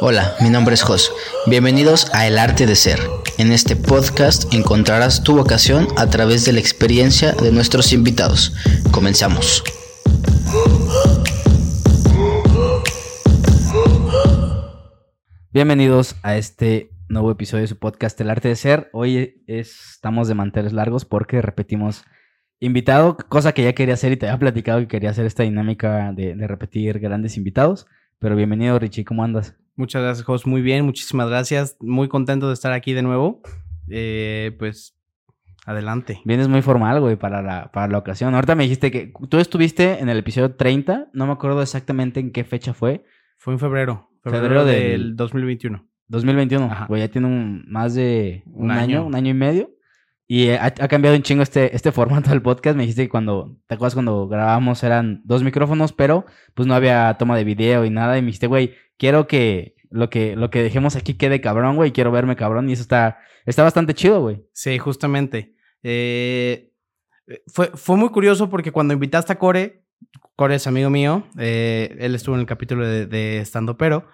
Hola, 0.00 0.34
mi 0.40 0.50
nombre 0.50 0.74
es 0.74 0.82
Jos. 0.82 1.12
Bienvenidos 1.46 2.14
a 2.14 2.26
El 2.26 2.38
Arte 2.38 2.66
de 2.66 2.76
Ser. 2.76 3.00
En 3.38 3.50
este 3.50 3.76
podcast 3.76 4.52
encontrarás 4.54 5.24
tu 5.24 5.34
vocación 5.34 5.88
a 5.96 6.08
través 6.10 6.44
de 6.44 6.52
la 6.52 6.60
experiencia 6.60 7.32
de 7.32 7.50
nuestros 7.50 7.92
invitados. 7.92 8.54
Comenzamos. 8.92 9.64
Bienvenidos 15.50 16.16
a 16.22 16.36
este 16.36 16.90
nuevo 17.08 17.30
episodio 17.30 17.62
de 17.62 17.68
su 17.68 17.78
podcast 17.78 18.20
El 18.20 18.30
Arte 18.30 18.48
de 18.48 18.56
Ser. 18.56 18.90
Hoy 18.92 19.42
estamos 19.46 20.28
de 20.28 20.34
manteles 20.34 20.72
largos 20.72 21.04
porque 21.04 21.40
repetimos 21.40 22.04
invitado, 22.60 23.16
cosa 23.16 23.52
que 23.52 23.64
ya 23.64 23.72
quería 23.72 23.94
hacer 23.94 24.12
y 24.12 24.16
te 24.16 24.26
había 24.26 24.38
platicado 24.38 24.80
que 24.80 24.88
quería 24.88 25.10
hacer 25.10 25.26
esta 25.26 25.42
dinámica 25.42 26.12
de, 26.12 26.34
repetir 26.46 26.98
grandes 26.98 27.36
invitados. 27.36 27.86
Pero 28.18 28.34
bienvenido 28.34 28.78
Richie, 28.78 29.04
¿cómo 29.04 29.24
andas? 29.24 29.56
Muchas 29.74 30.02
gracias, 30.02 30.24
Jos. 30.24 30.46
Muy 30.46 30.62
bien, 30.62 30.86
muchísimas 30.86 31.28
gracias. 31.28 31.76
Muy 31.80 32.08
contento 32.08 32.48
de 32.48 32.54
estar 32.54 32.72
aquí 32.72 32.94
de 32.94 33.02
nuevo. 33.02 33.42
Eh, 33.90 34.56
pues, 34.58 34.96
adelante. 35.66 36.22
Vienes 36.24 36.48
muy 36.48 36.62
formal, 36.62 36.98
güey, 37.00 37.16
para 37.16 37.42
la, 37.42 37.70
para 37.72 37.88
la 37.88 37.98
ocasión. 37.98 38.34
Ahorita 38.34 38.54
me 38.54 38.62
dijiste 38.62 38.90
que 38.90 39.12
tú 39.28 39.38
estuviste 39.38 40.00
en 40.00 40.08
el 40.08 40.16
episodio 40.16 40.54
30. 40.54 41.08
No 41.12 41.26
me 41.26 41.32
acuerdo 41.32 41.60
exactamente 41.60 42.20
en 42.20 42.32
qué 42.32 42.44
fecha 42.44 42.72
fue. 42.72 43.04
Fue 43.36 43.52
en 43.52 43.58
febrero. 43.58 44.08
Febrero, 44.22 44.64
del 44.64 45.14
2021. 45.14 45.86
2021. 46.08 46.64
Ajá. 46.64 46.86
Güey, 46.86 47.02
ya 47.02 47.08
tiene 47.08 47.26
un, 47.26 47.64
más 47.68 47.94
de 47.94 48.42
un, 48.46 48.64
Un 48.64 48.70
año, 48.70 48.80
año. 49.00 49.06
un 49.06 49.14
año 49.14 49.30
y 49.30 49.34
medio. 49.34 49.70
Y 50.28 50.48
eh, 50.48 50.58
ha, 50.58 50.66
ha 50.66 50.88
cambiado 50.88 51.16
un 51.16 51.22
chingo 51.22 51.42
este, 51.42 51.74
este 51.76 51.92
formato 51.92 52.30
del 52.30 52.42
podcast. 52.42 52.76
Me 52.76 52.82
dijiste 52.82 53.02
que 53.04 53.08
cuando, 53.08 53.56
¿te 53.66 53.74
acuerdas 53.74 53.94
cuando 53.94 54.26
grabábamos 54.28 54.82
eran 54.82 55.22
dos 55.24 55.42
micrófonos, 55.42 55.92
pero 55.92 56.26
pues 56.54 56.66
no 56.66 56.74
había 56.74 57.14
toma 57.18 57.36
de 57.36 57.44
video 57.44 57.84
y 57.84 57.90
nada? 57.90 58.18
Y 58.18 58.22
me 58.22 58.26
dijiste, 58.26 58.46
güey, 58.46 58.74
quiero 58.98 59.26
que 59.26 59.76
lo 59.90 60.10
que, 60.10 60.34
lo 60.36 60.50
que 60.50 60.62
dejemos 60.62 60.96
aquí 60.96 61.14
quede 61.14 61.40
cabrón, 61.40 61.76
güey. 61.76 61.92
Quiero 61.92 62.10
verme 62.10 62.34
cabrón. 62.36 62.68
Y 62.68 62.72
eso 62.72 62.82
está, 62.82 63.18
está 63.44 63.62
bastante 63.62 63.94
chido, 63.94 64.20
güey. 64.20 64.44
Sí, 64.52 64.78
justamente. 64.78 65.54
Eh, 65.82 66.72
fue, 67.46 67.68
fue 67.74 67.96
muy 67.96 68.08
curioso 68.10 68.50
porque 68.50 68.72
cuando 68.72 68.94
invitaste 68.94 69.32
a 69.32 69.38
Core, 69.38 69.84
Core 70.34 70.56
es 70.56 70.66
amigo 70.66 70.90
mío, 70.90 71.24
eh, 71.38 71.96
él 72.00 72.14
estuvo 72.14 72.34
en 72.34 72.40
el 72.40 72.46
capítulo 72.46 72.86
de 72.86 73.38
Estando 73.38 73.76
Pero, 73.78 74.06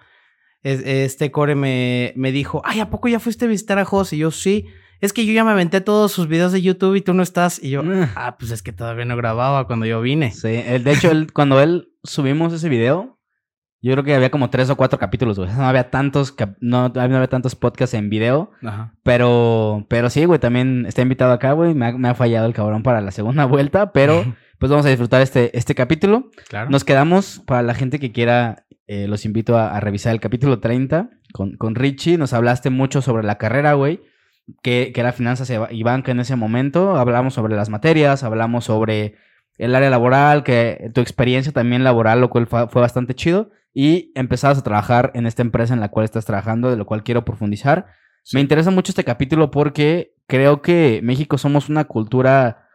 es- 0.61 0.81
este 0.85 1.31
Core 1.31 1.55
me, 1.55 2.13
me 2.15 2.31
dijo, 2.31 2.61
ay, 2.65 2.79
¿a 2.79 2.89
poco 2.89 3.07
ya 3.07 3.19
fuiste 3.19 3.45
a 3.45 3.47
visitar 3.47 3.77
a 3.79 3.85
Jos? 3.85 4.13
Y 4.13 4.17
yo, 4.19 4.31
sí, 4.31 4.67
es 5.01 5.13
que 5.13 5.25
yo 5.25 5.33
ya 5.33 5.43
me 5.43 5.51
aventé 5.51 5.81
todos 5.81 6.11
sus 6.11 6.27
videos 6.27 6.51
de 6.51 6.61
YouTube 6.61 6.95
y 6.95 7.01
tú 7.01 7.13
no 7.13 7.23
estás. 7.23 7.61
Y 7.61 7.69
yo, 7.71 7.83
Mm. 7.83 8.09
ah, 8.15 8.35
pues 8.37 8.51
es 8.51 8.61
que 8.63 8.71
todavía 8.71 9.05
no 9.05 9.17
grababa 9.17 9.67
cuando 9.67 9.85
yo 9.85 10.01
vine. 10.01 10.31
Sí, 10.31 10.47
de 10.49 10.91
hecho, 10.91 11.11
él, 11.11 11.31
cuando 11.33 11.59
él 11.61 11.89
subimos 12.03 12.53
ese 12.53 12.69
video, 12.69 13.19
yo 13.81 13.91
creo 13.91 14.03
que 14.05 14.15
había 14.15 14.31
como 14.31 14.49
tres 14.49 14.69
o 14.69 14.77
cuatro 14.77 14.97
capítulos, 14.97 15.37
güey. 15.37 15.51
No 15.51 15.65
había 15.65 15.89
tantos, 15.89 16.33
no, 16.61 16.87
no 16.87 17.01
había 17.01 17.27
tantos 17.27 17.55
podcasts 17.55 17.93
en 17.95 18.09
video. 18.09 18.51
Ajá. 18.63 18.93
Pero, 19.03 19.85
pero 19.89 20.09
sí, 20.09 20.23
güey, 20.23 20.39
también 20.39 20.85
está 20.85 21.01
invitado 21.01 21.33
acá, 21.33 21.51
güey. 21.51 21.73
Me 21.73 21.87
ha, 21.87 21.91
me 21.91 22.07
ha 22.07 22.15
fallado 22.15 22.45
el 22.47 22.53
cabrón 22.53 22.81
para 22.83 23.01
la 23.01 23.11
segunda 23.11 23.43
vuelta, 23.45 23.91
pero 23.91 24.23
pues 24.59 24.69
vamos 24.71 24.85
a 24.85 24.89
disfrutar 24.89 25.21
este, 25.21 25.57
este 25.57 25.75
capítulo. 25.75 26.31
Claro. 26.47 26.69
Nos 26.69 26.85
quedamos, 26.85 27.41
para 27.45 27.61
la 27.61 27.73
gente 27.73 27.99
que 27.99 28.13
quiera, 28.13 28.65
eh, 28.87 29.07
los 29.09 29.25
invito 29.25 29.57
a, 29.57 29.75
a 29.75 29.81
revisar 29.81 30.13
el 30.13 30.21
capítulo 30.21 30.59
30 30.59 31.09
con, 31.33 31.57
con 31.57 31.75
Richie. 31.75 32.17
Nos 32.17 32.31
hablaste 32.31 32.69
mucho 32.69 33.01
sobre 33.01 33.23
la 33.23 33.37
carrera, 33.37 33.73
güey, 33.73 33.99
que, 34.61 34.91
que 34.93 34.99
era 34.99 35.13
finanzas 35.13 35.51
y 35.71 35.83
banca 35.83 36.11
en 36.11 36.19
ese 36.19 36.35
momento. 36.35 36.95
Hablamos 36.95 37.33
sobre 37.33 37.55
las 37.55 37.69
materias, 37.69 38.23
hablamos 38.23 38.65
sobre 38.65 39.15
el 39.57 39.75
área 39.75 39.89
laboral, 39.89 40.43
que 40.43 40.91
tu 40.93 41.01
experiencia 41.01 41.51
también 41.51 41.83
laboral, 41.83 42.21
lo 42.21 42.29
cual 42.29 42.47
fue, 42.47 42.65
bastante 42.65 43.15
chido. 43.15 43.51
Y 43.73 44.11
empezabas 44.15 44.59
a 44.59 44.63
trabajar 44.63 45.11
en 45.15 45.25
esta 45.25 45.41
empresa 45.41 45.73
en 45.73 45.79
la 45.79 45.89
cual 45.89 46.05
estás 46.05 46.25
trabajando, 46.25 46.69
de 46.69 46.77
lo 46.77 46.85
cual 46.85 47.03
quiero 47.03 47.25
profundizar. 47.25 47.87
Me 48.31 48.41
interesa 48.41 48.71
mucho 48.71 48.91
este 48.91 49.03
capítulo 49.03 49.51
porque 49.51 50.15
creo 50.27 50.61
que 50.61 51.01
México 51.03 51.37
somos 51.37 51.69
una 51.69 51.85
cultura 51.85 52.67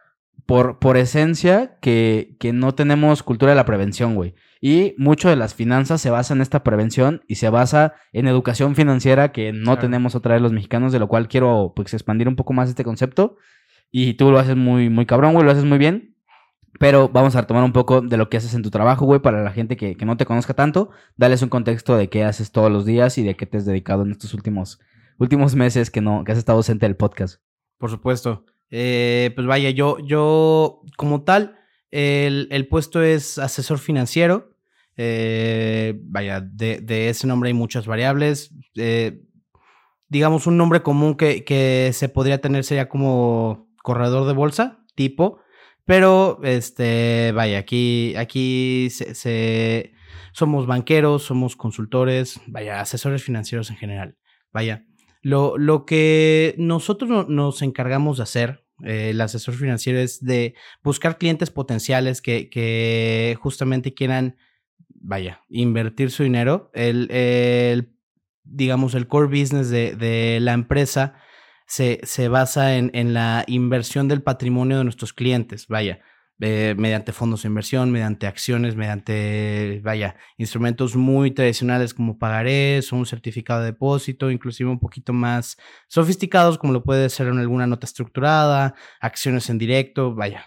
por, 0.45 0.79
por 0.79 0.97
esencia 0.97 1.77
que, 1.81 2.35
que 2.39 2.53
no 2.53 2.75
tenemos 2.75 3.23
cultura 3.23 3.51
de 3.51 3.55
la 3.55 3.65
prevención, 3.65 4.15
güey. 4.15 4.35
Y 4.61 4.93
mucho 4.97 5.29
de 5.29 5.35
las 5.37 5.53
finanzas 5.55 6.01
se 6.01 6.09
basa 6.09 6.33
en 6.33 6.41
esta 6.41 6.63
prevención 6.63 7.21
y 7.27 7.35
se 7.35 7.49
basa 7.49 7.93
en 8.11 8.27
educación 8.27 8.75
financiera 8.75 9.31
que 9.31 9.53
no 9.53 9.63
Claro. 9.63 9.81
tenemos 9.81 10.15
otra 10.15 10.33
vez 10.33 10.41
los 10.41 10.51
mexicanos, 10.51 10.91
de 10.91 10.99
lo 10.99 11.07
cual 11.07 11.27
quiero 11.29 11.71
pues 11.75 11.93
expandir 11.93 12.27
un 12.27 12.35
poco 12.35 12.51
más 12.53 12.67
este 12.69 12.83
concepto. 12.83 13.37
Y 13.91 14.15
tú 14.15 14.31
lo 14.31 14.37
haces 14.39 14.55
muy, 14.57 14.89
muy 14.89 15.05
cabrón, 15.05 15.33
güey, 15.33 15.45
lo 15.45 15.51
haces 15.51 15.63
muy 15.65 15.77
bien. 15.77 16.15
Pero 16.77 17.09
vamos 17.09 17.35
a 17.35 17.41
retomar 17.41 17.63
un 17.63 17.73
poco 17.73 18.01
de 18.01 18.15
lo 18.17 18.29
que 18.29 18.37
haces 18.37 18.53
en 18.53 18.61
tu 18.61 18.69
trabajo, 18.69 19.05
güey, 19.05 19.19
para 19.21 19.43
la 19.43 19.51
gente 19.51 19.75
que, 19.75 19.95
que 19.97 20.05
no 20.05 20.17
te 20.17 20.25
conozca 20.25 20.53
tanto. 20.53 20.91
Dales 21.17 21.41
un 21.41 21.49
contexto 21.49 21.97
de 21.97 22.09
qué 22.09 22.23
haces 22.23 22.51
todos 22.51 22.71
los 22.71 22.85
días 22.85 23.17
y 23.17 23.23
de 23.23 23.35
qué 23.35 23.45
te 23.45 23.57
has 23.57 23.65
dedicado 23.65 24.03
en 24.03 24.11
estos 24.11 24.33
últimos, 24.33 24.79
últimos 25.17 25.55
meses 25.55 25.89
que 25.89 26.01
no, 26.01 26.23
que 26.23 26.31
has 26.31 26.37
estado 26.37 26.57
ausente 26.57 26.85
del 26.85 26.95
podcast. 26.95 27.41
Por 27.79 27.89
supuesto. 27.89 28.45
Eh, 28.69 29.31
pues 29.35 29.47
vaya, 29.47 29.71
yo, 29.71 29.97
yo 30.05 30.81
como 30.95 31.23
tal, 31.23 31.55
el, 31.91 32.47
el 32.51 32.67
puesto 32.67 33.01
es 33.01 33.39
asesor 33.39 33.79
financiero. 33.79 34.48
Eh, 35.01 35.97
vaya, 36.03 36.41
de, 36.41 37.07
ese 37.07 37.25
nombre 37.25 37.47
hay 37.47 37.53
muchas 37.53 37.87
variables. 37.87 38.53
Eh, 38.75 39.21
digamos, 40.09 40.45
un 40.45 40.57
nombre 40.57 40.81
común 40.83 41.15
que, 41.15 41.45
que 41.45 41.91
se 41.93 42.09
podría 42.09 42.41
tener 42.41 42.65
sería 42.65 42.89
como 42.89 43.69
corredor 43.81 44.27
de 44.27 44.33
bolsa, 44.33 44.83
tipo. 44.95 45.39
Pero, 45.85 46.41
este, 46.43 47.31
vaya, 47.33 47.59
aquí, 47.59 48.13
aquí 48.17 48.89
se, 48.89 49.93
somos 50.33 50.67
banqueros, 50.67 51.23
somos 51.23 51.55
consultores, 51.55 52.41
vaya, 52.47 52.81
asesores 52.81 53.23
financieros 53.23 53.69
en 53.69 53.77
general. 53.77 54.17
Vaya, 54.51 54.85
lo, 55.21 55.57
lo 55.57 55.85
que 55.85 56.55
nosotros 56.57 57.09
no- 57.09 57.23
nos 57.23 57.61
encargamos 57.61 58.17
de 58.17 58.23
hacer, 58.23 58.65
eh, 58.83 59.11
el 59.11 59.21
asesor 59.21 59.53
financiero, 59.55 59.97
es 59.99 60.23
de 60.23 60.55
buscar 60.83 61.17
clientes 61.17 61.49
potenciales 61.51 62.21
que, 62.21 62.49
que 62.49 63.37
justamente 63.41 63.93
quieran, 63.93 64.35
vaya, 65.01 65.41
invertir 65.49 66.11
su 66.11 66.23
dinero. 66.23 66.71
El, 66.73 67.93
digamos, 68.43 68.95
el 68.95 69.07
core 69.07 69.27
business 69.27 69.69
de, 69.69 69.95
de 69.95 70.39
la 70.41 70.53
empresa 70.53 71.15
se, 71.67 71.99
se 72.03 72.27
basa 72.27 72.77
en, 72.77 72.89
en 72.93 73.13
la 73.13 73.43
inversión 73.47 74.07
del 74.07 74.21
patrimonio 74.21 74.77
de 74.77 74.83
nuestros 74.83 75.13
clientes, 75.13 75.67
vaya. 75.67 75.99
eh, 76.41 76.73
mediante 76.77 77.11
fondos 77.11 77.43
de 77.43 77.49
inversión, 77.49 77.91
mediante 77.91 78.25
acciones, 78.25 78.75
mediante, 78.75 79.81
vaya, 79.83 80.15
instrumentos 80.37 80.95
muy 80.95 81.31
tradicionales 81.31 81.93
como 81.93 82.17
pagarés 82.17 82.93
o 82.93 82.95
un 82.95 83.05
certificado 83.05 83.59
de 83.59 83.67
depósito, 83.67 84.31
inclusive 84.31 84.69
un 84.69 84.79
poquito 84.79 85.11
más 85.11 85.57
sofisticados 85.87 86.57
como 86.57 86.71
lo 86.71 86.83
puede 86.83 87.09
ser 87.09 87.27
en 87.27 87.39
alguna 87.39 87.67
nota 87.67 87.85
estructurada, 87.85 88.75
acciones 89.01 89.49
en 89.49 89.57
directo, 89.57 90.15
vaya. 90.15 90.45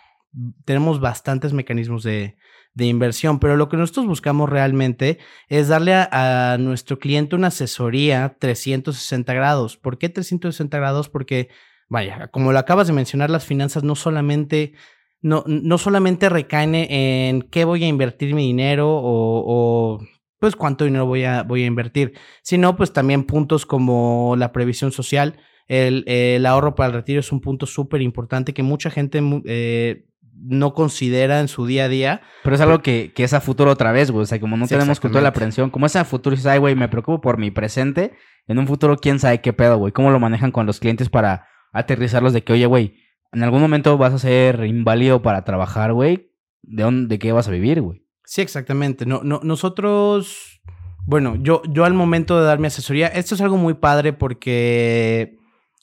Tenemos 0.65 0.99
bastantes 0.99 1.53
mecanismos 1.53 2.03
de, 2.05 2.37
de 2.75 2.87
inversión, 2.87 3.39
pero 3.39 3.57
lo 3.57 3.69
que 3.69 3.77
nosotros 3.77 4.07
buscamos 4.07 4.49
realmente 4.49 5.19
es 5.49 5.69
darle 5.69 5.95
a, 5.95 6.57
nuestro 6.59 6.99
cliente 6.99 7.37
una 7.37 7.49
asesoría 7.49 8.37
360 8.39 9.35
grados. 9.35 9.77
¿Por 9.77 9.99
qué 9.99 10.09
360 10.09 10.79
grados? 10.79 11.09
Porque, 11.09 11.49
vaya, 11.89 12.29
como 12.29 12.53
lo 12.53 12.59
acabas 12.59 12.87
de 12.87 12.95
mencionar, 12.95 13.31
las 13.31 13.45
finanzas 13.45 13.85
no 13.85 13.95
solamente 13.95 14.73
no, 15.21 15.45
no 15.47 15.79
solamente 15.79 16.29
recaen 16.29 16.75
en 16.75 17.43
qué 17.43 17.65
voy 17.65 17.85
a 17.85 17.89
invertir 17.89 18.35
mi 18.35 18.47
dinero 18.47 18.89
o, 18.91 20.01
pues 20.39 20.57
cuánto 20.57 20.85
dinero 20.85 21.07
voy 21.07 21.23
a, 21.25 21.45
voy 21.45 21.63
a 21.63 21.67
invertir, 21.67 22.15
sino 22.43 22.77
pues 22.77 22.93
también 22.93 23.25
puntos 23.25 23.65
como 23.65 24.35
la 24.37 24.51
previsión 24.51 24.91
social, 24.91 25.39
el, 25.69 26.03
el 26.09 26.45
ahorro 26.47 26.75
para 26.75 26.89
el 26.89 26.95
retiro 26.95 27.21
es 27.21 27.31
un 27.31 27.41
punto 27.41 27.67
súper 27.67 28.03
importante 28.03 28.53
que 28.53 28.65
mucha 28.65 28.91
gente 28.91 29.23
eh, 29.45 30.07
no 30.35 30.75
considera 30.75 31.41
en 31.41 31.49
su 31.49 31.67
día 31.67 31.85
a 31.85 31.89
día. 31.89 32.21
Pero 32.43 32.57
es 32.57 32.63
algo 32.63 32.81
que, 32.83 33.13
que 33.15 33.25
es 33.25 33.33
a 33.35 33.41
futuro 33.41 33.71
otra 33.71 33.93
vez, 33.93 34.11
güey. 34.11 34.23
O 34.23 34.27
sea, 34.27 34.41
como 34.41 34.57
no 34.57 34.67
Sí, 34.67 34.75
tenemos 34.75 34.99
cultura 35.01 35.21
de 35.21 35.25
la 35.25 35.33
prevención, 35.33 35.71
como 35.71 35.87
es 35.87 35.95
a 35.97 36.05
futuro, 36.05 36.35
dices, 36.35 36.47
ay, 36.47 36.59
güey, 36.59 36.75
me 36.75 36.89
preocupo 36.89 37.21
por 37.21 37.39
mi 37.39 37.51
presente. 37.51 38.13
En 38.49 38.59
un 38.59 38.67
futuro, 38.67 38.97
quién 38.97 39.19
sabe 39.19 39.41
qué 39.41 39.53
pedo, 39.53 39.77
güey. 39.79 39.93
¿Cómo 39.93 40.11
lo 40.11 40.19
manejan 40.19 40.51
con 40.51 40.67
los 40.67 40.81
clientes 40.81 41.09
para 41.09 41.47
aterrizarlos 41.73 42.33
de 42.33 42.43
que, 42.43 42.53
oye, 42.55 42.67
güey, 42.67 42.97
en 43.33 43.43
algún 43.43 43.61
momento 43.61 43.97
vas 43.99 44.13
a 44.15 44.19
ser 44.19 44.65
inválido 44.65 45.23
para 45.23 45.45
trabajar, 45.45 45.93
güey? 45.93 46.31
¿De, 46.63 46.83
dónde, 46.83 47.09
¿De 47.15 47.19
qué 47.19 47.33
vas 47.33 47.49
a 47.49 47.53
vivir, 47.53 47.81
güey? 47.81 48.05
Sí, 48.25 48.41
exactamente. 48.41 49.07
No, 49.07 49.21
no, 49.23 49.41
nosotros, 49.43 50.61
bueno, 51.07 51.37
yo, 51.41 51.63
yo 51.69 51.85
al 51.85 51.95
momento 51.95 52.39
de 52.41 52.47
dar 52.47 52.59
mi 52.59 52.67
asesoría, 52.67 53.07
esto 53.09 53.35
es 53.35 53.41
algo 53.41 53.57
muy 53.57 53.75
padre 53.75 54.13
porque 54.13 55.37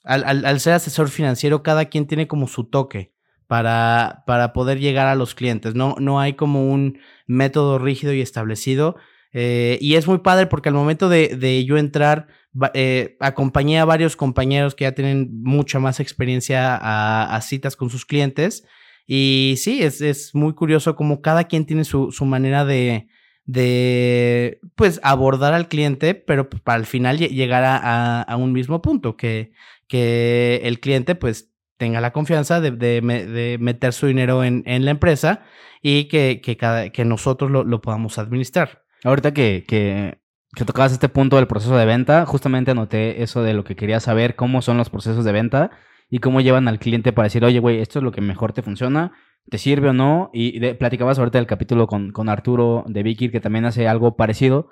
al, 0.04 0.24
al- 0.24 0.44
al 0.44 0.60
ser 0.60 0.74
asesor 0.74 1.08
financiero, 1.08 1.62
cada 1.62 1.86
quien 1.86 2.06
tiene 2.06 2.26
como 2.28 2.46
su 2.46 2.64
toque 2.64 3.14
para, 3.50 4.22
para 4.28 4.52
poder 4.52 4.78
llegar 4.78 5.08
a 5.08 5.16
los 5.16 5.34
clientes. 5.34 5.74
No, 5.74 5.96
no 5.98 6.20
hay 6.20 6.34
como 6.34 6.70
un 6.70 7.00
método 7.26 7.80
rígido 7.80 8.12
y 8.12 8.20
establecido. 8.20 8.94
Eh, 9.32 9.76
y 9.80 9.96
es 9.96 10.06
muy 10.06 10.18
padre 10.18 10.46
porque 10.46 10.68
al 10.68 10.76
momento 10.76 11.08
de, 11.08 11.34
de 11.36 11.64
yo 11.64 11.76
entrar, 11.76 12.28
eh, 12.74 13.16
acompañé 13.18 13.80
a 13.80 13.84
varios 13.84 14.14
compañeros 14.14 14.76
que 14.76 14.84
ya 14.84 14.92
tienen 14.92 15.42
mucha 15.42 15.80
más 15.80 15.98
experiencia 15.98 16.76
a, 16.76 17.34
a 17.34 17.40
citas 17.40 17.74
con 17.74 17.90
sus 17.90 18.06
clientes. 18.06 18.64
Y 19.04 19.56
sí, 19.56 19.82
es, 19.82 20.00
es 20.00 20.32
muy 20.32 20.54
curioso 20.54 20.94
como 20.94 21.20
cada 21.20 21.42
quien 21.42 21.66
tiene 21.66 21.82
su, 21.82 22.12
su 22.12 22.26
manera 22.26 22.64
de, 22.64 23.08
de 23.46 24.60
pues 24.76 25.00
abordar 25.02 25.54
al 25.54 25.66
cliente, 25.66 26.14
pero 26.14 26.48
para 26.48 26.78
al 26.78 26.86
final 26.86 27.18
llegar 27.18 27.64
a, 27.64 28.22
a, 28.22 28.36
un 28.36 28.52
mismo 28.52 28.80
punto, 28.80 29.16
que, 29.16 29.50
que 29.88 30.60
el 30.62 30.78
cliente 30.78 31.16
pues 31.16 31.49
tenga 31.80 32.02
la 32.02 32.12
confianza 32.12 32.60
de, 32.60 32.72
de, 32.72 33.56
meter 33.58 33.94
su 33.94 34.06
dinero 34.06 34.44
en, 34.44 34.62
en, 34.66 34.84
la 34.84 34.90
empresa 34.90 35.44
y 35.80 36.04
que, 36.04 36.42
que, 36.44 36.58
cada, 36.58 36.90
que 36.90 37.06
nosotros 37.06 37.50
lo, 37.50 37.64
lo, 37.64 37.80
podamos 37.80 38.18
administrar. 38.18 38.82
Ahorita 39.02 39.32
que, 39.32 39.64
que, 39.66 40.20
que, 40.54 40.66
tocabas 40.66 40.92
este 40.92 41.08
punto 41.08 41.36
del 41.36 41.46
proceso 41.46 41.74
de 41.78 41.86
venta, 41.86 42.26
justamente 42.26 42.72
anoté 42.72 43.22
eso 43.22 43.42
de 43.42 43.54
lo 43.54 43.64
que 43.64 43.76
quería 43.76 43.98
saber, 43.98 44.36
cómo 44.36 44.60
son 44.60 44.76
los 44.76 44.90
procesos 44.90 45.24
de 45.24 45.32
venta 45.32 45.70
y 46.10 46.18
cómo 46.18 46.42
llevan 46.42 46.68
al 46.68 46.78
cliente 46.78 47.14
para 47.14 47.24
decir, 47.26 47.46
oye, 47.46 47.60
güey, 47.60 47.80
esto 47.80 48.00
es 48.00 48.02
lo 48.02 48.12
que 48.12 48.20
mejor 48.20 48.52
te 48.52 48.60
funciona, 48.60 49.12
te 49.48 49.56
sirve 49.56 49.88
o 49.88 49.94
no. 49.94 50.28
Y 50.34 50.58
de, 50.58 50.74
platicabas 50.74 51.18
ahorita 51.18 51.38
del 51.38 51.46
capítulo 51.46 51.86
con, 51.86 52.12
con 52.12 52.28
Arturo 52.28 52.84
de 52.88 53.02
Vicky, 53.02 53.30
que 53.30 53.40
también 53.40 53.64
hace 53.64 53.88
algo 53.88 54.16
parecido 54.16 54.68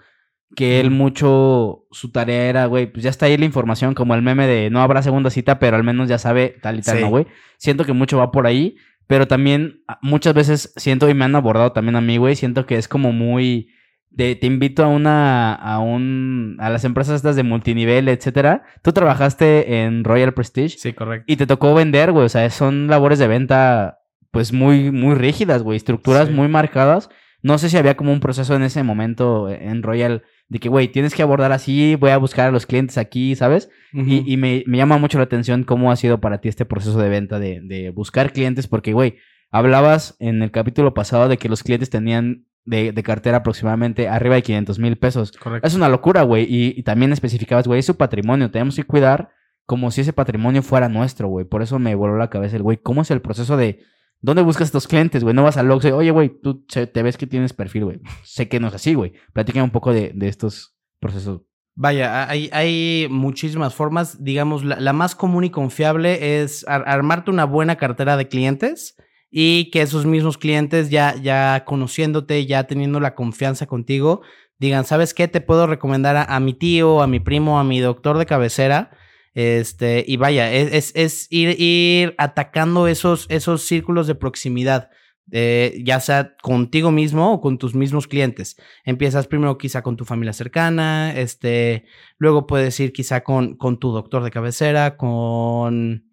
que 0.56 0.80
él 0.80 0.90
mucho, 0.90 1.86
su 1.90 2.10
tarea 2.10 2.48
era, 2.48 2.66
güey, 2.66 2.90
pues 2.90 3.04
ya 3.04 3.10
está 3.10 3.26
ahí 3.26 3.36
la 3.36 3.44
información, 3.44 3.94
como 3.94 4.14
el 4.14 4.22
meme 4.22 4.46
de 4.46 4.70
no 4.70 4.80
habrá 4.80 5.02
segunda 5.02 5.30
cita, 5.30 5.58
pero 5.58 5.76
al 5.76 5.84
menos 5.84 6.08
ya 6.08 6.18
sabe 6.18 6.56
tal 6.62 6.78
y 6.78 6.82
tal, 6.82 7.00
¿no, 7.00 7.08
güey? 7.10 7.26
Siento 7.58 7.84
que 7.84 7.92
mucho 7.92 8.18
va 8.18 8.32
por 8.32 8.46
ahí, 8.46 8.76
pero 9.06 9.28
también 9.28 9.82
ah, 9.88 9.98
muchas 10.02 10.34
veces 10.34 10.72
siento, 10.76 11.08
y 11.08 11.14
me 11.14 11.24
han 11.24 11.36
abordado 11.36 11.72
también 11.72 11.96
a 11.96 12.00
mí, 12.00 12.16
güey, 12.16 12.34
siento 12.34 12.66
que 12.66 12.76
es 12.76 12.88
como 12.88 13.12
muy... 13.12 13.68
De, 14.10 14.34
te 14.34 14.46
invito 14.46 14.82
a 14.82 14.88
una, 14.88 15.54
a 15.54 15.78
un, 15.78 16.56
a 16.58 16.70
las 16.70 16.84
empresas 16.84 17.16
estas 17.16 17.36
de 17.36 17.42
multinivel, 17.42 18.08
etcétera. 18.08 18.64
Tú 18.82 18.92
trabajaste 18.92 19.82
en 19.82 20.02
Royal 20.02 20.32
Prestige. 20.32 20.78
Sí, 20.78 20.92
correcto. 20.94 21.30
Y 21.30 21.36
te 21.36 21.46
tocó 21.46 21.74
vender, 21.74 22.10
güey, 22.10 22.24
o 22.24 22.28
sea, 22.28 22.48
son 22.50 22.88
labores 22.88 23.18
de 23.18 23.28
venta, 23.28 24.00
pues 24.30 24.52
muy, 24.52 24.90
muy 24.90 25.14
rígidas, 25.14 25.62
güey, 25.62 25.76
estructuras 25.76 26.30
muy 26.30 26.48
marcadas. 26.48 27.10
No 27.42 27.58
sé 27.58 27.68
si 27.68 27.76
había 27.76 27.96
como 27.96 28.12
un 28.12 28.18
proceso 28.18 28.56
en 28.56 28.62
ese 28.62 28.82
momento 28.82 29.48
en 29.50 29.82
Royal 29.82 30.24
de 30.48 30.58
que, 30.58 30.68
güey, 30.68 30.88
tienes 30.88 31.14
que 31.14 31.22
abordar 31.22 31.52
así, 31.52 31.94
voy 31.96 32.10
a 32.10 32.16
buscar 32.16 32.48
a 32.48 32.50
los 32.50 32.64
clientes 32.64 32.96
aquí, 32.96 33.34
¿sabes? 33.36 33.70
Y, 33.92 34.36
me, 34.36 34.64
llama 34.66 34.98
mucho 34.98 35.18
la 35.18 35.24
atención 35.24 35.64
cómo 35.64 35.92
ha 35.92 35.96
sido 35.96 36.20
para 36.20 36.40
ti 36.40 36.48
este 36.48 36.64
proceso 36.64 36.98
de 36.98 37.08
venta, 37.08 37.38
de, 37.38 37.92
buscar 37.94 38.32
clientes, 38.32 38.66
porque, 38.66 38.92
güey, 38.92 39.16
hablabas 39.50 40.16
en 40.20 40.42
el 40.42 40.50
capítulo 40.50 40.94
pasado 40.94 41.28
de 41.28 41.36
que 41.36 41.48
los 41.48 41.62
clientes 41.62 41.90
tenían 41.90 42.46
de, 42.64 42.94
cartera 43.02 43.38
aproximadamente 43.38 44.08
arriba 44.08 44.36
de 44.36 44.42
500 44.42 44.78
mil 44.78 44.96
pesos. 44.96 45.32
Correcto. 45.32 45.66
Es 45.66 45.74
una 45.74 45.88
locura, 45.88 46.22
güey. 46.22 46.44
Y, 46.44 46.78
y, 46.78 46.82
también 46.82 47.12
especificabas, 47.12 47.66
güey, 47.66 47.80
es 47.80 47.86
su 47.86 47.96
patrimonio, 47.96 48.50
tenemos 48.50 48.76
que 48.76 48.84
cuidar 48.84 49.30
como 49.66 49.90
si 49.90 50.00
ese 50.00 50.14
patrimonio 50.14 50.62
fuera 50.62 50.88
nuestro, 50.88 51.28
güey. 51.28 51.44
Por 51.44 51.60
eso 51.60 51.78
me 51.78 51.94
voló 51.94 52.16
la 52.16 52.30
cabeza 52.30 52.56
el, 52.56 52.62
güey, 52.62 52.78
¿cómo 52.78 53.02
es 53.02 53.10
el 53.10 53.20
proceso 53.20 53.58
de 53.58 53.80
¿Dónde 54.20 54.42
buscas 54.42 54.68
estos 54.68 54.88
clientes, 54.88 55.22
güey? 55.22 55.34
No 55.34 55.44
vas 55.44 55.56
al 55.56 55.70
Oxxo 55.70 55.96
oye, 55.96 56.10
güey, 56.10 56.28
tú 56.28 56.64
te 56.66 57.02
ves 57.02 57.16
que 57.16 57.26
tienes 57.26 57.52
perfil, 57.52 57.84
güey. 57.84 58.00
Sé 58.24 58.48
que 58.48 58.58
no 58.58 58.68
es 58.68 58.74
así, 58.74 58.94
güey. 58.94 59.12
Platícame 59.32 59.62
un 59.62 59.70
poco 59.70 59.92
de, 59.92 60.14
estos 60.22 60.74
procesos. 60.98 61.42
Vaya, 61.76 62.28
hay, 62.28 62.50
hay 62.52 63.06
muchísimas 63.08 63.74
formas. 63.74 64.22
Digamos, 64.24 64.64
la, 64.64 64.92
más 64.92 65.14
común 65.14 65.44
y 65.44 65.50
confiable 65.50 66.42
es 66.42 66.64
armarte 66.66 67.30
una 67.30 67.44
buena 67.44 67.76
cartera 67.76 68.16
de 68.16 68.26
clientes 68.26 68.96
y 69.30 69.70
que 69.70 69.82
esos 69.82 70.04
mismos 70.04 70.36
clientes 70.36 70.90
ya, 70.90 71.14
ya 71.14 71.64
conociéndote, 71.64 72.44
ya 72.46 72.64
teniendo 72.64 72.98
la 72.98 73.14
confianza 73.14 73.66
contigo, 73.66 74.22
digan, 74.58 74.84
¿sabes 74.84 75.14
qué? 75.14 75.28
Te 75.28 75.40
puedo 75.40 75.68
recomendar 75.68 76.26
a 76.28 76.40
mi 76.40 76.54
tío, 76.54 77.02
a 77.02 77.06
mi 77.06 77.20
primo, 77.20 77.60
a 77.60 77.64
mi 77.64 77.78
doctor 77.78 78.18
de 78.18 78.26
cabecera 78.26 78.90
este, 79.38 80.04
y 80.04 80.16
vaya, 80.16 80.52
es, 80.52 80.90
es, 80.96 81.28
ir, 81.30 81.54
ir, 81.60 82.16
atacando 82.18 82.88
esos, 82.88 83.26
esos 83.28 83.62
círculos 83.62 84.08
de 84.08 84.16
proximidad. 84.16 84.90
Eh, 85.30 85.80
ya 85.84 86.00
sea 86.00 86.34
contigo 86.42 86.90
mismo 86.90 87.34
o 87.34 87.40
con 87.40 87.56
tus 87.56 87.72
mismos 87.72 88.08
clientes. 88.08 88.56
Empiezas 88.84 89.28
primero 89.28 89.56
quizá 89.56 89.82
con 89.82 89.96
tu 89.96 90.04
familia 90.04 90.32
cercana, 90.32 91.16
este, 91.16 91.84
luego 92.16 92.48
puedes 92.48 92.80
ir 92.80 92.92
quizá 92.92 93.22
con, 93.22 93.56
con 93.56 93.78
tu 93.78 93.92
doctor 93.92 94.24
de 94.24 94.32
cabecera, 94.32 94.96
con, 94.96 96.10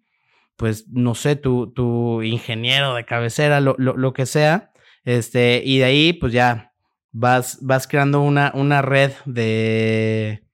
pues, 0.56 0.86
no 0.88 1.16
sé, 1.16 1.34
tu, 1.34 1.72
tu 1.72 2.22
ingeniero 2.22 2.94
de 2.94 3.06
cabecera, 3.06 3.60
lo, 3.60 3.74
lo, 3.76 3.96
lo, 3.96 4.12
que 4.12 4.26
sea, 4.26 4.70
este, 5.04 5.62
y 5.64 5.78
de 5.78 5.84
ahí, 5.84 6.12
pues 6.12 6.32
ya 6.32 6.74
vas, 7.10 7.58
vas 7.60 7.88
creando 7.88 8.20
una, 8.20 8.52
una 8.54 8.82
red 8.82 9.10
de, 9.24 10.44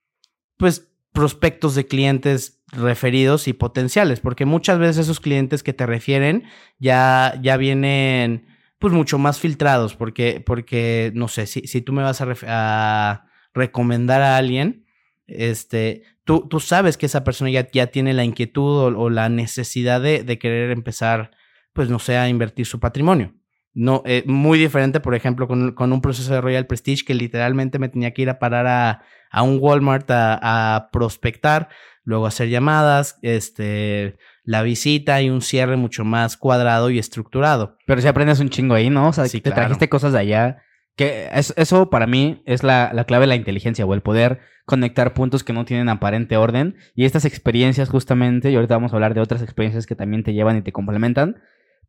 pues, 0.57 0.92
prospectos 1.13 1.75
de 1.75 1.85
clientes 1.85 2.63
referidos 2.71 3.47
y 3.47 3.53
potenciales, 3.53 4.19
porque 4.19 4.45
muchas 4.45 4.79
veces 4.79 4.97
esos 5.05 5.19
clientes 5.19 5.63
que 5.63 5.73
te 5.73 5.85
refieren 5.85 6.43
ya, 6.79 7.39
ya 7.41 7.55
vienen 7.55 8.47
pues 8.79 8.93
mucho 8.93 9.17
más 9.17 9.39
filtrados, 9.39 9.95
porque, 9.95 10.43
porque 10.45 11.11
no 11.15 11.29
sé, 11.29 11.45
si, 11.45 11.61
si 11.67 11.81
tú 11.81 11.93
me 11.93 12.03
vas 12.03 12.19
a, 12.21 13.25
recomendar 13.53 14.21
a 14.21 14.35
alguien, 14.35 14.85
este, 15.27 16.01
tú, 16.23 16.47
tú, 16.49 16.59
sabes 16.59 16.97
que 16.97 17.05
esa 17.05 17.23
persona 17.23 17.51
ya, 17.51 17.69
ya 17.71 17.87
tiene 17.87 18.13
la 18.13 18.25
inquietud 18.25 18.95
o, 18.95 19.09
la 19.11 19.29
necesidad 19.29 20.01
de, 20.01 20.23
de, 20.23 20.39
querer 20.39 20.71
empezar, 20.71 21.31
pues 21.71 21.89
no 21.89 21.99
sé, 21.99 22.17
a 22.17 22.27
invertir 22.27 22.65
su 22.65 22.79
patrimonio. 22.79 23.35
No, 23.75 24.03
eh, 24.05 24.23
muy 24.25 24.59
diferente, 24.59 24.99
por 24.99 25.15
ejemplo, 25.15 25.47
con, 25.47 25.73
con, 25.73 25.93
un 25.93 26.01
proceso 26.01 26.33
de 26.33 26.41
Royal 26.41 26.67
Prestige 26.67 27.05
que 27.05 27.13
literalmente 27.13 27.79
me 27.79 27.89
tenía 27.89 28.13
que 28.13 28.23
ir 28.23 28.29
a 28.29 28.39
parar 28.39 28.67
a, 28.67 29.03
a 29.33 29.43
un 29.43 29.57
Walmart 29.59 30.09
a, 30.09 30.75
a 30.75 30.89
prospectar 30.91 31.67
luego 32.03 32.25
hacer 32.25 32.49
llamadas, 32.49 33.17
este, 33.21 34.17
la 34.43 34.61
visita 34.61 35.21
y 35.21 35.29
un 35.29 35.41
cierre 35.41 35.77
mucho 35.77 36.03
más 36.03 36.37
cuadrado 36.37 36.89
y 36.89 36.99
estructurado. 36.99 37.77
Pero 37.85 38.01
si 38.01 38.07
aprendes 38.07 38.39
un 38.39 38.49
chingo 38.49 38.75
ahí, 38.75 38.89
¿no? 38.89 39.09
O 39.09 39.13
sea, 39.13 39.27
te 39.27 39.41
trajiste 39.41 39.89
cosas 39.89 40.13
de 40.13 40.19
allá. 40.19 40.57
Que 40.95 41.27
eso 41.33 41.89
para 41.89 42.05
mí 42.05 42.43
es 42.45 42.61
la, 42.61 42.91
clave 43.07 43.23
de 43.23 43.27
la 43.27 43.35
inteligencia 43.35 43.83
o 43.83 43.93
el 43.95 44.01
poder 44.01 44.41
conectar 44.65 45.15
puntos 45.15 45.43
que 45.43 45.51
no 45.51 45.65
tienen 45.65 45.89
aparente 45.89 46.37
orden. 46.37 46.75
Y 46.93 47.05
estas 47.05 47.25
experiencias 47.25 47.89
justamente, 47.89 48.51
y 48.51 48.55
ahorita 48.55 48.75
vamos 48.75 48.93
a 48.93 48.97
hablar 48.97 49.15
de 49.15 49.21
otras 49.21 49.41
experiencias 49.41 49.87
que 49.87 49.95
también 49.95 50.23
te 50.23 50.33
llevan 50.33 50.57
y 50.57 50.61
te 50.61 50.71
complementan, 50.71 51.41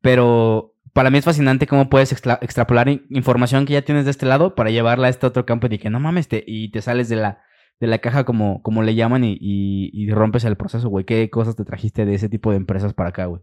pero 0.05 0.77
para 0.93 1.09
mí 1.09 1.17
es 1.17 1.25
fascinante 1.25 1.67
cómo 1.67 1.89
puedes 1.89 2.13
extrapolar 2.13 2.91
información 3.09 3.65
que 3.65 3.73
ya 3.73 3.87
tienes 3.87 4.05
de 4.05 4.11
este 4.11 4.27
lado 4.27 4.55
para 4.55 4.69
llevarla 4.69 5.07
a 5.07 5.11
este 5.11 5.27
otro 5.27 5.47
campo 5.47 5.67
y 5.71 5.79
que 5.79 5.89
no 5.89 5.99
mames, 5.99 6.29
te, 6.29 6.45
y 6.47 6.71
te 6.71 6.83
sales 6.83 7.09
de 7.09 7.17
la, 7.17 7.43
de 7.81 7.87
la 7.87 8.01
caja 8.01 8.25
como, 8.25 8.63
como 8.63 8.83
le 8.83 8.95
llaman 8.95 9.25
y, 9.25 9.39
y, 9.41 10.11
rompes 10.11 10.45
el 10.45 10.59
proceso, 10.59 10.91
güey. 10.91 11.07
¿Qué 11.07 11.31
cosas 11.31 11.57
te 11.57 11.65
trajiste 11.65 12.05
de 12.05 12.15
ese 12.15 12.29
tipo 12.29 12.51
de 12.51 12.59
empresas 12.59 12.93
para 12.93 13.09
acá, 13.09 13.25
güey? 13.25 13.41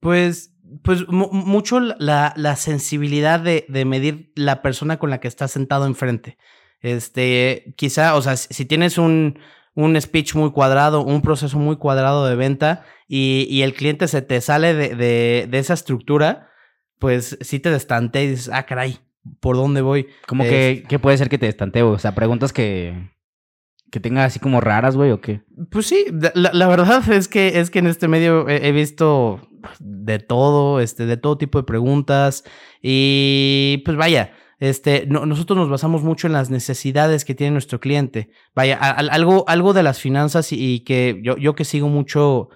Pues, 0.00 0.54
pues 0.84 1.08
mucho 1.08 1.80
la, 1.80 2.34
la 2.36 2.56
sensibilidad 2.56 3.40
de, 3.40 3.64
de, 3.70 3.86
medir 3.86 4.32
la 4.36 4.60
persona 4.60 4.98
con 4.98 5.08
la 5.08 5.18
que 5.18 5.28
estás 5.28 5.50
sentado 5.50 5.86
enfrente. 5.86 6.36
Este, 6.82 7.72
quizá, 7.78 8.16
o 8.16 8.22
sea, 8.22 8.36
si 8.36 8.66
tienes 8.66 8.98
un, 8.98 9.38
un 9.74 10.00
speech 10.00 10.34
muy 10.34 10.50
cuadrado, 10.50 11.02
un 11.02 11.22
proceso 11.22 11.58
muy 11.58 11.76
cuadrado 11.76 12.26
de 12.26 12.36
venta 12.36 12.84
y, 13.08 13.46
y 13.48 13.62
el 13.62 13.74
cliente 13.74 14.08
se 14.08 14.22
te 14.22 14.40
sale 14.40 14.74
de, 14.74 14.94
de, 14.94 15.46
de 15.48 15.58
esa 15.58 15.74
estructura, 15.74 16.50
pues 16.98 17.38
sí 17.40 17.60
te 17.60 17.70
destante 17.70 18.24
y 18.24 18.28
dices, 18.28 18.50
ah, 18.52 18.64
caray, 18.64 18.98
¿por 19.40 19.56
dónde 19.56 19.80
voy? 19.80 20.08
Como 20.26 20.44
que, 20.44 20.84
¿qué 20.88 20.98
puede 20.98 21.18
ser 21.18 21.28
que 21.28 21.38
te 21.38 21.46
destante, 21.46 21.82
O 21.82 21.98
sea, 21.98 22.14
preguntas 22.14 22.52
que 22.52 23.10
que 23.90 24.00
tenga 24.00 24.24
así 24.24 24.38
como 24.38 24.60
raras, 24.60 24.96
güey, 24.96 25.10
o 25.10 25.20
qué? 25.20 25.42
Pues 25.70 25.86
sí, 25.86 26.06
la, 26.34 26.68
verdad 26.68 27.08
es 27.12 27.28
que, 27.28 27.60
es 27.60 27.70
que 27.70 27.80
en 27.80 27.86
este 27.88 28.08
medio 28.08 28.48
he, 28.48 28.72
visto 28.72 29.40
de 29.80 30.18
todo, 30.18 30.80
este, 30.80 31.06
de 31.06 31.16
todo 31.16 31.36
tipo 31.36 31.58
de 31.58 31.64
preguntas. 31.64 32.44
Y 32.80 33.82
pues 33.84 33.96
vaya, 33.96 34.32
este, 34.60 35.06
nosotros 35.06 35.58
nos 35.58 35.70
basamos 35.70 36.02
mucho 36.02 36.26
en 36.26 36.34
las 36.34 36.50
necesidades 36.50 37.24
que 37.24 37.34
tiene 37.34 37.52
nuestro 37.52 37.80
cliente. 37.80 38.28
Vaya, 38.54 38.76
algo, 38.76 39.44
algo 39.48 39.72
de 39.72 39.82
las 39.82 39.98
finanzas 39.98 40.52
y, 40.52 40.80
que 40.80 41.18
yo, 41.22 41.38
yo 41.38 41.54
que 41.54 41.64
sigo 41.64 41.88
mucho 41.88 42.50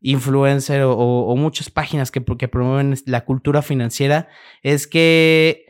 influencer 0.00 0.82
o, 0.86 1.36
muchas 1.36 1.68
páginas 1.68 2.10
que, 2.10 2.24
que 2.24 2.48
promueven 2.48 2.94
la 3.04 3.26
cultura 3.26 3.60
financiera, 3.60 4.28
es 4.62 4.86
que 4.86 5.66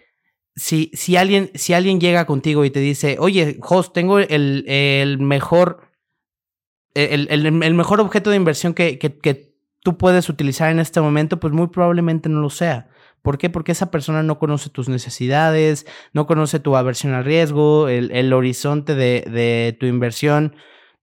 si, 0.55 0.93
si, 0.95 1.17
alguien, 1.17 1.51
si 1.57 1.75
alguien 1.75 2.01
llega 2.01 2.25
contigo 2.25 2.65
y 2.65 2.71
te 2.71 2.79
dice, 2.79 3.17
oye, 3.19 3.59
host, 3.61 3.93
tengo 3.93 4.21
el, 4.21 4.65
el 4.69 5.19
mejor, 5.19 5.91
el, 6.95 7.29
el, 7.31 7.75
mejor 7.75 8.01
objeto 8.01 8.31
de 8.31 8.37
inversión 8.37 8.75
que, 8.75 8.99
que, 8.99 9.19
que, 9.19 9.51
tú 9.83 9.97
puedes 9.97 10.29
utilizar 10.29 10.71
en 10.71 10.79
este 10.79 11.01
momento, 11.01 11.41
pues 11.41 11.55
muy 11.55 11.69
probablemente 11.69 12.29
no 12.29 12.41
lo 12.41 12.51
sea. 12.51 12.91
¿Por 13.23 13.39
qué? 13.39 13.51
Porque 13.51 13.73
esa 13.73 13.91
persona 13.91 14.23
no 14.23 14.39
conoce 14.39 14.71
tus 14.71 14.89
necesidades, 14.89 15.87
no 16.13 16.27
conoce 16.27 16.61
tu 16.61 16.77
aversión 16.77 17.13
al 17.15 17.25
riesgo, 17.25 17.89
el, 17.89 18.11
el 18.13 18.33
horizonte 18.33 18.95
de, 18.95 19.25
de, 19.31 19.77
tu 19.79 19.87
inversión. 19.87 20.57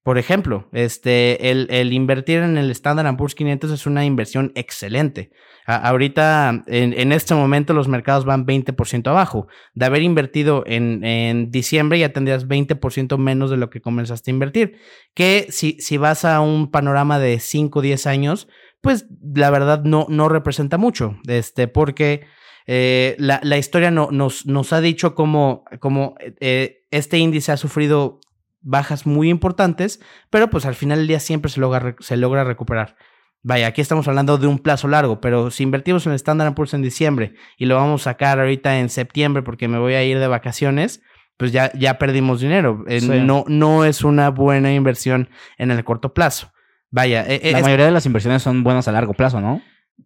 Por 0.04 0.18
ejemplo, 0.18 0.70
este, 0.72 1.52
el, 1.52 1.68
el 1.70 1.94
invertir 1.94 2.40
en 2.40 2.58
el 2.58 2.72
Standard 2.72 3.18
Poor's 3.18 3.36
500 3.36 3.72
es 3.72 3.86
una 3.86 4.06
inversión 4.06 4.52
excelente 4.56 5.32
ahorita, 5.68 6.64
en, 6.68 7.12
este 7.12 7.36
momento, 7.36 7.74
los 7.74 7.90
mercados 7.90 8.24
van 8.24 8.46
20% 8.46 9.08
abajo. 9.10 9.48
De 9.74 9.86
haber 9.86 10.02
invertido 10.02 10.64
en, 10.66 11.04
en 11.04 11.52
diciembre, 11.52 12.00
ya 12.00 12.14
tendrías 12.14 12.48
20% 12.48 13.18
menos 13.18 13.50
de 13.50 13.58
lo 13.58 13.70
que 13.70 13.82
comenzaste 13.82 14.32
a 14.32 14.34
invertir. 14.34 14.80
Que 15.14 15.48
si, 15.50 15.78
si 15.80 15.98
vas 15.98 16.24
a 16.24 16.40
un 16.40 16.72
panorama 16.72 17.20
de 17.20 17.40
5 17.40 17.80
o 17.80 17.82
10 17.82 18.08
años, 18.08 18.48
pues 18.88 19.06
la 19.36 19.50
verdad 19.50 19.84
no, 19.84 20.06
no 20.10 20.30
representa 20.30 20.78
mucho. 20.78 21.18
Este, 21.28 21.68
porque 21.68 22.26
Eh, 22.70 23.16
la, 23.18 23.40
la, 23.44 23.58
historia 23.58 23.92
no, 23.92 24.10
nos, 24.12 24.46
nos, 24.46 24.74
ha 24.74 24.82
dicho 24.82 25.16
cómo, 25.16 25.64
cómo 25.80 26.16
eh, 26.20 26.86
este 26.92 27.18
índice 27.18 27.54
ha 27.54 27.58
sufrido 27.58 28.20
bajas 28.60 29.06
muy 29.06 29.30
importantes, 29.30 30.02
pero 30.30 30.50
pues 30.50 30.66
al 30.66 30.76
final 30.76 30.98
del 30.98 31.08
día 31.08 31.22
siempre 31.22 31.50
se 31.50 31.62
logra, 31.62 31.96
se 32.00 32.18
logra 32.18 32.44
recuperar. 32.44 32.98
Vaya, 33.42 33.68
aquí 33.68 33.80
estamos 33.80 34.10
hablando 34.10 34.38
de 34.38 34.48
un 34.48 34.60
plazo 34.60 34.90
largo, 34.90 35.22
pero 35.22 35.50
si 35.50 35.64
invertimos 35.64 36.06
en 36.06 36.12
el 36.12 36.18
Standard 36.18 36.54
Poor's 36.56 36.74
en 36.74 36.82
diciembre 36.82 37.36
y 37.58 37.68
lo 37.68 37.76
vamos 37.76 38.02
a 38.02 38.12
sacar 38.12 38.38
ahorita 38.42 38.80
en 38.80 38.90
septiembre 38.90 39.44
porque 39.44 39.70
me 39.70 39.80
voy 39.80 39.94
a 39.94 40.04
ir 40.04 40.20
de 40.20 40.28
vacaciones, 40.28 41.02
pues 41.38 41.54
ya, 41.54 41.72
ya 41.74 41.98
perdimos 41.98 42.42
dinero. 42.42 42.84
Eh, 42.90 43.00
no, 43.00 43.46
no 43.48 43.86
es 43.86 44.04
una 44.04 44.30
buena 44.30 44.74
inversión 44.74 45.30
en 45.58 45.72
el 45.72 45.86
corto 45.86 46.14
plazo. 46.14 46.52
Vaya. 46.92 47.26
E, 47.28 47.42
e, 47.44 47.52
La 47.52 47.62
mayoría 47.62 47.86
de 47.86 47.92
las 47.92 48.06
inversiones 48.06 48.44
son 48.44 48.64
buenas 48.64 48.88
a 48.88 48.92
largo 48.92 49.14
plazo, 49.14 49.42
¿no? 49.42 49.62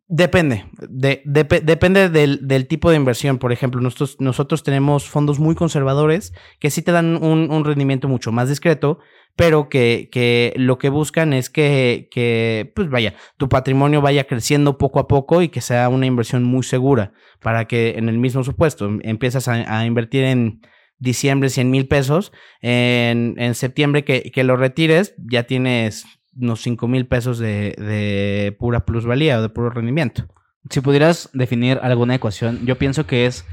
Depende, 0.08 0.66
de, 0.90 1.22
depende 1.26 2.10
del, 2.10 2.48
del, 2.48 2.68
tipo 2.68 2.90
de 2.90 2.96
inversión. 2.96 3.38
Por 3.40 3.52
ejemplo, 3.52 3.82
nosotros, 3.82 4.18
nosotros 4.20 4.64
tenemos 4.64 5.10
fondos 5.10 5.40
muy 5.40 5.54
conservadores 5.54 6.34
que 6.60 6.70
sí 6.70 6.82
te 6.82 6.94
dan 6.94 7.22
un, 7.22 7.52
un 7.52 7.66
rendimiento 7.66 8.08
mucho 8.08 8.32
más 8.32 8.48
discreto, 8.48 9.00
pero 9.36 9.68
que, 9.70 10.10
que, 10.12 10.54
lo 10.56 10.78
que 10.78 10.90
buscan 10.90 11.34
es 11.34 11.50
que, 11.50 12.08
que, 12.12 12.72
pues 12.76 12.90
vaya, 12.90 13.16
tu 13.38 13.50
patrimonio 13.50 14.02
vaya 14.02 14.26
creciendo 14.26 14.78
poco 14.78 15.00
a 15.00 15.08
poco 15.08 15.42
y 15.42 15.50
que 15.50 15.62
sea 15.62 15.90
una 15.90 16.06
inversión 16.06 16.44
muy 16.44 16.64
segura 16.64 17.14
para 17.42 17.66
que 17.66 17.98
en 17.98 18.08
el 18.08 18.18
mismo 18.18 18.44
supuesto 18.44 18.90
empiezas 19.02 19.48
a, 19.48 19.78
a 19.78 19.86
invertir 19.86 20.24
en 20.24 20.62
diciembre 21.00 21.50
100 21.50 21.72
mil 21.72 21.88
pesos, 21.88 22.32
en, 22.62 23.36
en 23.38 23.56
septiembre 23.56 24.04
que, 24.04 24.32
que 24.32 24.44
lo 24.44 24.56
retires 24.56 25.16
ya 25.18 25.44
tienes 25.44 26.06
unos 26.36 26.62
5 26.62 26.88
mil 26.88 27.08
pesos 27.08 27.40
de, 27.40 27.76
de, 27.78 28.56
pura 28.58 28.86
plusvalía 28.86 29.40
o 29.40 29.42
de 29.42 29.50
puro 29.50 29.70
rendimiento. 29.70 30.28
Si 30.70 30.82
pudieras 30.82 31.30
definir 31.34 31.80
alguna 31.82 32.16
ecuación, 32.16 32.66
yo 32.66 32.78
pienso 32.78 33.08
que 33.08 33.26
es 33.26 33.46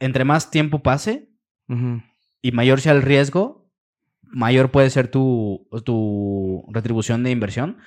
entre 0.00 0.24
más 0.24 0.50
tiempo 0.50 0.82
pase 0.82 1.28
y 2.40 2.52
mayor 2.52 2.80
sea 2.80 2.92
el 2.92 3.02
riesgo, 3.02 3.70
mayor 4.22 4.70
puede 4.70 4.90
ser 4.90 5.08
tu, 5.08 5.68
tu 5.84 6.64
retribución 6.70 7.22
de 7.22 7.30
inversión. 7.30 7.78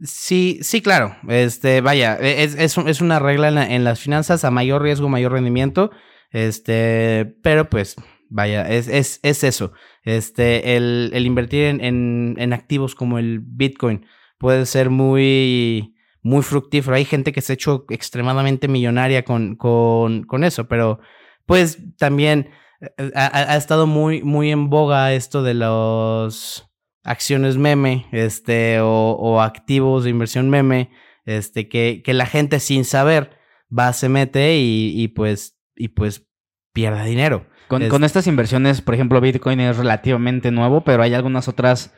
Sí, 0.00 0.58
sí, 0.62 0.82
claro. 0.82 1.16
Este, 1.28 1.80
vaya, 1.80 2.14
es, 2.16 2.54
es, 2.56 2.76
es 2.78 3.00
una 3.00 3.18
regla 3.18 3.48
en, 3.48 3.58
en, 3.58 3.84
las 3.84 4.00
finanzas, 4.00 4.44
a 4.44 4.50
mayor 4.50 4.82
riesgo, 4.82 5.08
mayor 5.08 5.32
rendimiento. 5.32 5.90
Este, 6.30 7.36
pero 7.42 7.70
pues 7.70 7.96
Vaya, 8.34 8.68
es, 8.68 8.88
es, 8.88 9.20
es 9.22 9.44
eso. 9.44 9.74
Este, 10.02 10.76
el, 10.76 11.12
el 11.14 11.24
invertir 11.24 11.66
en, 11.66 12.34
en, 12.36 12.52
activos 12.52 12.96
como 12.96 13.20
el 13.20 13.38
Bitcoin 13.38 14.06
puede 14.38 14.66
ser 14.66 14.90
muy, 14.90 15.94
muy 16.20 16.42
fructífero. 16.42 16.96
Hay 16.96 17.04
gente 17.04 17.30
que 17.30 17.40
se 17.40 17.52
ha 17.52 17.54
hecho 17.54 17.84
extremadamente 17.90 18.66
millonaria 18.66 19.24
con, 19.24 19.54
con, 19.54 20.24
con 20.24 20.42
eso, 20.42 20.66
pero 20.66 20.98
pues 21.46 21.78
también 21.96 22.50
eh, 22.98 23.12
ha, 23.14 23.56
estado 23.56 23.86
muy, 23.86 24.24
muy 24.24 24.50
en 24.50 24.68
boga 24.68 25.12
esto 25.12 25.44
de 25.44 25.54
los 25.54 26.68
acciones 27.04 27.56
meme, 27.56 28.08
este, 28.10 28.80
o, 28.80 29.40
activos 29.42 30.02
de 30.02 30.10
inversión 30.10 30.50
meme, 30.50 30.90
este, 31.24 31.68
que, 31.68 32.02
que 32.04 32.14
la 32.14 32.26
gente 32.26 32.58
sin 32.58 32.84
saber 32.84 33.38
va, 33.70 33.92
se 33.92 34.08
mete 34.08 34.56
y, 34.56 34.92
y 35.00 35.06
pues, 35.06 35.56
y 35.76 35.86
pues 35.86 36.26
pierde 36.72 37.04
dinero. 37.04 37.46
Con, 37.68 38.04
estas 38.04 38.26
inversiones, 38.26 38.82
por 38.82 38.94
ejemplo, 38.94 39.20
Bitcoin 39.20 39.60
es 39.60 39.76
relativamente 39.76 40.50
nuevo, 40.50 40.82
pero 40.82 41.02
hay 41.02 41.14
algunas 41.14 41.48
otras 41.48 41.94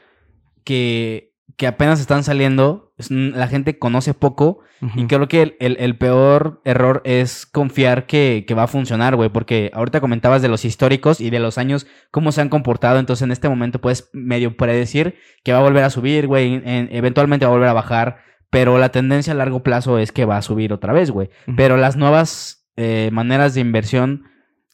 que, 0.65 1.35
que 1.57 1.67
apenas 1.67 2.01
están 2.01 2.25
saliendo. 2.25 2.95
La 3.09 3.49
gente 3.49 3.79
conoce 3.79 4.15
poco 4.15 4.61
y 4.95 5.07
creo 5.07 5.27
que 5.29 5.57
el, 5.59 5.99
peor 5.99 6.61
error 6.65 7.03
es 7.05 7.47
confiar 7.47 8.07
que, 8.07 8.45
que 8.47 8.55
va 8.55 8.65
a 8.65 8.69
funcionar, 8.69 9.17
güey, 9.17 9.31
porque 9.31 9.71
ahorita 9.75 10.01
comentabas 10.01 10.43
de 10.43 10.49
los 10.49 10.65
históricos 10.65 11.21
y 11.21 11.31
de 11.31 11.41
los 11.41 11.59
años, 11.59 11.87
cómo 12.11 12.33
se 12.33 12.43
han 12.43 12.49
comportado, 12.49 12.99
entonces 12.99 13.23
en 13.23 13.33
este 13.33 13.49
momento 13.49 13.81
puedes 13.81 14.11
medio 14.13 14.57
predecir 14.57 15.17
que 15.45 15.53
va 15.53 15.59
a 15.59 15.63
volver 15.63 15.85
a 15.85 15.91
subir, 15.91 16.27
güey, 16.27 16.63
eventualmente 16.65 17.47
va 17.47 17.53
a 17.53 17.55
volver 17.55 17.71
a 17.71 17.75
bajar, 17.75 18.19
pero 18.51 18.79
la 18.79 18.91
tendencia 18.91 19.33
a 19.33 19.37
largo 19.37 19.63
plazo 19.63 19.99
es 19.99 20.13
que 20.13 20.25
va 20.25 20.37
a 20.37 20.43
subir 20.43 20.73
otra 20.73 20.93
vez, 20.93 21.11
güey. 21.11 21.31
Pero 21.57 21.77
las 21.77 21.97
nuevas 21.97 22.67
eh, 22.77 23.11
maneras 23.13 23.55
de 23.55 23.61
inversión 23.61 24.25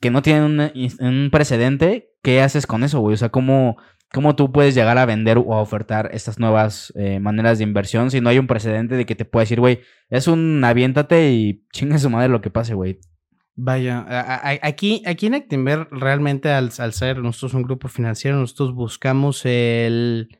que 0.03 0.11
no 0.11 0.21
tienen 0.21 0.73
un, 0.99 1.31
precedente, 1.31 2.11
¿qué 2.23 2.43
haces 2.43 2.67
con 2.67 2.83
eso, 2.83 2.99
güey? 2.99 3.15
O 3.15 3.17
sea, 3.17 3.29
¿cómo, 3.29 3.77
¿cómo 4.13 4.35
tú 4.35 4.51
puedes 4.51 4.75
llegar 4.75 4.99
a 4.99 5.07
vender 5.07 5.39
o 5.39 5.55
a 5.55 5.63
ofertar 5.63 6.11
estas 6.13 6.41
nuevas 6.41 6.93
eh, 6.97 7.21
maneras 7.21 7.59
de 7.59 7.65
inversión 7.65 8.11
si 8.11 8.21
no 8.21 8.29
hay 8.29 8.41
un 8.41 8.49
precedente 8.49 8.97
de 8.97 9.07
que 9.07 9.15
te 9.15 9.25
pueda 9.25 9.45
decir, 9.45 9.61
güey, 9.61 9.81
es 10.11 10.27
un 10.27 10.63
aviéntate 10.65 11.31
y 11.31 11.65
chinga 11.73 11.99
su 11.99 12.11
madre 12.11 12.29
lo 12.29 12.41
que 12.41 12.51
pase, 12.51 12.75
güey? 12.75 12.99
Vaya, 13.55 14.05
aquí, 14.63 15.05
aquí 15.07 15.27
en 15.27 15.35
Actimber 15.35 15.87
realmente 15.93 16.51
al, 16.51 16.73
ser 16.73 17.19
nosotros 17.19 17.55
un 17.55 17.63
grupo 17.63 17.87
financiero, 17.87 18.39
nosotros 18.39 18.75
buscamos 18.75 19.43
el 19.45 20.37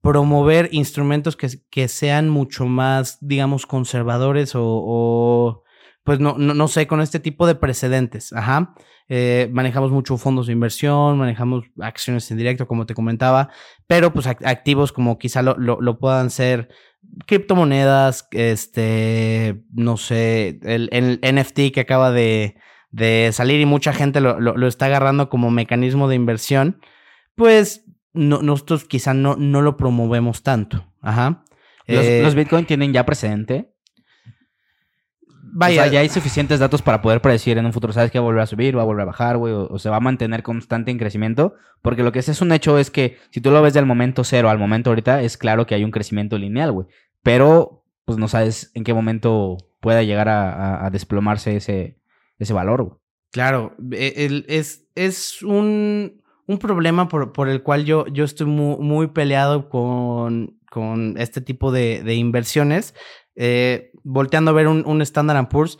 promover 0.00 0.70
instrumentos 0.72 1.36
que, 1.36 1.48
que 1.70 1.88
sean 1.88 2.30
mucho 2.30 2.64
más, 2.64 3.18
digamos, 3.20 3.66
conservadores 3.66 4.52
o 4.54 5.64
pues 6.06 6.20
no, 6.20 6.36
no, 6.38 6.54
no, 6.54 6.68
sé, 6.68 6.86
con 6.86 7.00
este 7.00 7.18
tipo 7.18 7.48
de 7.48 7.56
precedentes. 7.56 8.32
Ajá. 8.32 8.74
Eh, 9.08 9.50
manejamos 9.52 9.90
mucho 9.90 10.16
fondos 10.16 10.46
de 10.46 10.52
inversión, 10.52 11.18
manejamos 11.18 11.64
acciones 11.80 12.30
en 12.30 12.38
directo, 12.38 12.68
como 12.68 12.86
te 12.86 12.94
comentaba, 12.94 13.50
pero 13.88 14.12
pues 14.12 14.26
activos 14.26 14.92
como 14.92 15.18
quizá 15.18 15.42
lo, 15.42 15.56
lo, 15.56 15.98
puedan 15.98 16.30
ser 16.30 16.68
criptomonedas, 17.26 18.28
este, 18.30 19.64
no 19.72 19.96
sé, 19.96 20.60
el, 20.62 20.88
el 20.92 21.20
NFT 21.22 21.72
que 21.72 21.80
acaba 21.80 22.10
de, 22.12 22.56
de, 22.90 23.30
salir 23.32 23.60
y 23.60 23.66
mucha 23.66 23.92
gente 23.92 24.20
lo, 24.20 24.40
lo, 24.40 24.66
está 24.66 24.86
agarrando 24.86 25.28
como 25.28 25.50
mecanismo 25.50 26.08
de 26.08 26.16
inversión, 26.16 26.80
pues 27.34 27.84
no, 28.12 28.42
nosotros 28.42 28.84
quizá 28.84 29.12
no, 29.12 29.36
no 29.36 29.60
lo 29.60 29.76
promovemos 29.76 30.42
tanto. 30.42 30.92
Ajá. 31.00 31.44
¿Los, 31.86 32.04
eh, 32.04 32.22
¿Los 32.22 32.34
Bitcoin 32.34 32.64
tienen 32.64 32.92
ya 32.92 33.06
precedente? 33.06 33.75
Vaya. 35.58 35.80
O 35.80 35.84
sea, 35.84 35.92
ya 35.92 36.00
hay 36.00 36.10
suficientes 36.10 36.60
datos 36.60 36.82
para 36.82 37.00
poder 37.00 37.22
predecir 37.22 37.56
en 37.56 37.64
un 37.64 37.72
futuro, 37.72 37.90
¿sabes 37.90 38.10
que 38.10 38.18
va 38.18 38.24
a 38.24 38.26
volver 38.26 38.42
a 38.42 38.46
subir, 38.46 38.76
va 38.76 38.82
a 38.82 38.84
volver 38.84 39.04
a 39.04 39.06
bajar, 39.06 39.38
güey? 39.38 39.54
O, 39.54 39.78
se 39.78 39.88
va 39.88 39.96
a 39.96 40.00
mantener 40.00 40.42
constante 40.42 40.90
en 40.90 40.98
crecimiento. 40.98 41.54
Porque 41.80 42.02
lo 42.02 42.12
que 42.12 42.18
es, 42.18 42.28
es 42.28 42.42
un 42.42 42.52
hecho 42.52 42.78
es 42.78 42.90
que 42.90 43.16
si 43.30 43.40
tú 43.40 43.50
lo 43.50 43.62
ves 43.62 43.72
del 43.72 43.86
momento 43.86 44.22
cero 44.22 44.50
al 44.50 44.58
momento 44.58 44.90
ahorita, 44.90 45.22
es 45.22 45.38
claro 45.38 45.64
que 45.64 45.74
hay 45.74 45.82
un 45.82 45.92
crecimiento 45.92 46.36
lineal, 46.36 46.72
güey. 46.72 46.86
Pero, 47.22 47.86
pues 48.04 48.18
no 48.18 48.28
sabes 48.28 48.70
en 48.74 48.84
qué 48.84 48.92
momento 48.92 49.56
pueda 49.80 50.02
llegar 50.02 50.28
a, 50.28 50.90
desplomarse 50.92 51.56
ese, 51.56 51.96
ese 52.38 52.52
valor, 52.52 52.82
güey. 52.82 52.98
Claro, 53.32 53.74
e, 53.92 54.44
es, 54.48 54.86
es 54.94 55.42
un, 55.42 56.20
un 56.46 56.58
problema 56.58 57.08
por, 57.08 57.32
por, 57.32 57.48
el 57.48 57.62
cual 57.62 57.86
yo, 57.86 58.06
yo 58.08 58.24
estoy 58.24 58.46
muy, 58.46 58.76
muy 58.76 59.06
peleado 59.06 59.70
con, 59.70 60.58
con 60.70 61.14
este 61.16 61.40
tipo 61.40 61.72
de, 61.72 62.02
de 62.02 62.14
inversiones 62.14 62.94
eh, 63.36 63.92
volteando 64.06 64.52
a 64.52 64.54
ver 64.54 64.68
un, 64.68 64.84
un 64.86 65.02
Standard 65.02 65.48
Poor's, 65.48 65.78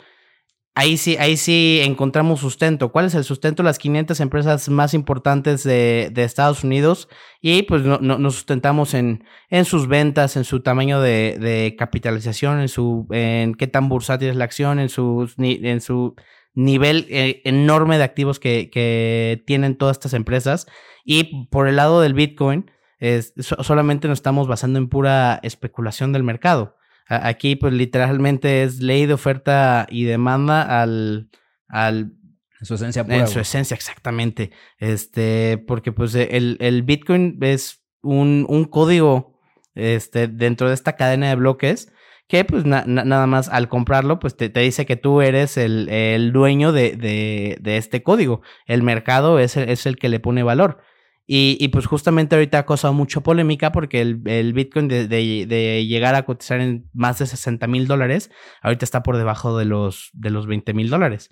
ahí 0.77 0.97
sí, 0.97 1.17
ahí 1.17 1.37
sí 1.37 1.79
encontramos 1.83 2.39
sustento. 2.39 2.91
¿Cuál 2.91 3.05
es 3.05 3.15
el 3.15 3.23
sustento? 3.23 3.63
Las 3.63 3.79
500 3.79 4.19
empresas 4.19 4.69
más 4.69 4.93
importantes 4.93 5.63
de, 5.63 6.09
de 6.13 6.23
Estados 6.23 6.63
Unidos 6.63 7.09
y 7.41 7.63
pues 7.63 7.81
no, 7.81 7.97
no, 7.99 8.19
nos 8.19 8.35
sustentamos 8.35 8.93
en, 8.93 9.23
en 9.49 9.65
sus 9.65 9.87
ventas, 9.87 10.37
en 10.37 10.43
su 10.43 10.61
tamaño 10.61 11.01
de, 11.01 11.37
de, 11.39 11.75
capitalización, 11.77 12.59
en 12.59 12.67
su 12.67 13.07
en 13.11 13.55
qué 13.55 13.65
tan 13.65 13.89
bursátil 13.89 14.29
es 14.29 14.35
la 14.35 14.43
acción, 14.43 14.79
en 14.79 14.89
su, 14.89 15.27
en 15.37 15.81
su 15.81 16.15
nivel 16.53 17.07
eh, 17.09 17.41
enorme 17.45 17.97
de 17.97 18.03
activos 18.03 18.39
que, 18.39 18.69
que, 18.69 19.43
tienen 19.47 19.77
todas 19.77 19.97
estas 19.97 20.13
empresas. 20.13 20.67
Y 21.03 21.47
por 21.47 21.67
el 21.67 21.77
lado 21.77 22.01
del 22.01 22.13
Bitcoin, 22.13 22.69
es, 22.99 23.33
solamente 23.37 24.07
nos 24.07 24.19
estamos 24.19 24.47
basando 24.47 24.77
en 24.77 24.89
pura 24.89 25.39
especulación 25.41 26.13
del 26.13 26.23
mercado. 26.23 26.77
Aquí, 27.09 27.55
pues 27.55 27.73
literalmente 27.73 28.63
es 28.63 28.81
ley 28.81 29.05
de 29.05 29.13
oferta 29.13 29.87
y 29.89 30.03
demanda 30.03 30.81
al. 30.81 31.29
al 31.67 32.13
en 32.59 32.65
su 32.65 32.73
esencia 32.73 33.03
pura. 33.03 33.17
En 33.17 33.27
su 33.27 33.39
esencia, 33.39 33.75
exactamente. 33.75 34.51
Este, 34.77 35.63
porque 35.67 35.91
pues 35.91 36.15
el, 36.15 36.57
el 36.59 36.83
Bitcoin 36.83 37.37
es 37.41 37.83
un, 38.01 38.45
un, 38.49 38.65
código 38.65 39.39
este, 39.75 40.27
dentro 40.27 40.67
de 40.67 40.73
esta 40.73 40.95
cadena 40.95 41.29
de 41.29 41.35
bloques 41.35 41.91
que 42.27 42.43
pues 42.43 42.65
nada 42.65 43.27
más 43.27 43.47
al 43.47 43.69
comprarlo, 43.69 44.19
pues 44.19 44.35
te, 44.35 44.49
te 44.49 44.59
dice 44.59 44.85
que 44.85 44.97
tú 44.97 45.21
eres 45.21 45.55
el, 45.55 45.87
el 45.87 46.33
dueño 46.33 46.73
de, 46.73 46.97
de, 46.97 47.57
de, 47.61 47.77
este 47.77 48.03
código. 48.03 48.41
El 48.65 48.83
mercado 48.83 49.39
es 49.39 49.55
el, 49.55 49.69
es 49.69 49.85
el 49.85 49.95
que 49.95 50.09
le 50.09 50.19
pone 50.19 50.43
valor. 50.43 50.81
Y, 51.29 51.67
pues 51.67 51.85
justamente 51.87 52.35
ahorita 52.35 52.59
ha 52.59 52.65
causado 52.65 52.93
mucha 52.93 53.19
polémica 53.19 53.73
porque 53.73 53.99
el, 53.99 54.53
Bitcoin 54.53 54.87
de, 54.87 55.85
llegar 55.85 56.15
a 56.15 56.23
cotizar 56.23 56.61
en 56.61 56.89
más 56.93 57.19
de 57.19 57.25
60 57.25 57.67
mil 57.67 57.85
dólares, 57.85 58.31
ahorita 58.61 58.85
está 58.85 59.03
por 59.03 59.17
debajo 59.17 59.57
de 59.57 59.65
los, 59.65 60.09
de 60.13 60.29
los 60.29 60.47
20 60.47 60.73
mil 60.73 60.89
dólares. 60.89 61.29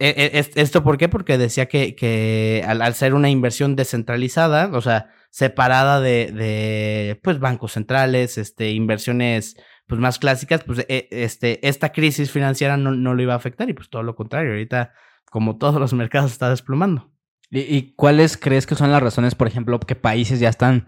E, 0.00 0.08
e, 0.08 0.60
¿Esto 0.60 0.82
por 0.82 0.98
qué? 0.98 1.08
Porque 1.08 1.38
decía 1.38 1.66
que, 1.66 2.64
al, 2.66 2.94
ser 2.94 3.14
una 3.14 3.30
inversión 3.30 3.76
descentralizada, 3.76 4.70
o 4.72 4.80
sea, 4.80 5.12
separada 5.30 6.00
de, 6.00 6.32
de 6.32 7.20
pues 7.22 7.38
bancos 7.38 7.72
centrales, 7.72 8.38
este, 8.38 8.72
inversiones 8.72 9.56
pues 9.86 10.00
más 10.00 10.18
clásicas, 10.18 10.64
pues 10.64 10.84
e, 10.88 11.06
este, 11.12 11.64
esta 11.68 11.92
crisis 11.92 12.32
financiera 12.32 12.76
no, 12.76 12.90
no 12.90 13.14
lo 13.14 13.22
iba 13.22 13.34
a 13.34 13.36
afectar 13.36 13.70
y 13.70 13.72
pues 13.72 13.88
todo 13.88 14.02
lo 14.02 14.16
contrario, 14.16 14.50
ahorita 14.50 14.94
como 15.30 15.58
todos 15.58 15.76
los 15.76 15.92
mercados 15.92 16.32
está 16.32 16.50
desplomando. 16.50 17.11
¿Y, 17.52 17.60
¿Y, 17.60 17.92
cuáles 17.96 18.38
crees 18.38 18.66
que 18.66 18.74
son 18.74 18.90
las 18.90 19.02
razones, 19.02 19.34
por 19.34 19.46
ejemplo, 19.46 19.78
que 19.78 19.94
países 19.94 20.40
ya 20.40 20.48
están 20.48 20.86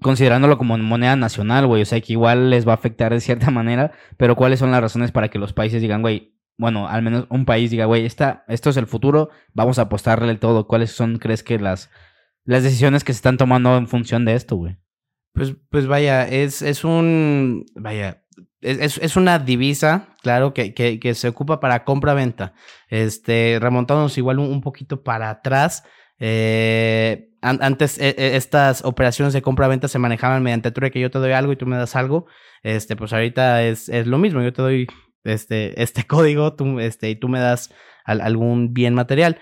considerándolo 0.00 0.56
como 0.58 0.78
moneda 0.78 1.16
nacional, 1.16 1.66
güey? 1.66 1.82
O 1.82 1.84
sea, 1.84 2.00
que 2.00 2.12
igual 2.12 2.50
les 2.50 2.68
va 2.68 2.70
a 2.70 2.76
afectar 2.76 3.12
de 3.12 3.20
cierta 3.20 3.50
manera, 3.50 3.90
pero 4.16 4.36
¿cuáles 4.36 4.60
son 4.60 4.70
las 4.70 4.80
razones 4.80 5.10
para 5.10 5.28
que 5.28 5.40
los 5.40 5.52
países 5.52 5.82
digan, 5.82 6.02
güey, 6.02 6.36
bueno, 6.56 6.88
al 6.88 7.02
menos 7.02 7.26
un 7.30 7.44
país 7.44 7.72
diga, 7.72 7.86
güey, 7.86 8.06
esta, 8.06 8.44
esto 8.46 8.70
es 8.70 8.76
el 8.76 8.86
futuro, 8.86 9.30
vamos 9.54 9.80
a 9.80 9.82
apostarle 9.82 10.36
todo? 10.36 10.68
¿Cuáles 10.68 10.92
son, 10.92 11.18
crees 11.18 11.42
que 11.42 11.58
las, 11.58 11.90
las 12.44 12.62
decisiones 12.62 13.02
que 13.02 13.12
se 13.12 13.18
están 13.18 13.36
tomando 13.36 13.76
en 13.76 13.88
función 13.88 14.24
de 14.24 14.34
esto, 14.34 14.54
güey? 14.54 14.76
Pues, 15.32 15.56
pues 15.68 15.88
vaya, 15.88 16.28
es, 16.28 16.62
es 16.62 16.84
un, 16.84 17.66
vaya, 17.74 18.22
es, 18.60 18.98
es, 18.98 19.16
una 19.16 19.40
divisa, 19.40 20.14
claro, 20.22 20.54
que, 20.54 20.74
que, 20.74 21.00
que 21.00 21.14
se 21.14 21.26
ocupa 21.26 21.58
para 21.58 21.84
compra-venta. 21.84 22.54
Este, 22.88 23.58
remontándonos 23.60 24.16
igual 24.16 24.38
un 24.38 24.60
poquito 24.60 25.02
para 25.02 25.28
atrás, 25.30 25.82
eh, 26.18 27.30
antes 27.42 27.98
e, 27.98 28.14
e, 28.16 28.36
estas 28.36 28.84
operaciones 28.84 29.34
de 29.34 29.42
compra-venta 29.42 29.88
se 29.88 29.98
manejaban 29.98 30.42
mediante 30.42 30.72
que 30.90 31.00
yo 31.00 31.10
te 31.10 31.18
doy 31.18 31.32
algo 31.32 31.52
y 31.52 31.56
tú 31.56 31.66
me 31.66 31.76
das 31.76 31.96
algo. 31.96 32.26
Este, 32.62 32.96
pues 32.96 33.12
ahorita 33.12 33.62
es, 33.64 33.88
es 33.88 34.06
lo 34.06 34.18
mismo. 34.18 34.42
Yo 34.42 34.52
te 34.52 34.62
doy 34.62 34.86
este, 35.24 35.80
este 35.82 36.04
código 36.06 36.54
tú, 36.54 36.80
este, 36.80 37.10
y 37.10 37.16
tú 37.16 37.28
me 37.28 37.40
das 37.40 37.72
algún 38.04 38.74
bien 38.74 38.94
material. 38.94 39.38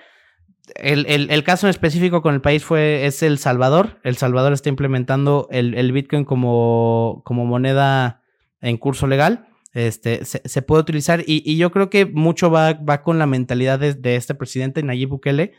El, 0.77 1.07
el, 1.09 1.45
caso 1.45 1.67
en 1.67 1.71
específico 1.71 2.23
con 2.23 2.35
el 2.35 2.41
país 2.41 2.65
fue, 2.65 3.07
es 3.07 3.23
El 3.23 3.39
Salvador. 3.39 4.01
El 4.05 4.17
Salvador 4.17 4.53
está 4.53 4.69
implementando 4.69 5.49
el, 5.51 5.75
el 5.75 5.91
Bitcoin 5.91 6.25
como, 6.25 7.23
como 7.25 7.45
moneda 7.45 8.23
en 8.61 8.77
curso 8.79 9.09
legal. 9.09 9.49
Este, 9.75 10.25
se, 10.25 10.63
puede 10.63 10.83
utilizar 10.83 11.25
y, 11.27 11.57
yo 11.57 11.73
creo 11.73 11.91
que 11.91 12.07
mucho 12.07 12.51
va, 12.51 12.75
va 12.75 13.03
con 13.03 13.19
la 13.19 13.27
mentalidad 13.27 13.81
de 13.81 14.17
este 14.17 14.35
presidente, 14.35 14.83
Nayib 14.83 15.09
Bukele, 15.09 15.55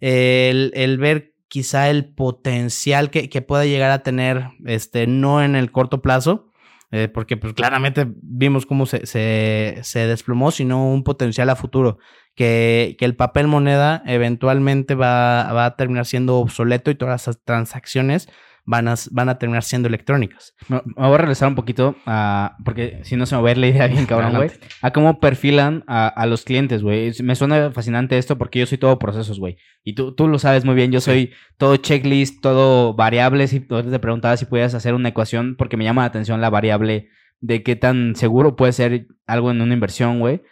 el, 0.00 0.72
el 0.74 0.98
ver 0.98 1.34
quizá 1.48 1.90
el 1.90 2.14
potencial 2.14 3.10
que, 3.10 3.28
que, 3.28 3.42
pueda 3.42 3.64
llegar 3.64 3.90
a 3.90 4.02
tener, 4.02 4.50
este, 4.66 5.06
no 5.06 5.42
en 5.42 5.56
el 5.56 5.72
corto 5.72 6.00
plazo, 6.00 6.50
eh, 6.92 7.08
porque 7.08 7.36
pues 7.36 7.54
claramente 7.54 8.06
vimos 8.22 8.66
cómo 8.66 8.86
se, 8.86 9.06
se, 9.06 9.78
se, 9.82 10.06
desplomó, 10.06 10.52
sino 10.52 10.90
un 10.90 11.02
potencial 11.04 11.50
a 11.50 11.56
futuro, 11.56 11.98
que, 12.34 12.96
que 12.98 13.04
el 13.04 13.16
papel 13.16 13.48
moneda 13.48 14.02
eventualmente 14.06 14.94
va, 14.94 15.52
va, 15.52 15.66
a 15.66 15.76
terminar 15.76 16.06
siendo 16.06 16.38
obsoleto 16.38 16.90
y 16.90 16.94
todas 16.94 17.26
las 17.26 17.44
transacciones 17.44 18.28
van 18.64 18.88
a, 18.88 18.94
van 19.10 19.28
a 19.28 19.38
terminar 19.38 19.62
siendo 19.62 19.88
electrónicas. 19.88 20.54
Me, 20.68 20.80
voy 20.96 21.14
a 21.14 21.18
regresar 21.18 21.48
un 21.48 21.54
poquito 21.54 21.96
a, 22.06 22.56
porque 22.64 23.00
si 23.02 23.16
no 23.16 23.26
se 23.26 23.34
me 23.34 23.42
va 23.42 23.48
a 23.48 23.50
ver 23.50 23.58
la 23.58 23.68
idea 23.68 23.86
bien 23.86 24.06
cabrón, 24.06 24.36
güey, 24.36 24.50
a 24.82 24.92
cómo 24.92 25.20
perfilan 25.20 25.84
a, 25.86 26.08
a 26.08 26.26
los 26.26 26.44
clientes, 26.44 26.82
güey. 26.82 27.12
Me 27.22 27.34
suena 27.34 27.70
fascinante 27.72 28.18
esto 28.18 28.38
porque 28.38 28.60
yo 28.60 28.66
soy 28.66 28.78
todo 28.78 28.98
procesos, 28.98 29.38
güey. 29.38 29.56
Y 29.84 29.94
tú, 29.94 30.14
tú 30.14 30.28
lo 30.28 30.38
sabes 30.38 30.64
muy 30.64 30.74
bien, 30.74 30.92
yo 30.92 31.00
soy 31.00 31.26
sí. 31.26 31.32
todo 31.56 31.76
checklist, 31.76 32.42
todo 32.42 32.94
variables. 32.94 33.52
Y 33.52 33.60
te 33.60 33.98
preguntaba 33.98 34.36
si 34.36 34.46
podías 34.46 34.74
hacer 34.74 34.94
una 34.94 35.08
ecuación 35.08 35.56
porque 35.56 35.76
me 35.76 35.84
llama 35.84 36.02
la 36.02 36.08
atención 36.08 36.40
la 36.40 36.50
variable 36.50 37.08
de 37.40 37.62
qué 37.62 37.76
tan 37.76 38.14
seguro 38.16 38.56
puede 38.56 38.72
ser 38.72 39.06
algo 39.26 39.50
en 39.50 39.60
una 39.60 39.74
inversión, 39.74 40.20
güey. 40.20 40.42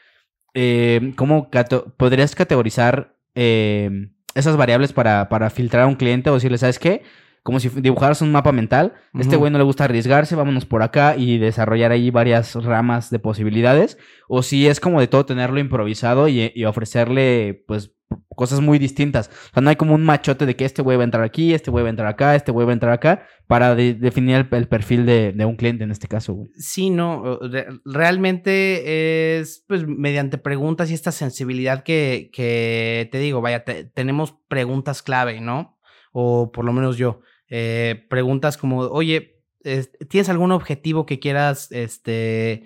Eh, 0.54 1.12
¿Cómo 1.16 1.50
cato 1.50 1.94
podrías 1.96 2.34
categorizar 2.34 3.14
eh, 3.34 4.08
esas 4.34 4.56
variables 4.56 4.92
para, 4.92 5.28
para 5.28 5.50
filtrar 5.50 5.84
a 5.84 5.86
un 5.86 5.96
cliente 5.96 6.30
o 6.30 6.34
decirle, 6.34 6.58
¿sabes 6.58 6.78
qué? 6.78 7.02
Como 7.48 7.60
si 7.60 7.70
dibujaras 7.70 8.20
un 8.20 8.30
mapa 8.30 8.52
mental. 8.52 8.92
Uh 9.14 9.16
-huh. 9.16 9.20
Este 9.22 9.36
güey 9.36 9.50
no 9.50 9.56
le 9.56 9.64
gusta 9.64 9.84
arriesgarse, 9.84 10.36
vámonos 10.36 10.66
por 10.66 10.82
acá 10.82 11.16
y 11.16 11.38
desarrollar 11.38 11.92
ahí 11.92 12.10
varias 12.10 12.54
ramas 12.62 13.08
de 13.08 13.20
posibilidades. 13.20 13.96
O 14.28 14.42
si 14.42 14.68
es 14.68 14.80
como 14.80 15.00
de 15.00 15.06
todo 15.06 15.24
tenerlo 15.24 15.58
improvisado 15.58 16.28
y, 16.28 16.52
y 16.54 16.66
ofrecerle, 16.66 17.64
pues, 17.66 17.94
cosas 18.36 18.60
muy 18.60 18.78
distintas. 18.78 19.30
O 19.46 19.54
sea, 19.54 19.62
no 19.62 19.70
hay 19.70 19.76
como 19.76 19.94
un 19.94 20.04
machote 20.04 20.44
de 20.44 20.56
que 20.56 20.66
este 20.66 20.82
güey 20.82 20.98
va 20.98 21.04
a 21.04 21.06
entrar 21.06 21.24
aquí, 21.24 21.54
este 21.54 21.70
güey 21.70 21.84
va 21.84 21.88
a 21.88 21.90
entrar 21.90 22.08
acá, 22.08 22.34
este 22.34 22.52
güey 22.52 22.66
va 22.66 22.72
a 22.72 22.74
entrar 22.74 22.92
acá, 22.92 23.26
para 23.46 23.74
de 23.74 23.94
definir 23.94 24.36
el, 24.36 24.48
el, 24.50 24.68
perfil 24.68 25.06
de, 25.06 25.32
de, 25.32 25.44
un 25.46 25.56
cliente 25.56 25.84
en 25.84 25.90
este 25.90 26.06
caso, 26.06 26.34
güey. 26.34 26.50
Sí, 26.54 26.90
no, 26.90 27.40
realmente 27.86 29.38
es 29.38 29.64
pues 29.66 29.86
mediante 29.86 30.36
preguntas 30.36 30.90
y 30.90 30.94
esta 30.94 31.12
sensibilidad 31.12 31.82
que, 31.82 32.28
que 32.30 33.08
te 33.10 33.18
digo, 33.18 33.40
vaya, 33.40 33.64
te, 33.64 33.84
tenemos 33.84 34.34
preguntas 34.48 35.02
clave, 35.02 35.40
¿no? 35.40 35.78
O 36.12 36.52
por 36.52 36.66
lo 36.66 36.74
menos 36.74 36.98
yo 36.98 37.22
eh, 37.48 38.06
preguntas 38.08 38.56
como, 38.56 38.80
oye, 38.80 39.42
¿tienes 40.08 40.28
algún 40.28 40.52
objetivo 40.52 41.06
que 41.06 41.18
quieras 41.18 41.70
este, 41.72 42.64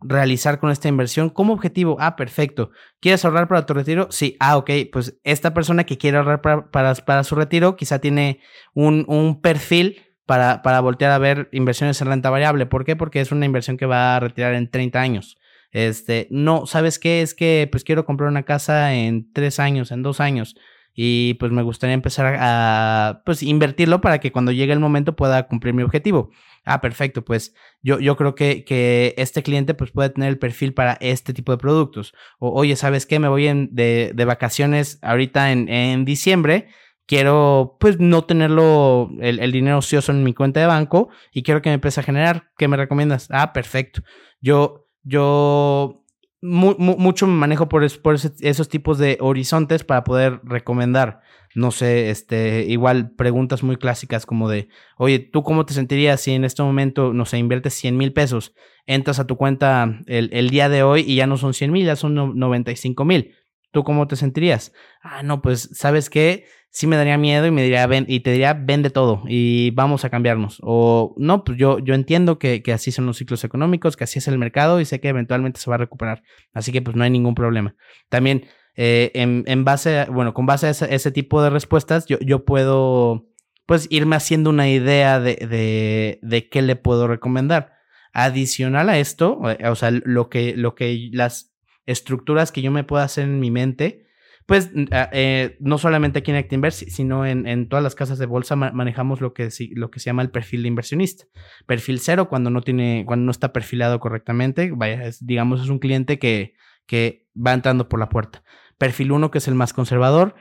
realizar 0.00 0.58
con 0.58 0.70
esta 0.70 0.88
inversión? 0.88 1.30
¿Cómo 1.30 1.52
objetivo? 1.52 1.96
Ah, 2.00 2.16
perfecto. 2.16 2.70
¿Quieres 3.00 3.24
ahorrar 3.24 3.48
para 3.48 3.66
tu 3.66 3.74
retiro? 3.74 4.08
Sí. 4.10 4.36
Ah, 4.40 4.56
ok. 4.56 4.70
Pues 4.92 5.18
esta 5.24 5.54
persona 5.54 5.84
que 5.84 5.98
quiere 5.98 6.18
ahorrar 6.18 6.40
para, 6.40 6.94
para, 7.04 7.24
su 7.24 7.34
retiro 7.34 7.76
quizá 7.76 7.98
tiene 7.98 8.40
un, 8.74 9.04
un 9.08 9.40
perfil 9.40 10.02
para, 10.26 10.62
para 10.62 10.80
voltear 10.80 11.12
a 11.12 11.18
ver 11.18 11.48
inversiones 11.52 12.00
en 12.00 12.08
renta 12.08 12.30
variable. 12.30 12.66
¿Por 12.66 12.84
qué? 12.84 12.96
Porque 12.96 13.20
es 13.20 13.32
una 13.32 13.46
inversión 13.46 13.76
que 13.76 13.86
va 13.86 14.16
a 14.16 14.20
retirar 14.20 14.54
en 14.54 14.70
30 14.70 15.00
años. 15.00 15.38
Este, 15.70 16.28
no, 16.30 16.66
¿sabes 16.66 17.00
qué? 17.00 17.20
Es 17.20 17.34
que 17.34 17.68
pues 17.70 17.82
quiero 17.82 18.04
comprar 18.04 18.30
una 18.30 18.44
casa 18.44 18.94
en 18.94 19.32
tres 19.32 19.58
años, 19.58 19.90
en 19.90 20.02
dos 20.02 20.20
años 20.20 20.54
y 20.94 21.34
pues 21.34 21.50
me 21.52 21.62
gustaría 21.62 21.94
empezar 21.94 22.36
a 22.38 23.22
pues 23.24 23.42
invertirlo 23.42 24.00
para 24.00 24.20
que 24.20 24.32
cuando 24.32 24.52
llegue 24.52 24.72
el 24.72 24.80
momento 24.80 25.16
pueda 25.16 25.46
cumplir 25.48 25.74
mi 25.74 25.82
objetivo. 25.82 26.30
Ah, 26.64 26.80
perfecto, 26.80 27.24
pues 27.24 27.54
yo, 27.82 27.98
yo 27.98 28.16
creo 28.16 28.34
que, 28.34 28.64
que 28.64 29.14
este 29.18 29.42
cliente 29.42 29.74
pues 29.74 29.90
puede 29.90 30.10
tener 30.10 30.30
el 30.30 30.38
perfil 30.38 30.72
para 30.72 30.94
este 31.00 31.34
tipo 31.34 31.52
de 31.52 31.58
productos. 31.58 32.14
O 32.38 32.50
oye, 32.58 32.76
¿sabes 32.76 33.06
qué? 33.06 33.18
Me 33.18 33.28
voy 33.28 33.68
de, 33.70 34.12
de 34.14 34.24
vacaciones 34.24 34.98
ahorita 35.02 35.52
en, 35.52 35.68
en 35.68 36.04
diciembre 36.04 36.68
quiero 37.06 37.76
pues 37.80 38.00
no 38.00 38.24
tenerlo 38.24 39.10
el, 39.20 39.40
el, 39.40 39.52
dinero 39.52 39.78
ocioso 39.78 40.12
en 40.12 40.24
mi 40.24 40.32
cuenta 40.34 40.60
de 40.60 40.66
banco 40.66 41.10
y 41.32 41.42
quiero 41.42 41.62
que 41.62 41.70
me 41.70 41.74
empiece 41.74 42.00
a 42.00 42.04
generar. 42.04 42.50
¿Qué 42.56 42.68
me 42.68 42.76
recomiendas? 42.76 43.28
Ah, 43.30 43.52
perfecto. 43.52 44.02
Yo, 44.40 44.86
yo 45.02 46.03
mu 46.44 46.74
mu 46.78 46.96
mucho 46.98 47.26
me 47.26 47.32
manejo 47.32 47.70
por, 47.70 47.84
esos 47.84 48.68
tipos 48.68 48.98
de 48.98 49.16
horizontes 49.20 49.82
para 49.82 50.04
poder 50.04 50.40
recomendar. 50.44 51.20
No 51.54 51.70
sé, 51.70 52.10
este, 52.10 52.64
igual 52.64 53.12
preguntas 53.12 53.62
muy 53.62 53.76
clásicas 53.76 54.26
como 54.26 54.48
de, 54.50 54.68
oye, 54.98 55.20
¿tú 55.20 55.42
cómo 55.42 55.64
te 55.64 55.72
sentirías 55.72 56.20
si 56.20 56.32
en 56.32 56.44
este 56.44 56.62
momento, 56.62 57.14
no 57.14 57.24
sé, 57.24 57.38
inviertes 57.38 57.74
100 57.74 57.96
mil 57.96 58.12
pesos, 58.12 58.54
entras 58.86 59.20
a 59.20 59.26
tu 59.26 59.36
cuenta 59.36 60.00
el, 60.06 60.30
el, 60.32 60.50
día 60.50 60.68
de 60.68 60.82
hoy 60.82 61.04
y 61.06 61.14
ya 61.14 61.26
no 61.26 61.36
son 61.36 61.54
100 61.54 61.72
mil, 61.72 61.86
ya 61.86 61.96
son 61.96 62.38
95 62.38 63.04
mil? 63.04 63.34
¿Tú 63.74 63.84
cómo 63.84 64.06
te 64.06 64.16
sentirías? 64.16 64.72
Ah, 65.02 65.22
no, 65.22 65.42
pues, 65.42 65.68
¿sabes 65.74 66.08
qué? 66.08 66.46
sí 66.74 66.88
me 66.88 66.96
daría 66.96 67.16
miedo 67.16 67.46
y 67.46 67.52
me 67.52 67.62
diría, 67.62 67.86
ven, 67.86 68.04
y 68.08 68.18
te 68.18 68.32
diría, 68.32 68.52
vende 68.52 68.90
todo 68.90 69.22
y 69.28 69.70
vamos 69.70 70.04
a 70.04 70.10
cambiarnos. 70.10 70.58
O 70.60 71.14
no, 71.18 71.44
pues 71.44 71.56
yo, 71.56 71.78
yo 71.78 71.94
entiendo 71.94 72.40
que, 72.40 72.64
que, 72.64 72.72
así 72.72 72.90
son 72.90 73.06
los 73.06 73.16
ciclos 73.16 73.44
económicos, 73.44 73.96
que 73.96 74.02
así 74.02 74.18
es 74.18 74.26
el 74.26 74.38
mercado 74.38 74.80
y 74.80 74.84
sé 74.84 75.00
que 75.00 75.08
eventualmente 75.08 75.60
se 75.60 75.70
va 75.70 75.76
a 75.76 75.78
recuperar. 75.78 76.24
Así 76.52 76.72
que 76.72 76.82
pues 76.82 76.96
no 76.96 77.04
hay 77.04 77.10
ningún 77.10 77.36
problema. 77.36 77.76
También, 78.08 78.46
eh, 78.74 79.12
en, 79.14 79.44
en, 79.46 79.64
base, 79.64 80.00
a, 80.00 80.06
bueno, 80.06 80.34
con 80.34 80.46
base 80.46 80.66
a 80.66 80.70
ese, 80.70 80.92
ese, 80.92 81.12
tipo 81.12 81.40
de 81.44 81.50
respuestas, 81.50 82.06
yo, 82.06 82.18
yo 82.18 82.44
puedo 82.44 83.28
pues 83.66 83.86
irme 83.90 84.16
haciendo 84.16 84.50
una 84.50 84.68
idea 84.68 85.20
de, 85.20 85.36
de, 85.36 86.18
de 86.22 86.48
qué 86.48 86.60
le 86.60 86.74
puedo 86.74 87.06
recomendar. 87.06 87.74
Adicional 88.12 88.88
a 88.88 88.98
esto, 88.98 89.40
o 89.40 89.74
sea, 89.76 89.92
lo 89.92 90.28
que, 90.28 90.56
lo 90.56 90.74
que 90.74 91.08
las 91.12 91.53
estructuras 91.86 92.52
que 92.52 92.62
yo 92.62 92.70
me 92.70 92.84
puedo 92.84 93.02
hacer 93.02 93.24
en 93.24 93.40
mi 93.40 93.50
mente, 93.50 94.06
pues 94.46 94.70
eh, 94.74 95.56
no 95.60 95.78
solamente 95.78 96.18
aquí 96.18 96.30
en 96.30 96.36
Actinverse, 96.36 96.90
sino 96.90 97.24
en, 97.24 97.68
todas 97.68 97.82
las 97.82 97.94
casas 97.94 98.18
de 98.18 98.26
bolsa 98.26 98.56
ma 98.56 98.72
manejamos 98.72 99.22
lo 99.22 99.32
que, 99.32 99.48
lo 99.74 99.90
que 99.90 100.00
se 100.00 100.06
llama 100.06 100.22
el 100.22 100.30
perfil 100.30 100.62
de 100.62 100.68
inversionista. 100.68 101.24
Perfil 101.66 101.98
cero 101.98 102.28
cuando 102.28 102.50
no 102.50 102.60
tiene, 102.60 103.04
cuando 103.06 103.24
no 103.24 103.30
está 103.30 103.52
perfilado 103.52 104.00
correctamente, 104.00 104.70
vaya, 104.74 105.10
digamos, 105.20 105.62
es 105.62 105.70
un 105.70 105.78
cliente 105.78 106.18
que, 106.18 106.54
que 106.86 107.26
va 107.34 107.54
entrando 107.54 107.88
por 107.88 108.00
la 108.00 108.10
puerta. 108.10 108.44
Perfil 108.76 109.12
uno 109.12 109.30
que 109.30 109.38
es 109.38 109.48
el 109.48 109.54
más 109.54 109.72
conservador, 109.72 110.34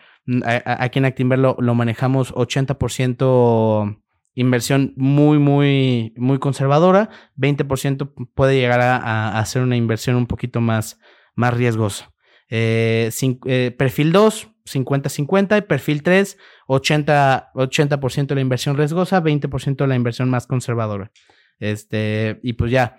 aquí 0.66 1.00
en 1.00 1.06
Actinver 1.06 1.40
lo, 1.40 1.56
lo 1.60 1.76
manejamos 1.76 2.34
80% 2.34 4.00
inversión 4.36 4.94
muy, 4.96 5.38
muy, 5.38 6.14
muy 6.18 6.40
conservadora, 6.40 7.10
20% 7.38 8.32
puede 8.34 8.60
llegar 8.60 8.82
a, 8.82 8.98
a 8.98 9.40
hacer 9.40 9.62
una 9.62 9.76
inversión 9.76 10.16
un 10.16 10.26
poquito 10.26 10.60
más, 10.60 11.00
más 11.36 11.54
riesgosa. 11.54 12.12
Eh, 12.50 13.10
sin, 13.12 13.40
eh, 13.46 13.74
perfil 13.78 14.12
2, 14.12 14.50
50-50, 14.66 15.58
y 15.58 15.62
perfil 15.62 16.04
3, 16.04 16.38
80%, 16.68 17.50
80 17.54 17.98
de 17.98 18.36
la 18.36 18.42
inversión 18.42 18.78
riesgosa, 18.78 19.22
20% 19.22 19.84
de 19.84 19.88
la 19.88 19.96
inversión 19.96 20.30
más 20.30 20.48
conservadora. 20.48 21.12
Este, 21.60 22.40
y 22.44 22.54
pues 22.54 22.72
ya, 22.72 22.98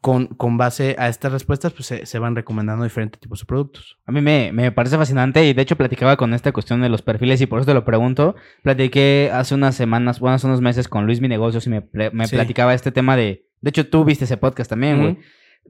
con, 0.00 0.28
con 0.28 0.56
base 0.56 0.96
a 0.98 1.08
estas 1.08 1.32
respuestas, 1.32 1.72
pues 1.72 1.86
se, 1.86 2.06
se, 2.06 2.18
van 2.18 2.34
recomendando 2.34 2.84
diferentes 2.84 3.20
tipos 3.20 3.40
de 3.40 3.46
productos. 3.46 3.98
A 4.06 4.12
mí 4.12 4.20
me, 4.20 4.50
me, 4.52 4.72
parece 4.72 4.96
fascinante 4.96 5.44
y 5.44 5.52
de 5.52 5.62
hecho 5.62 5.76
platicaba 5.76 6.16
con 6.16 6.32
esta 6.32 6.52
cuestión 6.52 6.80
de 6.80 6.88
los 6.88 7.02
perfiles 7.02 7.40
y 7.40 7.46
por 7.46 7.60
eso 7.60 7.66
te 7.66 7.74
lo 7.74 7.84
pregunto. 7.84 8.34
Platiqué 8.62 9.30
hace 9.32 9.54
unas 9.54 9.74
semanas, 9.74 10.20
bueno, 10.20 10.36
hace 10.36 10.46
unos 10.46 10.62
meses 10.62 10.88
con 10.88 11.04
Luis 11.04 11.20
Mi 11.20 11.28
Negocios 11.28 11.66
y 11.66 11.70
me, 11.70 11.88
me 11.92 12.26
sí. 12.26 12.34
platicaba 12.34 12.72
este 12.72 12.92
tema 12.92 13.16
de 13.16 13.46
De 13.60 13.70
hecho, 13.70 13.88
tú 13.88 14.04
viste 14.04 14.24
ese 14.24 14.38
podcast 14.38 14.70
también, 14.70 15.00
güey. 15.00 15.18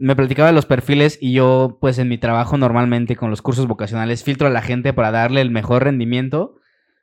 Me 0.01 0.17
platicaba 0.17 0.49
de 0.49 0.55
los 0.55 0.65
perfiles 0.67 1.19
y 1.21 1.33
yo, 1.35 1.79
pues 1.81 1.99
en 1.99 2.09
mi 2.09 2.17
trabajo 2.19 2.57
normalmente 2.57 3.17
con 3.17 3.29
los 3.31 3.43
cursos 3.43 3.67
vocacionales, 3.67 4.25
filtro 4.25 4.47
a 4.47 4.51
la 4.51 4.63
gente 4.63 4.93
para 4.95 5.11
darle 5.11 5.43
el 5.43 5.51
mejor 5.51 5.85
rendimiento 5.85 6.57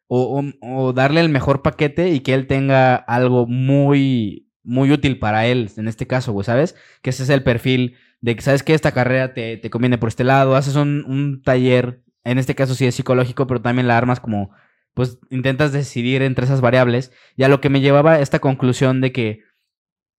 o, 0.08 0.44
o- 0.62 0.94
darle 0.94 1.22
el 1.22 1.30
mejor 1.30 1.62
paquete 1.62 2.10
y 2.10 2.22
que 2.22 2.34
él 2.34 2.48
tenga 2.48 2.96
algo 2.96 3.46
muy, 3.46 4.50
muy 4.64 4.92
útil 4.92 5.20
para 5.20 5.46
él, 5.46 5.70
en 5.78 5.88
este 5.88 6.08
caso, 6.08 6.32
güey, 6.34 6.44
¿sabes? 6.46 6.76
Que 7.04 7.12
ese 7.12 7.24
es 7.24 7.30
el 7.30 7.44
perfil 7.44 7.96
de 8.22 8.36
que, 8.36 8.42
¿sabes 8.42 8.64
que 8.64 8.74
Esta 8.74 8.94
carrera 8.94 9.34
te, 9.36 9.58
te 9.58 9.70
conviene 9.70 9.98
por 10.00 10.10
este 10.10 10.24
lado, 10.24 10.56
haces 10.56 10.76
un, 10.76 11.04
un 11.08 11.42
taller, 11.44 12.02
en 12.24 12.40
este 12.40 12.56
caso 12.56 12.74
sí 12.74 12.86
es 12.88 12.96
psicológico, 12.96 13.46
pero 13.48 13.62
también 13.62 13.88
la 13.88 13.98
armas 13.98 14.20
como, 14.20 14.52
pues 14.96 15.20
intentas 15.30 15.72
decidir 15.72 16.24
entre 16.24 16.46
esas 16.46 16.62
variables. 16.62 17.12
Y 17.36 17.44
a 17.44 17.48
lo 17.48 17.62
que 17.62 17.70
me 17.70 17.82
llevaba 17.82 18.20
esta 18.20 18.40
conclusión 18.40 19.02
de 19.02 19.12
que 19.12 19.42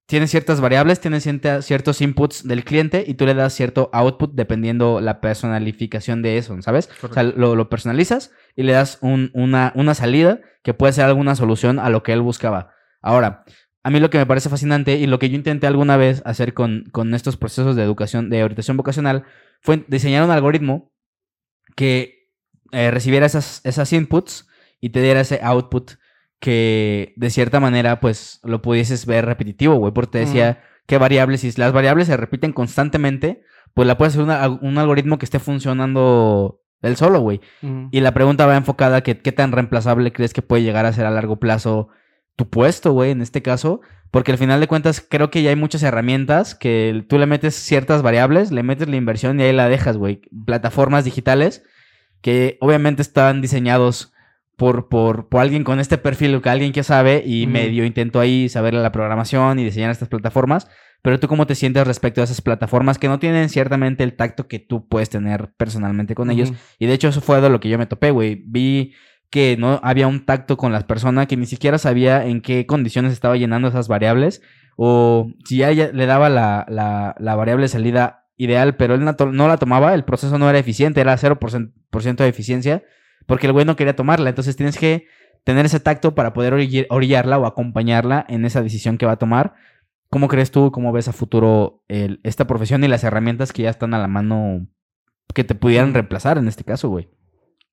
tienes 0.09 0.31
ciertas 0.31 0.61
variables, 0.62 1.01
tienes 1.01 1.23
cierta- 1.23 1.61
ciertos 1.62 2.01
inputs 2.01 2.42
del 2.49 2.64
cliente 2.64 3.05
y 3.07 3.14
tú 3.14 3.27
le 3.27 3.35
das 3.35 3.53
cierto 3.53 3.90
output 3.92 4.33
dependiendo 4.35 5.01
la 5.01 5.21
personalificación 5.21 6.23
de 6.23 6.38
eso, 6.38 6.61
¿sabes? 6.62 6.88
O 7.03 7.12
sea, 7.12 7.23
lo, 7.25 7.55
lo 7.55 7.68
personalizas 7.68 8.33
y 8.57 8.62
le 8.62 8.73
das 8.73 8.99
un- 9.03 9.31
una, 9.35 9.73
una 9.77 9.94
salida 9.94 10.40
que 10.62 10.73
puede 10.73 10.94
ser 10.94 11.05
alguna 11.05 11.35
solución 11.37 11.79
a 11.79 11.90
lo 11.90 12.03
que 12.03 12.14
él 12.14 12.23
buscaba. 12.23 12.71
Ahora, 13.03 13.44
a 13.85 13.90
mí 13.90 14.01
lo 14.01 14.09
que 14.11 14.16
me 14.18 14.25
parece 14.27 14.49
fascinante 14.49 14.97
y 14.97 15.07
lo 15.07 15.18
que 15.18 15.29
yo 15.29 15.37
intenté 15.37 15.66
alguna 15.66 15.97
vez 15.99 16.23
hacer 16.25 16.55
con, 16.55 16.85
con 16.90 17.12
estos 17.14 17.37
procesos 17.37 17.77
de 17.77 17.83
educación, 17.83 18.31
de 18.31 18.42
orientación 18.44 18.77
vocacional, 18.79 19.25
fue 19.61 19.85
diseñar 19.88 20.25
un 20.25 20.31
algoritmo 20.31 20.90
que 21.77 22.31
eh, 22.73 22.90
recibiera 22.90 23.27
esas, 23.27 23.61
esas 23.64 23.92
inputs 23.92 24.49
y 24.81 24.90
te 24.90 25.03
diera 25.03 25.21
ese 25.21 25.40
output 25.42 25.92
que 26.40 27.14
de 27.16 27.31
cierta 27.31 27.61
manera 27.61 28.01
pues 28.01 28.40
lo 28.44 28.62
pudieses 28.62 29.07
ver 29.07 29.27
repetitivo, 29.27 29.74
güey, 29.77 29.92
porque 29.92 30.12
te 30.12 30.18
decía 30.20 30.62
qué 30.87 30.98
variables, 30.98 31.40
si 31.40 31.53
las 31.53 31.72
variables 31.72 32.07
se 32.07 32.16
repiten 32.16 32.53
constantemente, 32.53 33.42
pues 33.74 33.87
la 33.87 33.98
puedes 33.98 34.14
hacer 34.14 34.24
una- 34.24 34.48
un 34.48 34.79
algoritmo 34.79 35.18
que 35.18 35.24
esté 35.27 35.38
funcionando 35.38 36.61
él 36.83 36.96
solo, 36.96 37.20
güey. 37.20 37.40
Y 37.90 38.01
la 38.01 38.14
pregunta 38.14 38.46
va 38.46 38.57
enfocada 38.57 38.98
a 38.98 39.01
que 39.03 39.18
qué 39.20 39.33
tan 39.33 39.53
reemplazable 39.53 40.12
crees 40.12 40.33
que 40.33 40.42
puede 40.42 40.62
llegar 40.62 40.87
a 40.87 40.92
ser 40.92 41.07
a 41.07 41.11
largo 41.11 41.38
plazo 41.40 41.88
tu 42.37 42.48
puesto, 42.48 42.92
güey, 42.92 43.11
en 43.11 43.20
este 43.20 43.42
caso. 43.42 43.81
Porque 44.12 44.31
al 44.33 44.38
final 44.38 44.61
de 44.61 44.68
cuentas 44.68 45.05
creo 45.07 45.29
que 45.31 45.42
ya 45.42 45.51
hay 45.51 45.57
muchas 45.57 45.83
herramientas 45.83 46.55
que 46.55 47.05
tú 47.09 47.18
le 47.18 47.27
metes 47.27 47.57
ciertas 47.57 48.01
variables, 48.03 48.53
le 48.53 48.62
metes 48.62 48.88
la 48.88 48.96
inversión 48.96 49.38
y 49.38 49.42
ahí 49.42 49.53
la 49.53 49.68
dejas, 49.68 49.96
güey. 49.98 50.22
Plataformas 50.46 51.05
digitales 51.05 51.62
que 52.22 52.57
obviamente 52.61 53.03
están 53.03 53.42
diseñados 53.42 54.12
por, 54.59 54.88
por, 54.88 55.29
por 55.29 55.40
alguien 55.40 55.64
con 55.64 55.81
este 55.81 55.97
perfil, 55.97 56.42
que 56.42 56.51
alguien 56.51 56.73
que 56.73 56.83
sabe 56.83 57.23
y 57.25 57.47
medio 57.47 57.85
intentó 57.85 58.21
ahí 58.21 58.49
saber 58.49 58.75
la 58.75 58.92
programación 58.92 59.59
y 59.59 59.64
diseñar 59.64 59.90
estas 59.90 60.09
plataformas. 60.09 60.68
Pero 61.01 61.21
tú 61.21 61.29
cómo 61.29 61.47
te 61.47 61.55
sientes 61.55 61.87
respecto 61.87 62.21
a 62.21 62.25
esas 62.25 62.40
plataformas 62.40 62.99
que 62.99 63.07
no 63.07 63.21
tienen 63.21 63.49
ciertamente 63.49 64.03
el 64.03 64.14
tacto 64.16 64.49
que 64.49 64.59
tú 64.59 64.88
puedes 64.88 65.09
tener 65.09 65.53
personalmente 65.57 66.16
con 66.16 66.29
ellos. 66.31 66.53
Y 66.81 66.87
de 66.87 66.92
hecho 66.92 67.07
eso 67.07 67.21
fue 67.21 67.40
de 67.40 67.49
lo 67.49 67.61
que 67.61 67.68
yo 67.68 67.79
me 67.79 67.87
topé, 67.87 68.11
güey. 68.11 68.42
Vi 68.47 68.94
que 69.31 69.57
no 69.57 69.79
había 69.85 70.09
un 70.09 70.27
tacto 70.27 70.57
con 70.57 70.73
las 70.73 70.83
personas, 70.83 71.29
que 71.29 71.37
ni 71.37 71.47
siquiera 71.47 71.79
sabía 71.79 72.27
en 72.27 72.40
qué 72.40 72.66
condiciones 72.66 73.12
estaba 73.12 73.37
llenando 73.37 73.68
esas 73.68 73.87
variables. 73.87 74.42
O 74.77 75.33
si 75.44 75.59
ya 75.59 75.71
le 75.71 76.07
daba 76.07 76.29
la, 76.29 76.66
la, 76.68 77.14
la 77.21 77.37
variable 77.37 77.68
salida 77.68 78.25
ideal, 78.37 78.77
pero 78.77 78.94
él 78.94 79.05
no, 79.05 79.49
la 79.49 79.57
tomaba, 79.57 79.94
el 79.94 80.05
proceso 80.05 80.37
no 80.37 80.51
era 80.51 80.59
eficiente, 80.59 81.01
era 81.01 81.16
0% 81.16 81.73
por 81.90 82.03
ciento 82.03 82.23
de 82.25 82.29
eficiencia, 82.31 82.83
porque 83.29 83.47
el 83.47 83.53
güey 83.53 83.64
no 83.64 83.77
quería 83.77 83.95
tomarla. 83.95 84.31
Entonces 84.31 84.57
tienes 84.57 84.77
que 84.77 85.07
tener 85.45 85.64
ese 85.67 85.79
tacto 85.79 86.17
para 86.17 86.33
poder 86.33 86.53
orillar- 86.55 86.87
orillarla 86.91 87.38
o 87.38 87.47
acompañarla 87.47 88.27
en 88.29 88.45
esa 88.45 88.61
decisión 88.62 88.99
que 88.99 89.07
va 89.07 89.12
a 89.12 89.19
tomar. 89.19 89.55
¿Cómo 90.11 90.27
crees 90.27 90.51
tú, 90.51 90.73
cómo 90.73 90.91
ves 90.91 91.07
a 91.07 91.12
futuro 91.12 91.85
esta 91.88 92.47
profesión 92.47 92.83
y 92.83 92.88
las 92.88 93.05
herramientas 93.05 93.53
que 93.53 93.62
ya 93.62 93.71
están 93.71 93.95
a 93.95 93.99
la 93.99 94.09
mano 94.09 94.67
que 95.35 95.45
te 95.45 95.55
pudieran 95.55 95.95
reemplazar 95.95 96.38
en 96.38 96.49
este 96.49 96.64
caso, 96.64 96.88
güey? 96.88 97.09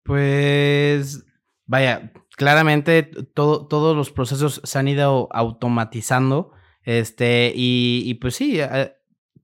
Pues, 0.04 1.26
vaya, 1.65 2.12
claramente 2.38 3.04
todo, 3.34 3.68
todos 3.68 3.96
los 3.96 4.12
procesos 4.12 4.62
se 4.63 4.78
han 4.80 4.88
ido 4.88 5.30
automatizando. 5.32 6.52
Este, 6.84 7.52
y, 7.56 8.04
y 8.06 8.13
pues 8.15 8.36
sí, 8.36 8.60
eh, 8.60 8.94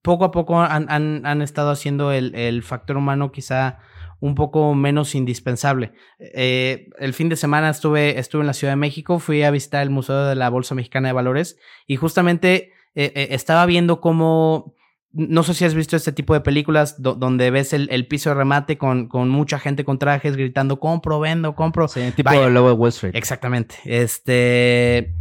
poco 0.01 0.25
a 0.25 0.31
poco 0.31 0.59
han, 0.61 0.85
han- 0.91 1.25
han 1.25 1.41
estado 1.41 1.71
haciendo 1.71 2.11
el, 2.11 2.35
el 2.35 2.61
factor 2.63 2.97
humano 2.97 3.31
quizá 3.31 3.79
un 4.21 4.35
poco 4.35 4.73
menos 4.75 5.13
indispensable. 5.15 5.91
Eh, 6.19 6.87
el 6.99 7.13
fin 7.13 7.27
de 7.27 7.35
semana 7.35 7.69
estuve, 7.69 8.17
estuve 8.17 8.41
en 8.41 8.47
la 8.47 8.53
Ciudad 8.53 8.71
de 8.71 8.77
México, 8.77 9.19
fui 9.19 9.43
a 9.43 9.51
visitar 9.51 9.81
el 9.83 9.89
Museo 9.89 10.25
de 10.27 10.35
la 10.35 10.49
Bolsa 10.49 10.73
Mexicana 10.75 11.09
de 11.09 11.13
Valores 11.13 11.57
y 11.87 11.97
justamente 11.97 12.71
eh, 12.95 13.11
eh, 13.15 13.27
estaba 13.31 13.65
viendo 13.65 13.99
cómo 13.99 14.75
no 15.13 15.43
sé 15.43 15.53
si 15.53 15.65
has 15.65 15.73
visto 15.73 15.97
este 15.97 16.13
tipo 16.13 16.33
de 16.33 16.39
películas 16.39 17.01
do- 17.01 17.15
donde 17.15 17.51
ves 17.51 17.73
el, 17.73 17.89
el 17.91 18.07
piso 18.07 18.29
de 18.29 18.35
remate 18.35 18.77
con, 18.77 19.09
con 19.09 19.27
mucha 19.27 19.59
gente 19.59 19.83
con 19.83 19.99
trajes 19.99 20.37
gritando 20.37 20.79
compro, 20.79 21.19
vendo, 21.19 21.53
compro. 21.53 21.89
Sí, 21.89 21.99
tipo 22.15 22.29
Vaya. 22.29 22.47
Lobo 22.47 22.69
de 22.69 22.73
Wall 22.75 22.89
Street. 22.91 23.13
Exactamente. 23.15 23.75
Este. 23.83 25.13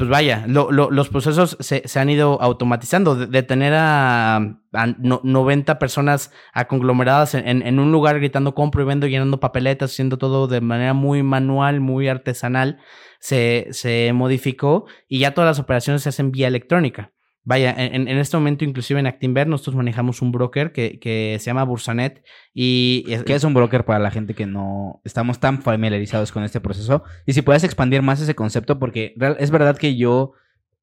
Pues 0.00 0.08
vaya, 0.08 0.44
lo- 0.48 0.72
lo- 0.72 0.90
los 0.90 1.10
procesos 1.10 1.58
se, 1.60 1.86
se 1.86 2.00
han 2.00 2.08
ido 2.08 2.40
automatizando. 2.40 3.16
De, 3.16 3.26
de 3.26 3.42
tener 3.42 3.74
a, 3.76 4.36
a 4.72 4.86
no- 4.98 5.20
90 5.22 5.78
personas 5.78 6.32
a 6.54 6.68
conglomeradas 6.68 7.34
en, 7.34 7.46
en- 7.46 7.60
en 7.66 7.78
un 7.78 7.92
lugar 7.92 8.18
gritando 8.18 8.54
compro 8.54 8.80
y 8.82 8.86
vendo, 8.86 9.06
llenando 9.06 9.40
papeletas, 9.40 9.90
haciendo 9.90 10.16
todo 10.16 10.46
de 10.48 10.62
manera 10.62 10.94
muy 10.94 11.22
manual, 11.22 11.80
muy 11.80 12.08
artesanal, 12.08 12.78
se, 13.18 13.66
se 13.72 14.10
modificó 14.14 14.86
y 15.06 15.18
ya 15.18 15.34
todas 15.34 15.50
las 15.50 15.58
operaciones 15.58 16.02
se 16.02 16.08
hacen 16.08 16.32
vía 16.32 16.48
electrónica. 16.48 17.12
Vaya, 17.42 17.74
en, 17.76 18.06
en 18.06 18.18
este 18.18 18.36
momento, 18.36 18.64
inclusive 18.66 19.00
en 19.00 19.06
Actinver, 19.06 19.46
nosotros 19.48 19.74
manejamos 19.74 20.20
un 20.20 20.30
broker 20.30 20.72
que, 20.72 20.98
que 21.00 21.36
se 21.40 21.46
llama 21.46 21.64
Bursanet 21.64 22.22
y... 22.52 23.04
¿Qué 23.24 23.34
es 23.34 23.44
un 23.44 23.54
broker 23.54 23.84
para 23.86 23.98
la 23.98 24.10
gente 24.10 24.34
que 24.34 24.44
no 24.46 25.00
estamos 25.04 25.40
tan 25.40 25.62
familiarizados 25.62 26.32
con 26.32 26.44
este 26.44 26.60
proceso? 26.60 27.02
Y 27.26 27.32
si 27.32 27.40
puedes 27.42 27.64
expandir 27.64 28.02
más 28.02 28.20
ese 28.20 28.34
concepto, 28.34 28.78
porque 28.78 29.14
real- 29.16 29.36
es 29.40 29.50
verdad 29.50 29.78
que 29.78 29.96
yo, 29.96 30.32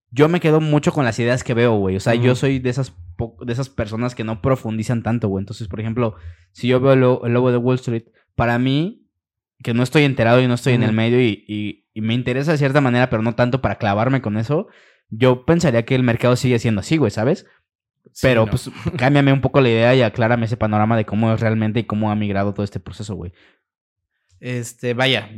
yo 0.10 0.30
me 0.30 0.40
quedo 0.40 0.60
mucho 0.60 0.92
con 0.92 1.06
las 1.06 1.20
ideas 1.20 1.44
que 1.44 1.54
veo, 1.54 1.76
güey. 1.78 1.96
O 1.96 2.00
sea, 2.00 2.14
yo 2.16 2.34
soy 2.36 2.58
de 2.60 2.70
esas, 2.72 2.96
de 3.46 3.54
esas 3.54 3.70
personas 3.70 4.16
que 4.16 4.24
no 4.24 4.42
profundizan 4.42 5.04
tanto, 5.04 5.28
güey. 5.28 5.44
Entonces, 5.44 5.68
por 5.68 5.80
ejemplo, 5.80 6.16
si 6.54 6.68
yo 6.68 6.80
veo 6.80 6.94
el, 6.94 7.02
lo- 7.02 7.24
el 7.26 7.34
lobo 7.34 7.52
de 7.52 7.58
Wall 7.58 7.76
Street, 7.76 8.06
para 8.36 8.58
mí, 8.58 9.04
que 9.64 9.74
no 9.76 9.84
estoy 9.84 10.04
enterado 10.04 10.42
y 10.42 10.48
no 10.48 10.56
estoy 10.56 10.74
en 10.74 10.82
el 10.84 10.92
medio 10.94 11.22
y, 11.22 11.46
y- 11.48 11.86
y 11.94 12.02
me 12.02 12.16
interesa 12.16 12.52
de 12.52 12.58
cierta 12.58 12.82
manera, 12.82 13.10
pero 13.12 13.22
no 13.22 13.36
tanto 13.36 13.62
para 13.62 13.76
clavarme 13.76 14.22
con 14.22 14.38
eso, 14.38 14.68
yo 15.10 15.46
pensaría 15.46 15.86
que 15.86 15.96
el 15.96 16.04
mercado 16.04 16.36
sigue 16.36 16.60
siendo 16.60 16.82
así, 16.82 16.98
güey, 16.98 17.12
¿sabes? 17.12 17.46
Pero 18.22 18.46
no. 18.46 18.52
pues 18.52 18.70
cámbiame 18.98 19.34
un 19.34 19.42
poco 19.42 19.62
la 19.62 19.70
idea 19.70 19.96
y 19.96 20.02
aclárame 20.02 20.46
ese 20.46 20.58
panorama 20.58 20.98
de 20.98 21.06
cómo 21.06 21.32
es 21.34 21.40
realmente 21.40 21.82
y 21.82 21.84
cómo 21.84 22.12
ha 22.12 22.16
migrado 22.16 22.54
todo 22.54 22.64
este 22.64 22.80
proceso, 22.80 23.16
güey. 23.16 23.34
Este, 24.40 24.94
vaya, 24.94 25.30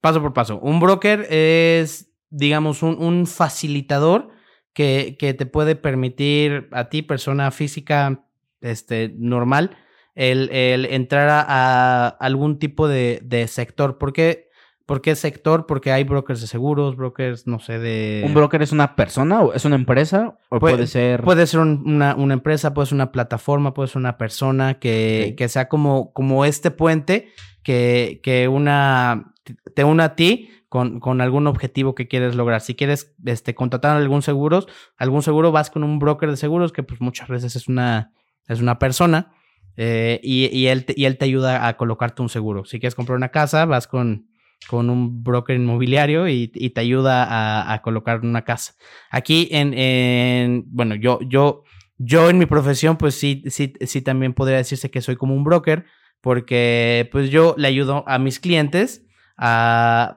paso 0.00 0.20
por 0.20 0.32
paso. 0.32 0.58
Un 0.60 0.80
broker 0.80 1.26
es, 1.30 2.12
digamos, 2.30 2.82
un, 2.82 3.02
un 3.02 3.26
facilitador 3.26 4.30
que, 4.72 5.16
que 5.18 5.34
te 5.34 5.46
puede 5.46 5.76
permitir 5.76 6.68
a 6.72 6.88
ti, 6.88 7.02
persona 7.02 7.50
física, 7.50 8.24
este, 8.60 9.14
normal, 9.16 9.76
el, 10.14 10.50
el 10.50 10.86
entrar 10.86 11.28
a, 11.28 11.44
a 11.46 12.08
algún 12.08 12.58
tipo 12.58 12.88
de, 12.88 13.20
de 13.22 13.48
sector. 13.48 13.98
¿Por 13.98 14.12
qué? 14.12 14.45
¿Por 14.86 15.00
qué 15.02 15.16
sector? 15.16 15.66
Porque 15.66 15.90
hay 15.90 16.04
brokers 16.04 16.40
de 16.40 16.46
seguros, 16.46 16.94
brokers, 16.96 17.46
no 17.48 17.58
sé, 17.58 17.78
de... 17.80 18.22
¿Un 18.24 18.34
broker 18.34 18.62
es 18.62 18.70
una 18.70 18.94
persona 18.94 19.42
o 19.42 19.52
es 19.52 19.64
una 19.64 19.74
empresa? 19.74 20.38
¿O 20.48 20.60
Puede- 20.60 20.76
puede, 20.76 20.86
ser...? 20.86 21.22
Puede 21.24 21.46
ser 21.48 21.58
un- 21.60 21.82
una, 21.84 22.14
una 22.14 22.34
empresa, 22.34 22.72
puede 22.72 22.86
ser 22.86 22.94
una 22.94 23.10
plataforma, 23.10 23.74
puede 23.74 23.88
ser 23.88 23.98
una 23.98 24.16
persona 24.16 24.78
que, 24.78 25.34
que 25.36 25.48
sea 25.48 25.68
como, 25.68 26.12
como 26.12 26.44
este 26.44 26.70
puente 26.70 27.30
que, 27.64 28.20
que 28.22 28.46
una, 28.46 29.34
te 29.74 29.82
una 29.82 30.04
a 30.04 30.14
ti 30.14 30.50
con, 30.68 31.00
con 31.00 31.20
algún 31.20 31.48
objetivo 31.48 31.96
que 31.96 32.06
quieres 32.06 32.36
lograr. 32.36 32.60
Si 32.60 32.76
quieres 32.76 33.12
este, 33.24 33.56
contratar 33.56 33.96
algún 33.96 34.22
seguros, 34.22 34.68
algún 34.96 35.22
seguro, 35.22 35.50
vas 35.50 35.68
con 35.70 35.82
un 35.82 35.98
broker 35.98 36.30
de 36.30 36.36
seguros 36.36 36.70
que 36.72 36.84
pues 36.84 37.00
muchas 37.00 37.28
veces 37.28 37.56
es 37.56 37.66
una, 37.66 38.12
es 38.46 38.60
una 38.60 38.78
persona 38.78 39.32
eh, 39.76 40.20
y, 40.22 40.46
y 40.56 40.68
él 40.68 40.84
te, 40.84 40.94
y 40.96 41.06
él 41.06 41.18
te 41.18 41.24
ayuda 41.24 41.66
a 41.66 41.76
colocarte 41.76 42.22
un 42.22 42.28
seguro. 42.28 42.64
Si 42.64 42.78
quieres 42.78 42.94
comprar 42.94 43.16
una 43.16 43.30
casa, 43.30 43.64
vas 43.64 43.88
con, 43.88 44.28
con 44.68 44.90
un 44.90 45.22
broker 45.22 45.56
inmobiliario 45.56 46.28
y, 46.28 46.50
y 46.54 46.70
te 46.70 46.80
ayuda 46.80 47.72
a, 47.72 47.82
colocar 47.82 48.20
una 48.20 48.42
casa. 48.42 48.74
Aquí 49.10 49.48
en, 49.52 49.74
en- 49.74 50.64
bueno, 50.66 50.94
yo, 50.94 51.20
yo, 51.28 51.64
yo 51.98 52.30
en 52.30 52.38
mi 52.38 52.46
profesión, 52.46 52.96
pues 52.96 53.14
sí, 53.14 53.42
sí, 53.48 53.72
sí 53.80 54.02
también 54.02 54.34
podría 54.34 54.56
decirse 54.56 54.90
que 54.90 55.02
soy 55.02 55.16
como 55.16 55.34
un 55.34 55.44
broker, 55.44 55.84
porque 56.20 57.08
pues 57.12 57.30
yo 57.30 57.54
le 57.58 57.68
ayudo 57.68 58.04
a 58.06 58.18
mis 58.18 58.40
clientes 58.40 59.06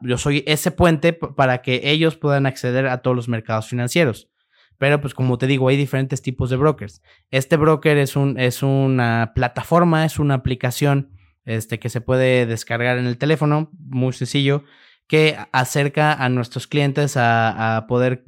yo 0.02 0.17
soy 0.17 0.43
ese 0.47 0.71
puente 0.71 1.13
para 1.13 1.62
que 1.62 1.82
ellos 1.84 2.15
puedan 2.15 2.45
acceder 2.45 2.88
a 2.88 3.02
todos 3.02 3.15
los 3.15 3.28
mercados 3.28 3.67
financieros. 3.67 4.30
Pero 4.78 5.02
pues 5.02 5.13
como 5.13 5.38
te 5.38 5.47
digo, 5.47 5.67
hay 5.67 5.75
diferentes 5.75 6.21
tipos 6.21 6.49
de 6.49 6.56
brokers. 6.56 7.02
Este 7.32 7.58
broker 7.58 7.97
es, 7.97 8.15
un, 8.15 8.39
es 8.39 8.63
una 8.63 9.34
plataforma, 9.36 10.06
es 10.06 10.19
una 10.19 10.36
aplicación 10.36 11.12
este, 11.45 11.80
que 11.80 11.89
se 11.89 12.02
puede 12.02 12.45
descargar 12.45 12.97
en 12.97 13.06
el 13.06 13.17
teléfono, 13.17 13.71
muy 13.78 14.13
sencillo, 14.13 14.63
que 15.08 15.38
acerca 15.52 16.13
a 16.13 16.30
nuestros 16.30 16.67
clientes 16.67 17.15
a, 17.17 17.86
poder, 17.88 18.25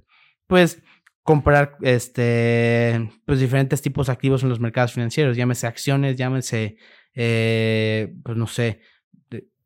pues, 0.48 0.82
comprar 1.24 1.78
este, 1.82 3.12
pues 3.26 3.40
diferentes 3.40 3.82
tipos 3.82 4.08
de 4.08 4.14
activos 4.14 4.44
en 4.44 4.50
los 4.50 4.60
mercados 4.60 4.94
financieros, 4.94 5.38
llámese 5.38 5.68
acciones, 5.68 6.16
llámese, 6.16 6.78
eh, 7.14 8.14
pues 8.24 8.36
no 8.38 8.48
sé, 8.48 8.82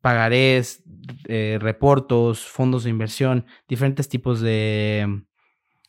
pagarés, 0.06 0.84
eh, 1.26 1.58
reportos, 1.60 2.44
fondos 2.44 2.84
de 2.84 2.90
inversión, 2.90 3.46
diferentes 3.66 4.08
tipos 4.08 4.40
de, 4.40 5.24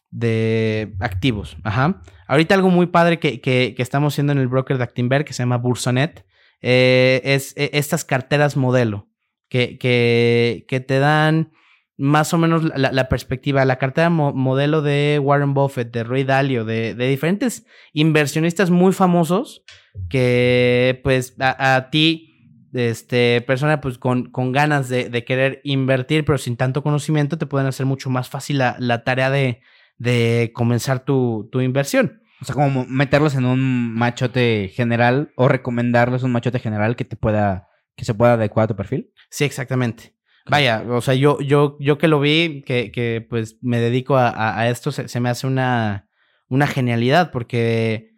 de 0.09 0.95
activos. 0.99 1.57
Ajá. 1.63 2.01
Ahorita 2.27 2.55
algo 2.55 2.69
muy 2.69 2.87
padre 2.87 3.19
que, 3.19 3.41
que, 3.41 3.75
estamos 3.77 4.13
haciendo 4.13 4.33
en 4.33 4.39
el 4.39 4.47
broker 4.47 4.77
de 4.77 4.83
Actinver 4.83 5.23
que 5.23 5.33
se 5.33 5.43
llama 5.43 5.57
Bursanet 5.57 6.25
eh, 6.61 7.21
es 7.23 7.53
e, 7.57 7.71
estas 7.73 8.05
carteras 8.05 8.57
modelo 8.57 9.09
que, 9.49 9.77
que, 9.77 10.65
que 10.67 10.79
te 10.79 10.99
dan 10.99 11.51
más 11.97 12.31
o 12.33 12.37
menos 12.37 12.63
la, 12.63 13.09
perspectiva, 13.09 13.65
la 13.65 13.79
cartera 13.79 14.11
modelo 14.11 14.83
de 14.83 15.19
Warren 15.21 15.55
Buffett, 15.55 15.91
de 15.91 16.03
Ray 16.03 16.23
Dalio, 16.23 16.63
de, 16.63 16.93
diferentes 16.93 17.65
inversionistas 17.91 18.69
muy 18.69 18.93
famosos 18.93 19.63
que 20.07 21.01
pues 21.03 21.35
a, 21.39 21.89
ti, 21.91 22.69
este, 22.73 23.41
persona 23.41 23.81
pues 23.81 23.97
con, 23.97 24.29
con 24.29 24.51
ganas 24.51 24.89
de, 24.89 25.23
querer 25.25 25.59
invertir 25.63 26.23
pero 26.23 26.37
sin 26.37 26.55
tanto 26.55 26.83
conocimiento, 26.83 27.39
te 27.39 27.47
pueden 27.47 27.67
hacer 27.67 27.87
mucho 27.87 28.11
más 28.11 28.29
fácil 28.29 28.59
la, 28.59 29.03
tarea 29.03 29.31
de, 29.31 29.61
de 29.97 30.51
comenzar 30.53 31.03
tu, 31.03 31.49
tu 31.51 31.61
inversión. 31.61 32.21
O 32.41 32.45
sea, 32.45 32.55
como 32.55 32.85
meterlos 32.85 33.35
en 33.35 33.45
un 33.45 33.93
machote 33.93 34.71
general 34.73 35.31
o 35.35 35.47
recomendarles 35.47 36.23
un 36.23 36.31
machote 36.31 36.59
general 36.59 36.95
que 36.95 37.05
te 37.05 37.15
pueda, 37.15 37.67
que 37.95 38.05
se 38.05 38.13
pueda 38.13 38.33
adecuar 38.33 38.65
a 38.65 38.67
tu 38.67 38.75
perfil. 38.75 39.11
Sí, 39.29 39.43
exactamente. 39.45 40.15
Vaya, 40.49 40.83
o 40.87 41.01
sea, 41.01 41.13
yo, 41.13 41.39
yo, 41.41 41.77
yo 41.79 41.97
que 41.97 42.07
lo 42.07 42.19
vi, 42.19 42.63
que, 42.65 42.91
que 42.91 43.25
pues 43.27 43.57
me 43.61 43.79
dedico 43.79 44.17
a, 44.17 44.59
a 44.59 44.69
esto, 44.69 44.91
se, 44.91 45.07
se, 45.09 45.19
me 45.19 45.29
hace 45.29 45.45
una, 45.45 46.07
una 46.47 46.67
genialidad 46.67 47.31
porque, 47.31 48.16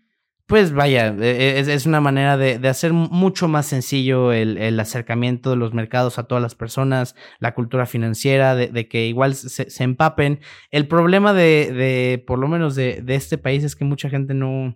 pues 0.49 0.73
vaya, 0.73 1.15
e, 1.19 1.29
e, 1.29 1.59
es, 1.59 1.67
es 1.67 1.85
una 1.85 2.01
manera 2.01 2.35
de, 2.35 2.57
de, 2.57 2.67
hacer 2.69 2.91
mucho 2.91 3.47
más 3.47 3.67
sencillo 3.67 4.33
el, 4.33 4.57
el, 4.57 4.79
acercamiento 4.79 5.51
de 5.51 5.57
los 5.57 5.75
mercados 5.75 6.17
a 6.17 6.23
todas 6.23 6.41
las 6.41 6.55
personas, 6.55 7.15
la 7.39 7.53
cultura 7.53 7.85
financiera, 7.85 8.55
de, 8.55 8.69
de 8.69 8.87
que 8.87 9.05
igual 9.05 9.35
se, 9.35 9.67
empapen. 9.83 10.39
El 10.71 10.87
problema 10.87 11.33
de, 11.33 11.71
de 11.71 12.23
por 12.25 12.39
lo 12.39 12.47
menos 12.47 12.73
de, 12.73 13.03
este 13.09 13.37
país 13.37 13.63
es 13.63 13.75
que 13.75 13.85
mucha 13.85 14.09
gente 14.09 14.33
no, 14.33 14.75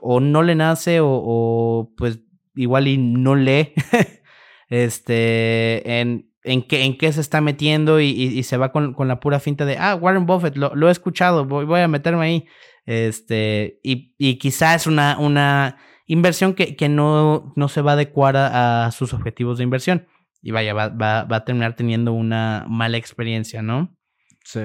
o 0.00 0.20
no 0.20 0.44
le 0.44 0.54
nace 0.54 1.00
o, 1.00 1.08
o 1.10 1.92
pues 1.96 2.20
igual 2.54 2.86
y 2.86 2.96
no 2.96 3.34
lee. 3.34 3.72
este, 4.68 6.00
en, 6.00 6.30
en 6.44 6.62
qué, 6.62 6.84
en 6.84 6.96
qué 6.96 7.12
se 7.12 7.20
está 7.20 7.40
metiendo 7.40 8.00
y, 8.00 8.40
se 8.44 8.56
va 8.56 8.70
con, 8.70 8.94
la 8.96 9.18
pura 9.18 9.40
finta 9.40 9.64
de, 9.64 9.76
ah, 9.76 9.96
Warren 9.96 10.24
Buffett, 10.24 10.56
lo, 10.56 10.88
he 10.88 10.92
escuchado, 10.92 11.46
voy, 11.46 11.64
voy, 11.64 11.80
a 11.80 11.88
meterme 11.88 12.24
ahí. 12.24 12.46
Este, 12.90 13.78
y, 13.84 14.16
y 14.18 14.40
quizá 14.40 14.74
es 14.74 14.88
una, 14.88 15.16
una 15.16 15.76
inversión 16.06 16.54
que, 16.54 16.74
que 16.74 16.88
no, 16.88 17.52
no, 17.54 17.68
se 17.68 17.82
va 17.82 17.92
a 17.92 17.94
adecuar 17.94 18.36
a, 18.36 18.90
sus 18.90 19.14
objetivos 19.14 19.58
de 19.58 19.62
inversión. 19.64 20.08
Y 20.42 20.50
vaya, 20.50 20.74
va, 20.74 20.88
va, 20.88 21.22
va, 21.22 21.36
a 21.36 21.44
terminar 21.44 21.76
teniendo 21.76 22.12
una 22.12 22.64
mala 22.68 22.96
experiencia, 22.96 23.62
¿no? 23.62 23.96
Sí. 24.44 24.62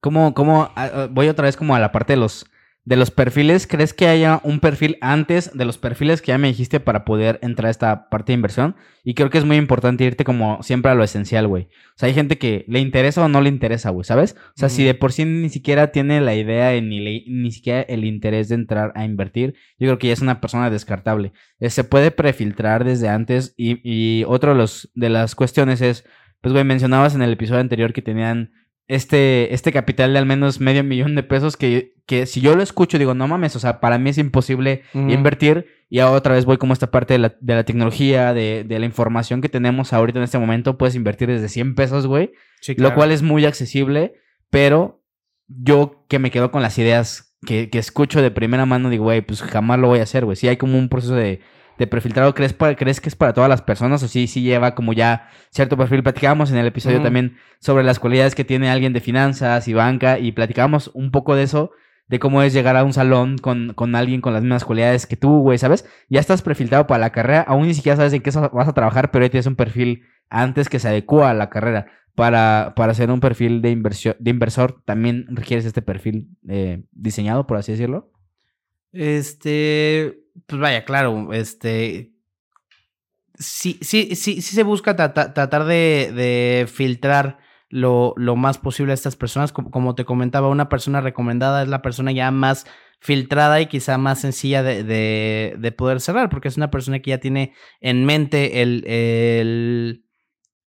¿Cómo, 0.00 0.32
cómo, 0.32 0.70
ah, 0.76 0.90
ah, 0.94 1.08
voy 1.10 1.26
otra 1.28 1.46
vez 1.46 1.56
como 1.56 1.74
a 1.74 1.80
la 1.80 1.90
parte 1.90 2.12
de 2.12 2.18
los 2.18 2.46
de 2.86 2.96
los 2.96 3.10
perfiles, 3.10 3.66
¿crees 3.66 3.94
que 3.94 4.06
haya 4.08 4.40
un 4.44 4.60
perfil 4.60 4.98
antes 5.00 5.50
de 5.54 5.64
los 5.64 5.78
perfiles 5.78 6.20
que 6.20 6.28
ya 6.28 6.38
me 6.38 6.48
dijiste 6.48 6.80
para 6.80 7.06
poder 7.06 7.38
entrar 7.40 7.68
a 7.68 7.70
esta 7.70 8.10
parte 8.10 8.32
de 8.32 8.34
inversión? 8.34 8.76
Y 9.02 9.14
creo 9.14 9.30
que 9.30 9.38
es 9.38 9.46
muy 9.46 9.56
importante 9.56 10.04
irte 10.04 10.24
como 10.24 10.62
siempre 10.62 10.90
a 10.90 10.94
lo 10.94 11.02
esencial, 11.02 11.48
güey. 11.48 11.64
O 11.64 11.96
sea, 11.96 12.08
hay 12.08 12.14
gente 12.14 12.36
que 12.36 12.66
le 12.68 12.80
interesa 12.80 13.24
o 13.24 13.28
no 13.28 13.40
le 13.40 13.48
interesa, 13.48 13.88
güey, 13.88 14.04
¿sabes? 14.04 14.36
O 14.50 14.58
sea, 14.58 14.68
si 14.68 14.84
de 14.84 14.92
por 14.94 15.12
sí 15.12 15.24
ni 15.24 15.48
siquiera 15.48 15.92
tiene 15.92 16.20
la 16.20 16.34
idea 16.34 16.78
ni, 16.82 17.24
ni 17.26 17.52
siquiera 17.52 17.80
el 17.80 18.04
interés 18.04 18.50
de 18.50 18.56
entrar 18.56 18.92
a 18.96 19.06
invertir, 19.06 19.54
yo 19.78 19.86
creo 19.86 19.98
que 19.98 20.08
ya 20.08 20.12
es 20.12 20.20
una 20.20 20.42
persona 20.42 20.68
descartable. 20.68 21.32
Eh, 21.60 21.70
se 21.70 21.84
puede 21.84 22.10
prefiltrar 22.10 22.84
desde 22.84 23.08
antes 23.08 23.54
y, 23.56 23.80
y 23.82 24.24
otro 24.24 24.52
de, 24.52 24.58
los, 24.58 24.90
de 24.94 25.08
las 25.08 25.34
cuestiones 25.34 25.80
es, 25.80 26.04
pues, 26.42 26.52
güey, 26.52 26.64
mencionabas 26.64 27.14
en 27.14 27.22
el 27.22 27.32
episodio 27.32 27.62
anterior 27.62 27.94
que 27.94 28.02
tenían 28.02 28.52
este, 28.88 29.54
este 29.54 29.72
capital 29.72 30.12
de 30.12 30.18
al 30.18 30.26
menos 30.26 30.60
medio 30.60 30.84
millón 30.84 31.14
de 31.14 31.22
pesos 31.22 31.56
que, 31.56 31.93
que 32.06 32.26
si 32.26 32.40
yo 32.40 32.54
lo 32.54 32.62
escucho 32.62 32.98
digo, 32.98 33.14
no 33.14 33.28
mames, 33.28 33.56
o 33.56 33.58
sea, 33.58 33.80
para 33.80 33.98
mí 33.98 34.10
es 34.10 34.18
imposible 34.18 34.82
invertir 34.92 35.66
y 35.88 36.00
otra 36.00 36.34
vez 36.34 36.44
voy 36.44 36.58
como 36.58 36.72
esta 36.72 36.90
parte 36.90 37.14
de 37.14 37.18
la, 37.18 37.36
de 37.40 37.54
la 37.54 37.64
tecnología, 37.64 38.34
de, 38.34 38.64
de, 38.64 38.78
la 38.78 38.86
información 38.86 39.40
que 39.40 39.48
tenemos 39.48 39.92
ahorita 39.92 40.18
en 40.18 40.24
este 40.24 40.38
momento, 40.38 40.76
puedes 40.76 40.94
invertir 40.94 41.28
desde 41.28 41.48
100 41.48 41.74
pesos, 41.74 42.06
güey, 42.06 42.32
lo 42.76 42.94
cual 42.94 43.12
es 43.12 43.22
muy 43.22 43.44
accesible, 43.44 44.14
pero 44.50 45.02
yo 45.48 46.04
que 46.08 46.18
me 46.18 46.30
quedo 46.30 46.50
con 46.50 46.62
las 46.62 46.78
ideas 46.78 47.36
que, 47.46 47.70
que 47.70 47.78
escucho 47.78 48.22
de 48.22 48.30
primera 48.30 48.66
mano 48.66 48.90
digo, 48.90 49.04
güey, 49.04 49.22
pues 49.22 49.42
jamás 49.42 49.78
lo 49.78 49.88
voy 49.88 50.00
a 50.00 50.04
hacer, 50.04 50.24
güey, 50.24 50.36
si 50.36 50.48
hay 50.48 50.56
como 50.56 50.78
un 50.78 50.88
proceso 50.88 51.14
de 51.14 51.40
de 51.78 51.86
prefiltrado, 51.86 52.34
¿crees, 52.34 52.54
¿crees 52.76 53.00
que 53.00 53.08
es 53.08 53.16
para 53.16 53.32
todas 53.32 53.50
las 53.50 53.62
personas 53.62 54.02
o 54.02 54.08
sí, 54.08 54.26
sí 54.26 54.42
lleva 54.42 54.74
como 54.74 54.92
ya 54.92 55.28
cierto 55.50 55.76
perfil? 55.76 56.02
Platicábamos 56.02 56.50
en 56.50 56.58
el 56.58 56.66
episodio 56.66 57.02
también 57.02 57.36
sobre 57.58 57.84
las 57.84 57.98
cualidades 57.98 58.34
que 58.34 58.44
tiene 58.44 58.70
alguien 58.70 58.92
de 58.92 59.00
finanzas 59.00 59.66
y 59.68 59.72
banca 59.72 60.18
y 60.18 60.32
platicábamos 60.32 60.90
un 60.94 61.10
poco 61.10 61.34
de 61.34 61.42
eso, 61.42 61.72
de 62.06 62.18
cómo 62.18 62.42
es 62.42 62.52
llegar 62.52 62.76
a 62.76 62.84
un 62.84 62.92
salón 62.92 63.38
con, 63.38 63.72
con 63.74 63.94
alguien 63.94 64.20
con 64.20 64.32
las 64.32 64.42
mismas 64.42 64.64
cualidades 64.64 65.06
que 65.06 65.16
tú, 65.16 65.40
güey, 65.40 65.58
¿sabes? 65.58 65.86
Ya 66.08 66.20
estás 66.20 66.42
prefiltrado 66.42 66.86
para 66.86 67.00
la 67.00 67.10
carrera, 67.10 67.42
aún 67.42 67.66
ni 67.66 67.74
siquiera 67.74 67.96
sabes 67.96 68.12
en 68.12 68.22
qué 68.22 68.30
vas 68.30 68.68
a 68.68 68.74
trabajar, 68.74 69.10
pero 69.10 69.24
ya 69.24 69.30
tienes 69.30 69.46
un 69.46 69.56
perfil 69.56 70.02
antes 70.28 70.68
que 70.68 70.78
se 70.78 70.88
adecua 70.88 71.30
a 71.30 71.34
la 71.34 71.50
carrera. 71.50 71.86
Para, 72.14 72.74
para 72.76 72.92
hacer 72.92 73.10
un 73.10 73.18
perfil 73.18 73.60
de, 73.60 73.74
de 74.20 74.30
inversor, 74.30 74.82
también 74.84 75.26
requieres 75.30 75.64
este 75.64 75.82
perfil 75.82 76.28
eh, 76.48 76.84
diseñado, 76.92 77.44
por 77.48 77.56
así 77.56 77.72
decirlo. 77.72 78.12
Este, 78.92 80.20
pues 80.46 80.60
vaya, 80.60 80.84
claro, 80.84 81.32
este. 81.32 82.12
Sí, 83.36 83.78
sí, 83.82 84.14
sí, 84.14 84.40
sí 84.40 84.54
se 84.54 84.62
busca 84.62 84.94
tratar 84.94 85.64
de, 85.64 86.66
filtrar 86.72 87.38
lo, 87.74 88.14
lo, 88.16 88.36
más 88.36 88.58
posible 88.58 88.92
a 88.92 88.94
estas 88.94 89.16
personas. 89.16 89.50
Como, 89.50 89.96
te 89.96 90.04
comentaba, 90.04 90.48
una 90.48 90.68
persona 90.68 91.00
recomendada 91.00 91.64
es 91.64 91.68
la 91.68 91.82
persona 91.82 92.12
ya 92.12 92.30
más 92.30 92.66
filtrada 93.00 93.60
y 93.60 93.66
quizá 93.66 93.98
más 93.98 94.20
sencilla 94.20 94.62
de, 94.62 94.84
de, 94.84 95.72
poder 95.72 96.00
cerrar, 96.00 96.30
porque 96.30 96.46
es 96.46 96.56
una 96.56 96.70
persona 96.70 97.00
que 97.00 97.10
ya 97.10 97.18
tiene 97.18 97.52
en 97.80 98.04
mente 98.04 98.62
el, 98.62 98.84
el, 98.86 100.04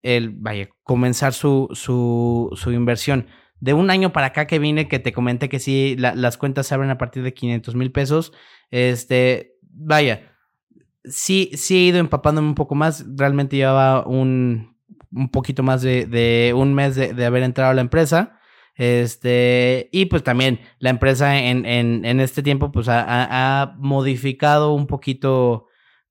el 0.03 0.31
vaya, 0.31 0.69
comenzar 0.83 1.33
su, 1.33 1.69
su, 1.75 2.51
su 2.57 2.73
inversión 2.73 3.29
de 3.61 3.73
un 3.73 3.90
año 3.90 4.12
para 4.12 4.27
acá 4.27 4.49
que 4.49 4.59
vine, 4.59 4.88
que 4.88 4.99
te 4.99 5.12
comenté 5.12 5.49
que 5.49 5.61
sí, 5.61 5.95
las 5.97 6.37
cuentas 6.37 6.66
se 6.66 6.75
abren 6.75 6.90
a 6.90 6.99
partir 6.99 7.23
de 7.23 7.33
500 7.33 7.77
mil 7.77 7.92
pesos, 7.92 8.33
este, 8.73 9.55
vaya, 9.62 10.33
sí, 11.05 11.51
sí 11.55 11.77
he 11.77 11.87
ido 11.87 11.99
empapándome 11.99 12.49
un 12.49 12.57
poco 12.57 12.75
más, 12.75 13.07
realmente 13.16 13.57
llevaba 13.57 14.05
un, 14.07 14.76
un 15.12 15.31
poquito 15.31 15.62
más 15.62 15.83
de, 15.83 16.07
de 16.07 16.53
un 16.55 16.75
mes 16.75 16.95
de, 16.97 17.14
de, 17.14 17.25
haber 17.27 17.42
entrado 17.42 17.71
a 17.71 17.75
la 17.75 17.81
empresa, 17.81 18.40
este, 18.75 19.88
y 19.92 20.07
pues 20.07 20.23
también 20.23 20.61
la 20.79 20.90
empresa 20.90 21.38
en, 21.38 21.64
en, 21.64 22.05
en 22.05 22.21
este 22.21 22.42
tiempo 22.42 22.73
pues 22.73 22.88
ha, 22.88 23.05
ha 23.62 23.75
modificado 23.79 24.75
un 24.75 24.87
poquito 24.87 25.66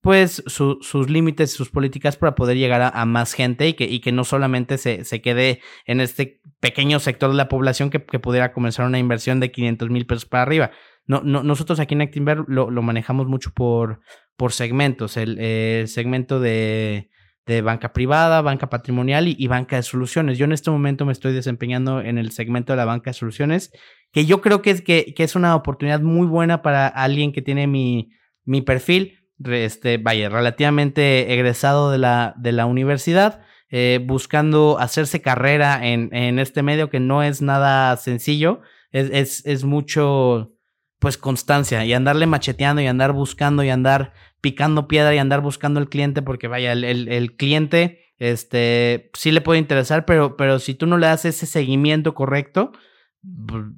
pues 0.06 0.44
sus 0.46 1.10
límites, 1.10 1.52
sus 1.52 1.72
políticas 1.72 2.16
para 2.16 2.36
poder 2.36 2.58
llegar 2.58 2.92
a, 2.94 3.06
más 3.06 3.34
gente 3.34 3.68
y 3.68 3.74
que, 3.74 3.86
y 3.86 4.02
que 4.02 4.12
no 4.12 4.24
solamente 4.24 4.78
se, 4.78 5.04
se, 5.04 5.20
quede 5.20 5.62
en 5.88 6.00
este 6.00 6.42
pequeño 6.60 7.00
sector 7.00 7.32
de 7.32 7.38
la 7.38 7.50
población 7.50 7.90
que, 7.90 8.06
que 8.06 8.20
pudiera 8.20 8.54
comenzar 8.54 8.86
una 8.86 9.00
inversión 9.00 9.40
de 9.40 9.50
500 9.50 9.90
mil 9.90 10.06
pesos 10.06 10.28
para 10.28 10.44
arriba. 10.44 10.70
No, 11.08 11.22
no, 11.24 11.42
nosotros 11.42 11.80
aquí 11.80 11.96
en 11.96 12.04
Actinver 12.04 12.44
lo, 12.48 12.70
lo 12.70 12.82
manejamos 12.84 13.26
mucho 13.26 13.52
por, 13.56 14.02
por 14.38 14.52
segmentos, 14.52 15.18
el, 15.18 15.88
segmento 15.88 16.40
de, 16.40 17.10
de, 17.46 17.62
banca 17.62 17.94
privada, 17.94 18.42
banca 18.42 18.70
patrimonial 18.70 19.28
y, 19.28 19.48
banca 19.48 19.76
de 19.76 19.84
soluciones. 19.84 20.38
Yo 20.38 20.46
en 20.46 20.52
este 20.52 20.72
momento 20.72 21.06
me 21.06 21.12
estoy 21.12 21.34
desempeñando 21.34 22.02
en 22.02 22.18
el 22.18 22.32
segmento 22.32 22.74
de 22.74 22.78
la 22.78 22.86
banca 22.86 23.12
de 23.12 23.14
soluciones, 23.16 23.72
que 24.12 24.26
yo 24.26 24.42
creo 24.42 24.62
que 24.62 24.72
es, 24.72 24.82
que, 24.82 25.14
es 25.16 25.36
una 25.36 25.56
oportunidad 25.56 26.02
muy 26.02 26.28
buena 26.28 26.62
para 26.62 26.88
alguien 26.88 27.32
que 27.32 27.42
tiene 27.42 27.68
mi, 27.68 28.12
mi 28.46 28.62
perfil 28.62 29.26
este, 29.44 29.98
vaya, 29.98 30.30
relativamente 30.30 31.34
egresado 31.34 31.92
de 31.92 31.98
la, 31.98 32.34
de 32.38 32.52
la 32.52 32.66
universidad, 32.66 33.42
eh, 33.70 34.00
buscando 34.04 34.78
hacerse 34.80 35.22
carrera 35.22 35.86
en, 35.86 36.10
en, 36.14 36.40
este 36.40 36.64
medio 36.64 36.90
que 36.90 37.00
no 37.00 37.24
es 37.24 37.42
nada 37.42 37.98
sencillo, 37.98 38.62
es, 38.92 39.10
es, 39.12 39.46
es, 39.46 39.64
mucho, 39.66 40.54
pues, 41.00 41.18
constancia 41.18 41.84
y 41.84 41.94
andarle 41.94 42.28
macheteando 42.28 42.82
y 42.82 42.88
andar 42.88 43.12
buscando 43.12 43.64
y 43.64 43.70
andar 43.70 44.14
picando 44.46 44.88
piedra 44.88 45.16
y 45.16 45.18
andar 45.18 45.42
buscando 45.42 45.80
el 45.80 45.90
cliente, 45.90 46.22
porque 46.22 46.48
vaya, 46.48 46.72
el, 46.72 46.84
el, 46.84 47.08
el 47.08 47.36
cliente, 47.36 48.14
este, 48.20 49.10
sí 49.16 49.32
le 49.32 49.42
puede 49.42 49.58
interesar, 49.58 50.06
pero, 50.06 50.38
pero 50.38 50.60
si 50.60 50.76
tú 50.76 50.86
no 50.86 51.00
le 51.00 51.08
das 51.08 51.26
ese 51.26 51.48
seguimiento 51.48 52.14
correcto, 52.14 52.72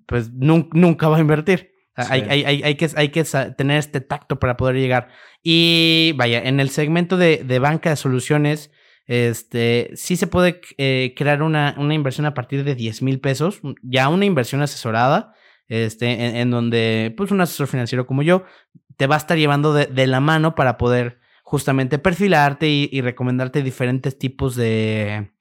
pues 0.08 0.34
nunca 0.34 1.08
va 1.08 1.16
a 1.16 1.22
invertir. 1.22 1.72
Hay, 1.96 2.26
hay, 2.30 2.44
hay, 2.44 2.64
hay, 2.64 2.76
que, 2.76 2.90
hay 2.98 3.10
que 3.12 3.24
tener 3.56 3.78
este 3.78 4.02
tacto 4.02 4.42
para 4.42 4.58
poder 4.58 4.76
llegar. 4.76 5.08
Y 5.42 6.12
vaya, 6.18 6.42
en 6.44 6.60
el 6.60 6.70
segmento 6.70 7.16
de, 7.16 7.46
de 7.46 7.60
banca 7.60 7.92
de 7.92 7.96
soluciones, 7.96 8.70
este, 9.06 9.92
sí 9.96 10.18
se 10.18 10.28
puede 10.28 10.60
eh, 10.78 11.14
crear 11.16 11.44
una, 11.44 11.76
una, 11.78 11.94
inversión 11.94 12.26
a 12.26 12.34
partir 12.34 12.66
de 12.66 12.76
10 12.76 13.04
mil 13.04 13.22
pesos, 13.22 13.62
ya 13.84 14.10
una 14.10 14.26
inversión 14.26 14.62
asesorada. 14.62 15.34
este, 15.70 16.42
en, 16.42 16.52
donde 16.52 17.14
pues 17.16 17.32
un 17.32 17.40
asesor 17.40 17.68
financiero 17.68 18.06
como 18.06 18.22
yo 18.22 18.44
te 18.98 19.08
va 19.08 19.16
a 19.16 19.20
estar 19.20 19.38
llevando 19.38 19.74
de, 19.74 20.08
la 20.08 20.20
mano 20.20 20.56
para 20.56 20.78
poder 20.78 21.20
justamente 21.44 22.00
perfilarte 22.00 22.68
y, 22.68 23.02
recomendarte 23.02 23.64
diferentes 23.64 24.18
tipos 24.18 24.56
de, 24.56 25.32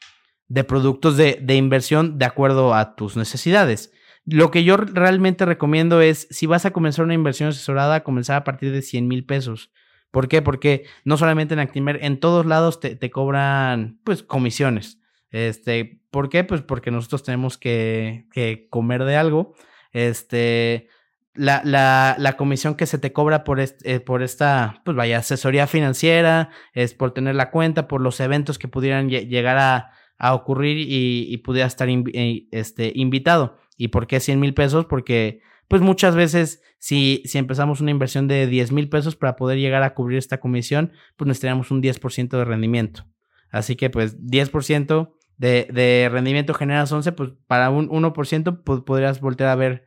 de 0.48 0.64
productos 0.64 1.16
de, 1.16 1.38
de 1.42 1.56
inversión 1.56 2.18
de 2.18 2.26
acuerdo 2.26 2.74
a 2.74 2.94
tus 2.94 3.16
necesidades. 3.16 3.92
Lo 4.26 4.50
que 4.50 4.64
yo 4.64 4.76
realmente 4.76 5.44
recomiendo 5.44 6.00
es, 6.00 6.28
si 6.30 6.46
vas 6.46 6.66
a 6.66 6.72
comenzar 6.72 7.04
una 7.04 7.14
inversión 7.14 7.48
asesorada, 7.48 8.04
comenzar 8.04 8.36
a 8.36 8.44
partir 8.44 8.72
de 8.72 8.82
100 8.82 9.08
mil 9.08 9.24
pesos. 9.24 9.70
¿Por 10.10 10.28
qué? 10.28 10.42
Porque 10.42 10.84
no 11.04 11.16
solamente 11.16 11.54
en 11.54 11.60
Actimer, 11.60 11.98
en 12.02 12.20
todos 12.20 12.46
lados 12.46 12.80
te, 12.80 12.96
te, 12.96 13.10
cobran, 13.10 14.00
pues, 14.04 14.22
comisiones. 14.22 15.00
Este, 15.30 16.00
¿Por 16.10 16.28
qué? 16.28 16.44
Pues 16.44 16.62
porque 16.62 16.90
nosotros 16.90 17.22
tenemos 17.22 17.58
que, 17.58 18.26
que 18.32 18.68
comer 18.70 19.04
de 19.04 19.16
algo. 19.16 19.54
Este, 19.92 20.88
la, 21.36 21.62
la, 21.64 22.16
la, 22.18 22.36
comisión 22.36 22.74
que 22.74 22.86
se 22.86 22.98
te 22.98 23.12
cobra 23.12 23.44
por, 23.44 23.60
eh, 23.60 24.00
por 24.00 24.22
esta, 24.22 24.82
pues 24.84 24.96
vaya, 24.96 25.18
asesoría 25.18 25.66
financiera, 25.66 26.50
es 26.72 26.94
por 26.94 27.12
tener 27.12 27.34
la 27.34 27.50
cuenta, 27.50 27.88
por 27.88 28.00
los 28.00 28.20
eventos 28.20 28.58
que 28.58 28.68
pudieran 28.68 29.08
llegar 29.08 29.58
a, 29.58 29.90
a 30.18 30.34
ocurrir 30.34 30.78
y, 30.78 31.26
y 31.28 31.36
pudiera 31.38 31.66
estar 31.66 31.88
eh, 31.88 32.46
este, 32.50 32.92
invitado. 32.94 33.58
¿Y 33.76 33.88
por 33.88 34.06
qué 34.06 34.20
100 34.20 34.40
mil 34.40 34.54
pesos? 34.54 34.86
Porque 34.86 35.40
pues 35.68 35.82
muchas 35.82 36.14
veces 36.14 36.62
si, 36.78 37.22
si 37.26 37.38
empezamos 37.38 37.80
una 37.80 37.90
inversión 37.90 38.28
de 38.28 38.46
10 38.46 38.72
mil 38.72 38.88
pesos 38.88 39.16
para 39.16 39.36
poder 39.36 39.58
llegar 39.58 39.82
a 39.82 39.94
cubrir 39.94 40.18
esta 40.18 40.38
comisión, 40.38 40.92
pues 41.16 41.26
necesitaríamos 41.26 41.70
un 41.70 41.82
10% 41.82 42.28
de 42.28 42.44
rendimiento. 42.44 43.06
Así 43.50 43.76
que 43.76 43.90
pues 43.90 44.18
10% 44.20 45.12
de, 45.36 45.68
de 45.72 46.08
rendimiento 46.10 46.54
generas 46.54 46.90
11, 46.92 47.12
pues 47.12 47.30
para 47.46 47.70
un 47.70 47.88
1% 47.88 48.62
pues, 48.64 48.80
podrías 48.80 49.20
volver 49.20 49.48
a 49.48 49.54
ver 49.56 49.86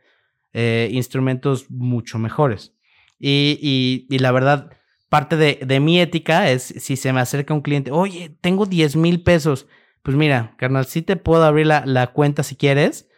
eh, 0.53 0.89
instrumentos 0.91 1.69
mucho 1.69 2.19
mejores. 2.19 2.73
Y, 3.19 4.07
y, 4.09 4.19
la 4.19 4.31
verdad, 4.31 4.71
parte 5.09 5.35
de, 5.35 5.59
de, 5.65 5.79
mi 5.79 5.99
ética 5.99 6.49
es 6.49 6.63
si 6.63 6.95
se 6.95 7.11
me 7.11 7.19
acerca 7.19 7.53
un 7.53 7.61
cliente, 7.61 7.91
oye, 7.91 8.37
tengo 8.41 8.65
10 8.65 8.95
mil 8.95 9.21
pesos. 9.23 9.67
Pues 10.01 10.15
mira, 10.15 10.55
carnal, 10.57 10.85
sí 10.85 11.01
te 11.01 11.17
puedo 11.17 11.43
abrir 11.43 11.67
la, 11.67 11.83
la 11.85 12.07
cuenta 12.07 12.43
si 12.43 12.55
quieres, 12.55 13.09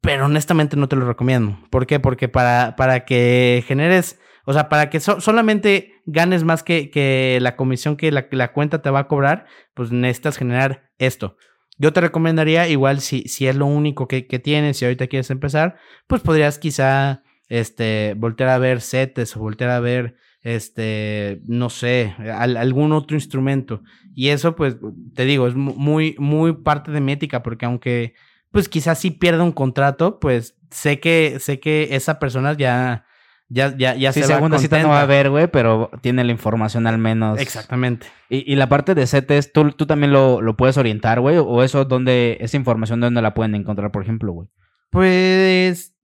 pero 0.00 0.26
honestamente 0.26 0.76
no 0.76 0.88
te 0.88 0.96
lo 0.96 1.06
recomiendo. 1.06 1.58
¿Por 1.70 1.86
qué? 1.86 2.00
Porque 2.00 2.28
para, 2.28 2.76
para 2.76 3.04
que 3.04 3.64
generes, 3.66 4.18
o 4.44 4.52
sea, 4.52 4.68
para 4.68 4.88
que 4.88 5.00
solamente 5.00 6.00
ganes 6.06 6.44
más 6.44 6.62
que, 6.62 6.90
que 6.90 7.38
la 7.42 7.56
comisión 7.56 7.96
que 7.96 8.10
la, 8.12 8.26
la, 8.30 8.52
cuenta 8.52 8.80
te 8.80 8.90
va 8.90 9.00
a 9.00 9.08
cobrar, 9.08 9.46
pues 9.74 9.90
necesitas 9.92 10.38
generar 10.38 10.90
esto. 10.98 11.36
Yo 11.78 11.92
te 11.92 12.00
recomendaría, 12.00 12.68
igual 12.68 13.00
si, 13.00 13.22
si 13.22 13.46
es 13.46 13.56
lo 13.56 13.66
único 13.66 14.08
que, 14.08 14.26
que 14.26 14.38
tienes 14.38 14.80
y 14.80 14.84
ahorita 14.84 15.08
quieres 15.08 15.30
empezar, 15.30 15.76
pues 16.06 16.22
podrías 16.22 16.58
quizá 16.58 17.22
este, 17.48 18.14
voltear 18.16 18.50
a 18.50 18.58
ver 18.58 18.80
setes 18.80 19.36
o 19.36 19.40
voltear 19.40 19.70
a 19.70 19.80
ver, 19.80 20.16
este, 20.42 21.40
no 21.46 21.70
sé, 21.70 22.14
algún 22.32 22.92
otro 22.92 23.16
instrumento. 23.16 23.82
Y 24.14 24.28
eso, 24.28 24.56
pues, 24.56 24.76
te 25.14 25.24
digo, 25.24 25.46
es 25.46 25.54
muy, 25.54 26.14
muy 26.18 26.52
parte 26.54 26.92
de 26.92 27.00
mi 27.00 27.12
ética, 27.12 27.42
porque 27.42 27.66
aunque 27.66 28.14
pues 28.56 28.70
quizás 28.70 28.98
si 28.98 29.10
pierde 29.10 29.42
un 29.42 29.52
contrato, 29.52 30.18
pues 30.18 30.56
sé 30.70 30.98
que, 30.98 31.38
sé 31.40 31.60
que 31.60 31.88
esa 31.90 32.18
persona 32.18 32.54
ya, 32.54 33.04
ya, 33.48 33.76
ya, 33.76 33.94
ya 33.94 34.12
sí, 34.12 34.20
se 34.20 34.26
segunda 34.26 34.58
cita 34.58 34.82
no 34.82 34.88
va 34.88 35.02
a 35.02 35.06
ver, 35.06 35.30
güey, 35.30 35.46
pero 35.46 35.90
tiene 36.00 36.24
la 36.24 36.32
información 36.32 36.86
al 36.86 36.98
menos. 36.98 37.38
Exactamente. 37.38 38.08
Y, 38.28 38.50
y 38.50 38.56
la 38.56 38.68
parte 38.68 38.94
de 38.94 39.06
CETES, 39.06 39.52
¿tú, 39.52 39.72
tú 39.72 39.86
también 39.86 40.12
lo, 40.12 40.40
lo 40.40 40.56
puedes 40.56 40.76
orientar, 40.76 41.20
güey? 41.20 41.36
¿O 41.38 41.62
eso, 41.62 41.84
dónde, 41.84 42.38
esa 42.40 42.56
información, 42.56 43.00
dónde 43.00 43.22
la 43.22 43.34
pueden 43.34 43.54
encontrar, 43.54 43.92
por 43.92 44.02
ejemplo, 44.02 44.32
güey? 44.32 44.48
Pues, 44.90 45.94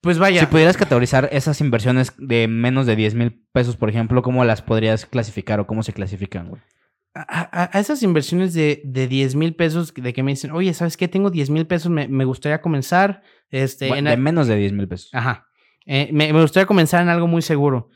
pues 0.00 0.18
vaya. 0.18 0.40
Si 0.40 0.46
pudieras 0.46 0.76
categorizar 0.76 1.28
esas 1.32 1.60
inversiones 1.60 2.12
de 2.18 2.48
menos 2.48 2.86
de 2.86 2.96
10 2.96 3.14
mil 3.14 3.46
pesos, 3.52 3.76
por 3.76 3.88
ejemplo, 3.88 4.22
¿cómo 4.22 4.44
las 4.44 4.62
podrías 4.62 5.06
clasificar 5.06 5.60
o 5.60 5.66
cómo 5.66 5.82
se 5.82 5.92
clasifican, 5.92 6.48
güey? 6.48 6.62
a, 7.14 7.70
esas 7.74 8.02
inversiones 8.02 8.54
de, 8.54 8.82
de 8.84 9.08
10 9.08 9.34
mil 9.34 9.54
pesos, 9.54 9.92
de 9.94 10.12
que 10.12 10.22
me 10.22 10.32
dicen, 10.32 10.52
oye, 10.52 10.72
¿sabes 10.74 10.96
qué? 10.96 11.08
Tengo 11.08 11.30
10 11.30 11.50
mil 11.50 11.66
pesos, 11.66 11.90
me, 11.90 12.08
me, 12.08 12.24
gustaría 12.24 12.60
comenzar. 12.60 13.22
Este, 13.50 13.86
de 13.86 14.16
menos 14.16 14.46
de 14.46 14.56
10 14.56 14.72
mil 14.72 14.88
pesos. 14.88 15.10
Ajá. 15.12 15.48
Eh, 15.92 16.08
me, 16.12 16.32
me, 16.32 16.40
gustaría 16.40 16.66
comenzar 16.66 17.02
en 17.02 17.08
algo 17.08 17.26
muy 17.26 17.42
seguro. 17.42 17.90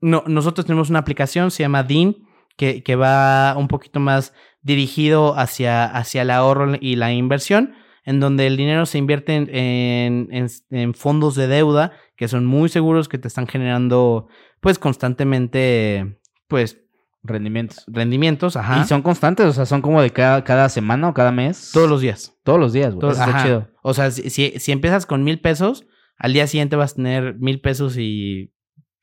No, 0.00 0.24
nosotros 0.26 0.66
tenemos 0.66 0.90
una 0.90 0.98
aplicación, 0.98 1.52
se 1.52 1.62
llama 1.62 1.84
DIN, 1.84 2.26
que, 2.56 2.82
que 2.82 2.96
va 2.96 3.54
un 3.56 3.68
poquito 3.68 4.00
más 4.00 4.34
dirigido 4.62 5.38
hacia, 5.38 5.84
hacia 5.84 6.22
el 6.22 6.30
ahorro 6.30 6.72
y 6.80 6.96
la 6.96 7.12
inversión, 7.12 7.74
en 8.04 8.18
donde 8.18 8.48
el 8.48 8.56
dinero 8.56 8.84
se 8.84 8.98
invierte 8.98 9.36
en, 9.36 10.28
en, 10.32 10.48
en 10.70 10.94
fondos 10.94 11.36
de 11.36 11.46
deuda 11.46 11.92
que 12.16 12.26
son 12.26 12.46
muy 12.46 12.68
seguros, 12.68 13.08
que 13.08 13.18
te 13.18 13.28
están 13.28 13.46
generando, 13.46 14.26
pues, 14.60 14.80
constantemente, 14.80 16.20
pues, 16.48 16.80
Rendimientos. 17.22 17.84
Rendimientos, 17.86 18.56
ajá. 18.56 18.80
Y 18.80 18.84
son 18.86 19.02
constantes, 19.02 19.46
o 19.46 19.52
sea, 19.52 19.66
son 19.66 19.82
como 19.82 20.00
de 20.00 20.10
cada, 20.10 20.44
cada 20.44 20.68
semana 20.68 21.08
o 21.08 21.14
cada 21.14 21.32
mes. 21.32 21.70
Todos 21.72 21.88
los 21.88 22.00
días. 22.00 22.34
Todos 22.44 22.58
los 22.58 22.72
días, 22.72 22.94
güey. 22.94 23.12
chido. 23.42 23.68
O 23.82 23.92
sea, 23.92 24.10
si, 24.10 24.30
si, 24.30 24.72
empiezas 24.72 25.04
con 25.04 25.24
mil 25.24 25.40
pesos, 25.40 25.84
al 26.18 26.32
día 26.32 26.46
siguiente 26.46 26.76
vas 26.76 26.92
a 26.92 26.96
tener 26.96 27.36
mil 27.38 27.60
pesos 27.60 27.96
y 27.96 28.52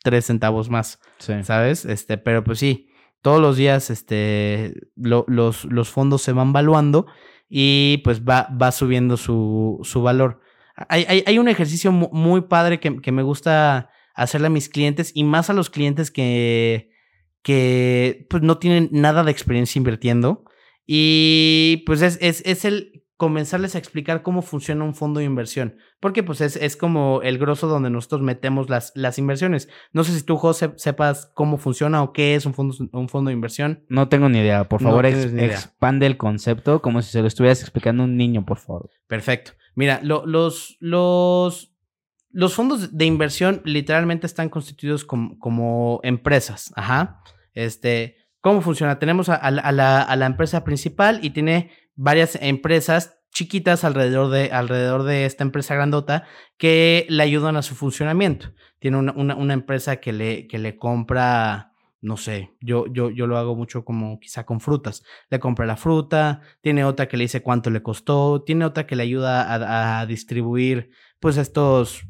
tres 0.04 0.26
centavos 0.26 0.70
más. 0.70 1.00
Sí. 1.18 1.34
¿Sabes? 1.44 1.86
Este, 1.86 2.18
pero 2.18 2.44
pues 2.44 2.60
sí, 2.60 2.90
todos 3.22 3.42
los 3.42 3.58
días 3.58 3.90
este, 3.90 4.74
los, 4.96 5.66
los 5.66 5.90
fondos 5.90 6.22
se 6.22 6.32
van 6.34 6.54
valuando 6.54 7.08
y 7.50 8.02
pues 8.04 8.22
va, 8.22 8.50
va 8.62 8.72
subiendo 8.72 9.18
su, 9.18 9.80
su 9.84 10.02
valor. 10.02 10.42
Hay, 10.90 11.06
hay, 11.08 11.24
hay 11.26 11.40
un 11.40 11.48
ejercicio 11.48 11.92
muy 11.92 12.42
padre 12.42 12.80
que, 12.80 13.02
que 13.02 13.12
me 13.12 13.24
gusta 13.24 13.90
hacerle 14.14 14.48
a 14.48 14.52
mis 14.52 14.70
clientes 14.70 15.12
y 15.16 15.24
más 15.24 15.50
a 15.50 15.54
los 15.54 15.70
clientes 15.70 16.12
que 16.12 16.92
que 17.46 18.26
pues 18.28 18.42
no 18.42 18.58
tienen 18.58 18.90
nada 18.92 19.24
de 19.24 19.30
experiencia 19.30 19.78
invirtiendo. 19.78 20.46
Y 20.88 21.84
pues 21.86 22.02
es, 22.02 22.18
es, 22.20 22.42
es 22.44 22.66
el 22.66 23.05
comenzarles 23.18 23.76
a 23.76 23.78
explicar 23.78 24.24
cómo 24.24 24.42
funciona 24.42 24.84
un 24.84 24.94
fondo 24.94 25.20
de 25.20 25.26
inversión. 25.26 25.78
Porque 26.00 26.24
pues 26.24 26.42
es, 26.42 26.56
es 26.58 26.76
como 26.76 27.22
el 27.22 27.38
grosso 27.38 27.68
donde 27.68 27.90
nosotros 27.90 28.22
metemos 28.22 28.70
las, 28.70 28.92
las 28.96 29.18
inversiones. 29.18 29.70
No 29.94 30.04
sé 30.04 30.14
si 30.14 30.24
tú, 30.24 30.38
José, 30.38 30.74
sepas 30.76 31.32
cómo 31.34 31.58
funciona 31.58 32.04
o 32.04 32.12
qué 32.12 32.36
es 32.36 32.46
un 32.46 32.54
fondo, 32.54 32.76
un 32.92 33.10
fondo 33.10 33.30
de 33.30 33.34
inversión. 33.34 33.86
No 33.88 34.10
tengo 34.10 34.28
ni 34.28 34.40
idea. 34.40 34.68
Por 34.68 34.82
favor, 34.82 35.06
expande 35.06 36.06
el 36.06 36.18
concepto 36.18 36.82
como 36.82 37.02
si 37.02 37.12
se 37.12 37.22
lo 37.22 37.28
estuvieras 37.28 37.62
explicando 37.62 38.04
a 38.04 38.06
un 38.06 38.18
niño, 38.18 38.46
por 38.46 38.58
favor. 38.58 38.90
Perfecto. 39.08 39.52
Mira, 39.76 40.00
los, 40.04 40.78
los, 40.80 41.74
los 42.32 42.54
fondos 42.54 42.98
de 42.98 43.06
inversión 43.06 43.62
literalmente 43.64 44.28
están 44.28 44.50
constituidos 44.50 45.06
como, 45.06 45.40
como 45.40 46.02
empresas. 46.04 46.74
Ajá. 46.76 47.22
Este, 47.54 48.18
¿Cómo 48.46 48.62
funciona? 48.62 49.00
Tenemos 49.00 49.28
a, 49.30 49.52
la, 49.52 50.26
empresa 50.28 50.64
principal 50.64 51.20
y 51.24 51.32
tiene 51.32 51.72
varias 51.96 52.38
empresas 52.40 53.18
chiquitas 53.34 53.84
alrededor 53.84 55.02
de, 55.02 55.26
esta 55.26 55.44
empresa 55.44 55.74
grandota 55.74 56.26
que 56.56 57.08
le 57.10 57.24
ayudan 57.24 57.58
a 57.58 57.64
su 57.64 57.74
funcionamiento. 57.74 58.54
Tiene 58.78 58.98
una, 58.98 59.52
empresa 59.52 59.96
que 59.96 60.14
le, 60.14 60.78
compra, 60.78 61.72
no 62.02 62.18
sé, 62.18 62.52
yo, 62.62 62.86
lo 62.86 63.38
hago 63.40 63.56
mucho 63.56 63.84
como 63.84 64.20
quizá 64.20 64.46
con 64.46 64.60
frutas. 64.60 65.02
Le 65.32 65.40
compra 65.40 65.66
la 65.66 65.76
fruta, 65.76 66.42
tiene 66.62 66.86
otra 66.86 67.08
que 67.08 67.18
le 67.18 67.24
dice 67.24 67.42
cuánto 67.42 67.72
le 67.72 67.82
costó, 67.82 68.44
tiene 68.44 68.66
otra 68.66 68.86
que 68.86 68.96
le 68.96 69.02
ayuda 69.02 70.00
a, 70.02 70.06
distribuir 70.06 70.92
pues 71.20 71.38
estos, 71.38 72.04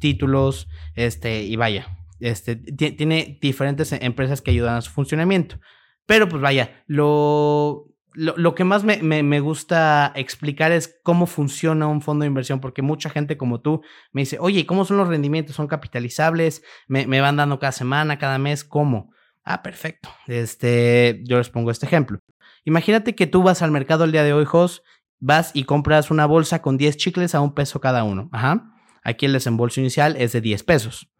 títulos, 0.00 0.70
este, 0.94 1.42
y 1.42 1.56
vaya, 1.56 1.98
este, 2.18 2.56
tiene 2.56 3.38
diferentes 3.42 3.92
empresas 3.92 4.40
que 4.40 4.52
ayudan 4.52 4.76
a 4.76 4.80
su 4.80 4.90
funcionamiento. 4.90 5.58
Pero 6.06 6.28
pues 6.28 6.42
vaya, 6.42 6.82
lo, 6.86 7.88
lo, 8.14 8.54
que 8.54 8.64
más 8.64 8.84
me, 8.84 9.02
me, 9.02 9.40
gusta 9.40 10.12
explicar 10.16 10.72
es 10.72 11.00
cómo 11.02 11.26
funciona 11.26 11.86
un 11.86 12.02
fondo 12.02 12.24
de 12.24 12.28
inversión, 12.28 12.60
porque 12.60 12.82
mucha 12.82 13.08
gente 13.08 13.36
como 13.36 13.60
tú 13.60 13.82
me 14.12 14.22
dice, 14.22 14.38
oye, 14.40 14.66
¿cómo 14.66 14.84
son 14.84 14.96
los 14.98 15.08
rendimientos? 15.08 15.56
¿Son 15.56 15.68
capitalizables? 15.68 16.62
¿Me, 16.88 17.06
me 17.06 17.20
van 17.20 17.36
dando 17.36 17.58
cada 17.58 17.72
semana, 17.72 18.18
cada 18.18 18.38
mes? 18.38 18.64
¿Cómo? 18.64 19.12
Ah, 19.44 19.62
perfecto. 19.62 20.08
Este, 20.26 21.20
yo 21.24 21.38
les 21.38 21.50
pongo 21.50 21.70
este 21.70 21.86
ejemplo. 21.86 22.18
Imagínate 22.64 23.14
que 23.14 23.26
tú 23.26 23.42
vas 23.42 23.62
al 23.62 23.70
mercado 23.70 24.04
el 24.04 24.12
día 24.12 24.22
de 24.22 24.32
hoy, 24.32 24.44
Jos, 24.44 24.82
vas 25.18 25.50
y 25.54 25.64
compras 25.64 26.10
una 26.10 26.26
bolsa 26.26 26.62
con 26.62 26.76
10 26.76 26.96
chicles 26.96 27.34
a 27.34 27.40
un 27.40 27.54
peso 27.54 27.80
cada 27.80 28.04
uno. 28.04 28.28
Ajá. 28.32 28.72
Aquí 29.02 29.26
el 29.26 29.32
desembolso 29.32 29.80
inicial 29.80 30.16
es 30.16 30.32
de 30.32 30.40
10 30.40 30.62
pesos. 30.62 31.12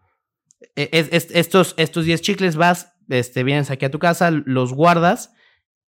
E, 0.77 0.89
es, 0.93 1.29
estos, 1.33 1.75
estos 1.77 2.05
10 2.05 2.21
chicles 2.21 2.57
vas, 2.57 2.92
este, 3.09 3.45
vienes 3.45 3.71
aquí 3.71 3.85
a 3.85 3.91
tu 3.91 3.99
casa, 3.99 4.31
los 4.31 4.73
guardas, 4.73 5.35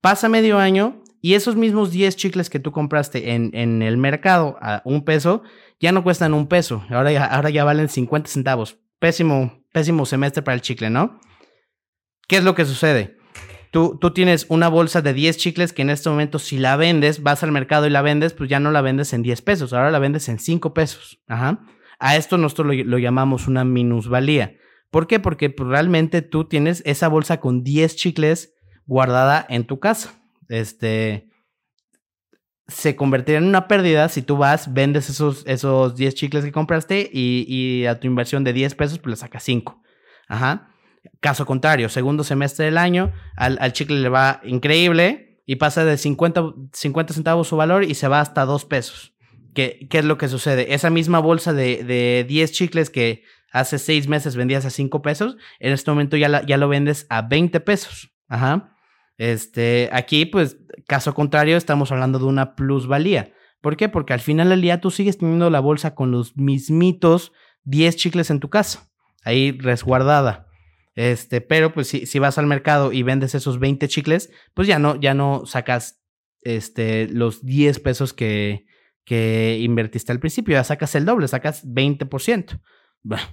pasa 0.00 0.28
medio 0.28 0.58
año 0.58 1.02
y 1.20 1.34
esos 1.34 1.56
mismos 1.56 1.90
10 1.90 2.16
chicles 2.16 2.50
que 2.50 2.58
tú 2.58 2.70
compraste 2.70 3.32
en, 3.32 3.50
en, 3.54 3.80
el 3.80 3.96
mercado 3.96 4.58
a 4.60 4.82
un 4.84 5.04
peso, 5.04 5.42
ya 5.80 5.90
no 5.92 6.04
cuestan 6.04 6.34
un 6.34 6.48
peso, 6.48 6.84
ahora 6.90 7.12
ya, 7.12 7.24
ahora 7.24 7.48
ya 7.48 7.64
valen 7.64 7.88
50 7.88 8.28
centavos. 8.28 8.78
Pésimo, 8.98 9.64
pésimo 9.72 10.04
semestre 10.04 10.42
para 10.42 10.54
el 10.54 10.60
chicle, 10.60 10.90
¿no? 10.90 11.18
¿Qué 12.28 12.36
es 12.36 12.44
lo 12.44 12.54
que 12.54 12.64
sucede? 12.64 13.16
Tú, 13.70 13.98
tú, 14.00 14.12
tienes 14.12 14.46
una 14.50 14.68
bolsa 14.68 15.02
de 15.02 15.14
10 15.14 15.36
chicles 15.36 15.72
que 15.72 15.82
en 15.82 15.90
este 15.90 16.08
momento 16.10 16.38
si 16.38 16.58
la 16.58 16.76
vendes, 16.76 17.22
vas 17.22 17.42
al 17.42 17.52
mercado 17.52 17.86
y 17.86 17.90
la 17.90 18.02
vendes, 18.02 18.34
pues 18.34 18.48
ya 18.48 18.60
no 18.60 18.70
la 18.70 18.82
vendes 18.82 19.12
en 19.12 19.22
10 19.22 19.42
pesos, 19.42 19.72
ahora 19.72 19.90
la 19.90 19.98
vendes 19.98 20.28
en 20.28 20.38
5 20.38 20.74
pesos. 20.74 21.20
Ajá. 21.26 21.64
A 21.98 22.16
esto 22.16 22.38
nosotros 22.38 22.68
lo, 22.68 22.84
lo 22.84 22.98
llamamos 22.98 23.48
una 23.48 23.64
minusvalía. 23.64 24.56
¿Por 24.90 25.06
qué? 25.06 25.20
Porque 25.20 25.50
pues, 25.50 25.68
realmente 25.68 26.22
tú 26.22 26.44
tienes 26.44 26.82
esa 26.86 27.08
bolsa 27.08 27.40
con 27.40 27.64
10 27.64 27.96
chicles 27.96 28.54
guardada 28.86 29.44
en 29.48 29.66
tu 29.66 29.80
casa. 29.80 30.14
Este 30.48 31.28
se 32.66 32.96
convertiría 32.96 33.38
en 33.38 33.44
una 33.44 33.68
pérdida 33.68 34.08
si 34.08 34.22
tú 34.22 34.36
vas, 34.36 34.72
vendes 34.72 35.10
esos, 35.10 35.44
esos 35.46 35.96
10 35.96 36.14
chicles 36.14 36.44
que 36.44 36.52
compraste 36.52 37.10
y, 37.12 37.44
y 37.46 37.86
a 37.86 38.00
tu 38.00 38.06
inversión 38.06 38.42
de 38.42 38.52
10 38.52 38.74
pesos, 38.74 38.98
pues 38.98 39.10
le 39.10 39.16
sacas 39.16 39.42
5. 39.42 39.82
Ajá. 40.28 40.70
Caso 41.20 41.44
contrario, 41.44 41.90
segundo 41.90 42.24
semestre 42.24 42.64
del 42.64 42.78
año, 42.78 43.12
al, 43.36 43.58
al 43.60 43.74
chicle 43.74 44.00
le 44.00 44.08
va 44.08 44.40
increíble 44.44 45.42
y 45.44 45.56
pasa 45.56 45.84
de 45.84 45.98
50, 45.98 46.54
50 46.72 47.12
centavos 47.12 47.48
su 47.48 47.56
valor 47.56 47.84
y 47.84 47.94
se 47.94 48.08
va 48.08 48.20
hasta 48.20 48.46
2 48.46 48.64
pesos. 48.64 49.12
¿Qué, 49.54 49.86
¿Qué, 49.90 49.98
es 49.98 50.04
lo 50.04 50.16
que 50.16 50.28
sucede? 50.28 50.72
Esa 50.74 50.90
misma 50.90 51.18
bolsa 51.18 51.52
de, 51.52 51.84
de 51.84 52.24
10 52.26 52.52
chicles 52.52 52.90
que 52.90 53.22
hace 53.54 53.78
6 53.78 54.08
meses 54.08 54.34
vendías 54.34 54.64
a 54.66 54.70
5 54.70 55.00
pesos, 55.00 55.36
en 55.60 55.72
este 55.72 55.88
momento 55.90 56.16
ya, 56.16 56.44
ya 56.44 56.56
lo 56.56 56.68
vendes 56.68 57.06
a 57.08 57.22
20 57.22 57.60
pesos. 57.60 58.12
Ajá. 58.28 58.76
Este, 59.16 59.88
aquí, 59.92 60.26
pues, 60.26 60.58
caso 60.88 61.14
contrario, 61.14 61.56
estamos 61.56 61.92
hablando 61.92 62.18
de 62.18 62.24
una 62.24 62.56
plusvalía. 62.56 63.32
¿Por 63.60 63.76
qué? 63.76 63.88
Porque 63.88 64.12
al 64.12 64.20
final 64.20 64.48
del 64.48 64.60
día 64.60 64.80
tú 64.80 64.90
sigues 64.90 65.18
teniendo 65.18 65.50
la 65.50 65.60
bolsa 65.60 65.94
con 65.94 66.10
los 66.10 66.36
mismitos 66.36 67.32
10 67.62 67.94
chicles 67.94 68.30
en 68.30 68.40
tu 68.40 68.50
casa, 68.50 68.90
ahí 69.22 69.52
resguardada. 69.52 70.48
Este, 70.96 71.40
pero 71.40 71.72
pues 71.72 71.86
si, 71.86 72.06
si 72.06 72.18
vas 72.18 72.38
al 72.38 72.46
mercado 72.46 72.92
y 72.92 73.04
vendes 73.04 73.36
esos 73.36 73.60
20 73.60 73.86
chicles, 73.86 74.30
pues 74.52 74.66
ya 74.66 74.80
no, 74.80 74.96
ya 75.00 75.14
no 75.14 75.46
sacas 75.46 76.02
este, 76.42 77.06
los 77.08 77.44
10 77.44 77.78
pesos 77.78 78.12
que, 78.12 78.66
que 79.04 79.58
invertiste 79.60 80.10
al 80.10 80.18
principio, 80.18 80.54
ya 80.54 80.64
sacas 80.64 80.94
el 80.96 81.04
doble, 81.04 81.28
sacas 81.28 81.64
20%. 81.64 82.60
Bueno, 83.04 83.24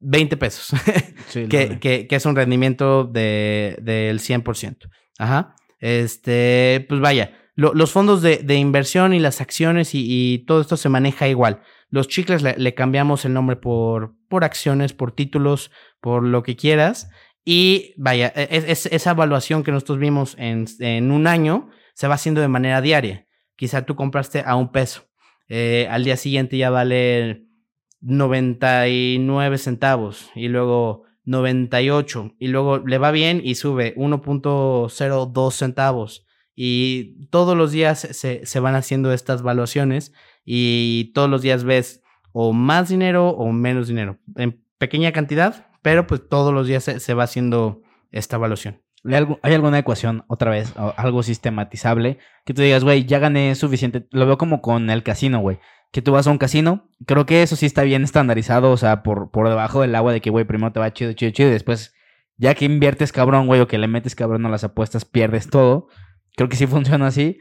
20 0.00 0.36
pesos, 0.36 0.78
sí, 1.28 1.46
que, 1.48 1.78
que, 1.78 2.06
que, 2.06 2.16
es 2.16 2.26
un 2.26 2.36
rendimiento 2.36 3.04
de, 3.04 3.76
del 3.82 4.20
100%. 4.20 4.76
Ajá. 5.18 5.54
Este, 5.78 6.84
pues 6.88 7.00
vaya, 7.00 7.32
lo, 7.54 7.72
los 7.74 7.90
fondos 7.90 8.22
de, 8.22 8.38
de, 8.38 8.56
inversión 8.56 9.14
y 9.14 9.18
las 9.18 9.40
acciones 9.40 9.94
y, 9.94 10.04
y, 10.06 10.38
todo 10.44 10.60
esto 10.60 10.76
se 10.76 10.88
maneja 10.88 11.28
igual. 11.28 11.62
Los 11.88 12.08
chicles 12.08 12.42
le, 12.42 12.56
le, 12.56 12.74
cambiamos 12.74 13.24
el 13.24 13.32
nombre 13.32 13.56
por, 13.56 14.14
por 14.28 14.44
acciones, 14.44 14.92
por 14.92 15.12
títulos, 15.12 15.70
por 16.00 16.22
lo 16.22 16.42
que 16.42 16.56
quieras. 16.56 17.08
Y 17.44 17.94
vaya, 17.96 18.32
e, 18.34 18.48
es, 18.50 18.64
es, 18.64 18.86
esa 18.92 19.12
evaluación 19.12 19.62
que 19.62 19.72
nosotros 19.72 19.98
vimos 19.98 20.34
en, 20.38 20.66
en, 20.80 21.10
un 21.10 21.26
año 21.26 21.70
se 21.94 22.08
va 22.08 22.14
haciendo 22.16 22.40
de 22.40 22.48
manera 22.48 22.80
diaria. 22.80 23.26
Quizá 23.56 23.86
tú 23.86 23.96
compraste 23.96 24.42
a 24.44 24.56
un 24.56 24.70
peso. 24.70 25.04
Eh, 25.48 25.86
al 25.90 26.04
día 26.04 26.16
siguiente 26.16 26.58
ya 26.58 26.70
vale 26.70 27.45
99 28.06 29.58
centavos 29.58 30.30
y 30.36 30.46
luego 30.46 31.02
98 31.24 32.36
y 32.38 32.46
luego 32.48 32.78
le 32.78 32.98
va 32.98 33.10
bien 33.10 33.40
y 33.42 33.56
sube 33.56 33.96
1.02 33.96 35.50
centavos 35.52 36.24
y 36.54 37.26
todos 37.30 37.56
los 37.56 37.72
días 37.72 37.98
se, 37.98 38.60
van 38.60 38.76
haciendo 38.76 39.12
estas 39.12 39.42
valuaciones 39.42 40.12
y 40.44 41.10
todos 41.14 41.28
los 41.28 41.42
días 41.42 41.64
ves 41.64 42.02
o 42.32 42.52
más 42.52 42.88
dinero 42.88 43.30
o 43.30 43.50
menos 43.50 43.88
dinero 43.88 44.18
en 44.36 44.62
pequeña 44.78 45.10
cantidad, 45.10 45.66
pero 45.82 46.06
pues 46.06 46.28
todos 46.28 46.54
los 46.54 46.68
días 46.68 46.84
se, 46.84 47.00
se 47.00 47.12
va 47.12 47.24
haciendo 47.24 47.82
esta 48.12 48.36
evaluación. 48.36 48.82
¿Hay 49.42 49.54
alguna 49.54 49.78
ecuación, 49.78 50.24
otra 50.26 50.50
vez, 50.50 50.72
algo 50.96 51.22
sistematizable, 51.22 52.18
que 52.44 52.54
tú 52.54 52.62
digas, 52.62 52.82
güey, 52.82 53.04
ya 53.04 53.20
gané 53.20 53.54
suficiente? 53.54 54.08
Lo 54.10 54.26
veo 54.26 54.36
como 54.36 54.60
con 54.60 54.90
el 54.90 55.04
casino, 55.04 55.38
güey 55.38 55.58
que 55.90 56.02
tú 56.02 56.12
vas 56.12 56.26
a 56.26 56.30
un 56.30 56.38
casino. 56.38 56.88
Creo 57.06 57.26
que 57.26 57.42
eso 57.42 57.56
sí 57.56 57.66
está 57.66 57.82
bien 57.82 58.04
estandarizado, 58.04 58.70
o 58.70 58.76
sea, 58.76 59.02
por, 59.02 59.30
por 59.30 59.48
debajo 59.48 59.80
del 59.80 59.94
agua 59.94 60.12
de 60.12 60.20
que, 60.20 60.30
güey, 60.30 60.44
primero 60.44 60.72
te 60.72 60.80
va 60.80 60.92
chido, 60.92 61.12
chido, 61.12 61.32
chido, 61.32 61.48
y 61.48 61.52
después, 61.52 61.94
ya 62.36 62.54
que 62.54 62.64
inviertes 62.64 63.12
cabrón, 63.12 63.46
güey, 63.46 63.60
o 63.60 63.68
que 63.68 63.78
le 63.78 63.88
metes 63.88 64.14
cabrón 64.14 64.46
a 64.46 64.50
las 64.50 64.64
apuestas, 64.64 65.04
pierdes 65.04 65.48
todo. 65.48 65.88
Creo 66.36 66.48
que 66.48 66.56
sí 66.56 66.66
funciona 66.66 67.06
así. 67.06 67.38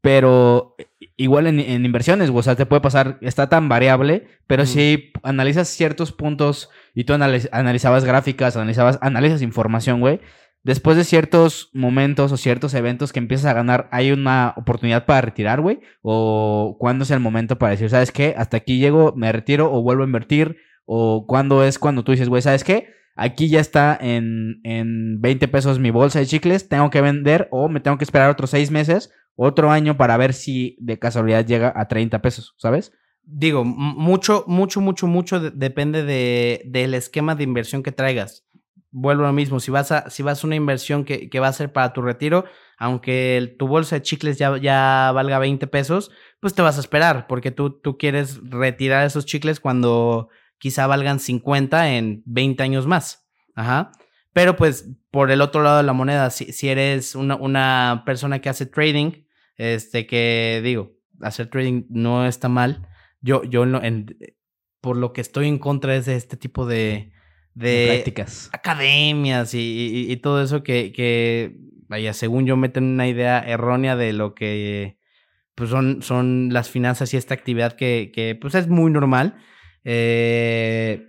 Pero 0.00 0.76
igual 1.16 1.46
en, 1.46 1.60
en 1.60 1.86
inversiones, 1.86 2.30
güey, 2.30 2.40
o 2.40 2.42
sea, 2.42 2.56
te 2.56 2.66
puede 2.66 2.82
pasar, 2.82 3.16
está 3.22 3.48
tan 3.48 3.70
variable, 3.70 4.28
pero 4.46 4.64
mm. 4.64 4.66
si 4.66 5.12
analizas 5.22 5.68
ciertos 5.68 6.12
puntos 6.12 6.68
y 6.94 7.04
tú 7.04 7.14
analiz, 7.14 7.48
analizabas 7.52 8.04
gráficas, 8.04 8.54
analizabas, 8.54 8.98
analizas 9.00 9.40
información, 9.40 10.00
güey, 10.00 10.20
después 10.64 10.96
de 10.96 11.04
ciertos 11.04 11.70
momentos 11.72 12.32
o 12.32 12.36
ciertos 12.36 12.74
eventos 12.74 13.12
que 13.12 13.20
empiezas 13.20 13.46
a 13.46 13.54
ganar, 13.54 13.88
¿hay 13.92 14.10
una 14.10 14.54
oportunidad 14.56 15.04
para 15.06 15.20
retirar, 15.20 15.60
güey? 15.60 15.80
¿O 16.02 16.76
cuándo 16.80 17.04
es 17.04 17.10
el 17.10 17.20
momento 17.20 17.58
para 17.58 17.72
decir, 17.72 17.90
¿sabes 17.90 18.10
qué? 18.10 18.34
Hasta 18.36 18.56
aquí 18.56 18.78
llego, 18.78 19.12
me 19.14 19.30
retiro 19.30 19.72
o 19.72 19.82
vuelvo 19.82 20.02
a 20.02 20.06
invertir. 20.06 20.56
¿O 20.86 21.26
cuándo 21.26 21.64
es 21.64 21.78
cuando 21.78 22.02
tú 22.02 22.12
dices, 22.12 22.28
güey, 22.28 22.42
¿sabes 22.42 22.64
qué? 22.64 22.88
Aquí 23.14 23.48
ya 23.48 23.60
está 23.60 23.96
en, 24.00 24.60
en 24.64 25.20
20 25.20 25.48
pesos 25.48 25.78
mi 25.78 25.90
bolsa 25.90 26.18
de 26.18 26.26
chicles, 26.26 26.68
tengo 26.68 26.90
que 26.90 27.00
vender 27.00 27.48
o 27.52 27.68
me 27.68 27.80
tengo 27.80 27.96
que 27.96 28.04
esperar 28.04 28.28
otros 28.28 28.50
seis 28.50 28.70
meses, 28.70 29.12
otro 29.36 29.70
año 29.70 29.96
para 29.96 30.16
ver 30.16 30.32
si 30.32 30.76
de 30.80 30.98
casualidad 30.98 31.46
llega 31.46 31.72
a 31.76 31.86
30 31.86 32.20
pesos, 32.20 32.54
¿sabes? 32.58 32.92
Digo, 33.22 33.64
mucho, 33.64 34.44
mucho, 34.46 34.80
mucho, 34.80 35.06
mucho 35.06 35.40
de 35.40 35.50
depende 35.50 36.02
de, 36.02 36.62
del 36.66 36.92
esquema 36.94 37.34
de 37.34 37.44
inversión 37.44 37.82
que 37.82 37.92
traigas 37.92 38.46
vuelvo 38.94 39.24
a 39.24 39.26
lo 39.26 39.32
mismo, 39.32 39.58
si 39.58 39.72
vas 39.72 39.90
a, 39.90 40.08
si 40.08 40.22
vas 40.22 40.42
a 40.42 40.46
una 40.46 40.54
inversión 40.54 41.04
que, 41.04 41.28
que 41.28 41.40
va 41.40 41.48
a 41.48 41.52
ser 41.52 41.72
para 41.72 41.92
tu 41.92 42.00
retiro, 42.00 42.44
aunque 42.78 43.56
tu 43.58 43.66
bolsa 43.66 43.96
de 43.96 44.02
chicles 44.02 44.38
ya, 44.38 44.56
ya 44.56 45.10
valga 45.12 45.40
20 45.40 45.66
pesos, 45.66 46.12
pues 46.38 46.54
te 46.54 46.62
vas 46.62 46.76
a 46.76 46.80
esperar, 46.80 47.26
porque 47.26 47.50
tú, 47.50 47.70
tú 47.70 47.98
quieres 47.98 48.38
retirar 48.48 49.04
esos 49.04 49.26
chicles 49.26 49.58
cuando 49.58 50.28
quizá 50.58 50.86
valgan 50.86 51.18
50 51.18 51.96
en 51.96 52.22
20 52.24 52.62
años 52.62 52.86
más. 52.86 53.28
Ajá. 53.56 53.90
Pero 54.32 54.54
pues 54.54 54.88
por 55.10 55.32
el 55.32 55.40
otro 55.40 55.62
lado 55.62 55.78
de 55.78 55.82
la 55.82 55.92
moneda, 55.92 56.30
si, 56.30 56.52
si 56.52 56.68
eres 56.68 57.16
una, 57.16 57.34
una 57.34 58.04
persona 58.06 58.40
que 58.40 58.48
hace 58.48 58.66
trading, 58.66 59.24
este 59.56 60.06
que 60.06 60.60
digo, 60.62 60.92
hacer 61.20 61.48
trading 61.48 61.86
no 61.88 62.26
está 62.26 62.48
mal. 62.48 62.88
Yo, 63.20 63.42
yo 63.42 63.64
por 64.80 64.96
lo 64.96 65.12
que 65.12 65.20
estoy 65.20 65.48
en 65.48 65.58
contra 65.58 65.96
es 65.96 66.06
de 66.06 66.14
este 66.14 66.36
tipo 66.36 66.64
de, 66.64 67.13
de, 67.54 67.86
prácticas. 67.86 68.50
academias 68.52 69.54
y, 69.54 69.58
y, 69.58 70.12
y, 70.12 70.16
todo 70.16 70.42
eso 70.42 70.62
que, 70.62 70.92
que, 70.92 71.56
vaya, 71.88 72.12
según 72.12 72.46
yo 72.46 72.56
meten 72.56 72.84
una 72.84 73.08
idea 73.08 73.40
errónea 73.40 73.96
de 73.96 74.12
lo 74.12 74.34
que 74.34 74.98
pues 75.54 75.70
son, 75.70 76.02
son 76.02 76.48
las 76.52 76.68
finanzas 76.70 77.14
y 77.14 77.16
esta 77.16 77.34
actividad 77.34 77.74
que, 77.74 78.10
que 78.12 78.34
pues 78.34 78.54
es 78.54 78.68
muy 78.68 78.90
normal. 78.90 79.36
Eh, 79.84 81.06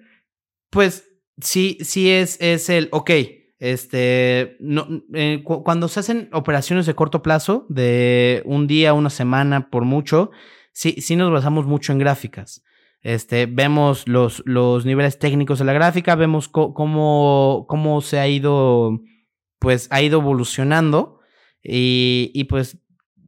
pues 0.69 1.09
sí, 1.39 1.77
sí 1.81 2.11
es, 2.11 2.37
es 2.41 2.69
el, 2.69 2.89
ok, 2.91 3.11
este, 3.59 4.57
no, 4.59 4.87
eh, 5.13 5.41
cu 5.43 5.63
cuando 5.63 5.87
se 5.87 6.01
hacen 6.01 6.29
operaciones 6.33 6.85
de 6.85 6.95
corto 6.95 7.23
plazo, 7.23 7.65
de 7.69 8.43
un 8.45 8.67
día, 8.67 8.93
una 8.93 9.09
semana, 9.09 9.69
por 9.69 9.85
mucho, 9.85 10.31
sí, 10.73 10.97
sí 10.99 11.15
nos 11.15 11.31
basamos 11.31 11.65
mucho 11.65 11.91
en 11.91 11.99
gráficas. 11.99 12.64
Este, 13.05 13.45
vemos 13.45 14.07
los, 14.07 14.41
los 14.47 14.83
niveles 14.83 15.19
técnicos 15.19 15.59
de 15.59 15.65
la 15.65 15.73
gráfica, 15.73 16.15
vemos 16.15 16.47
cómo, 16.47 17.67
cómo 17.69 18.01
se 18.01 18.17
ha 18.17 18.27
ido, 18.27 18.99
pues 19.59 19.87
ha 19.91 20.01
ido 20.01 20.21
evolucionando 20.21 21.19
y, 21.61 22.31
y 22.33 22.45
pues 22.45 22.79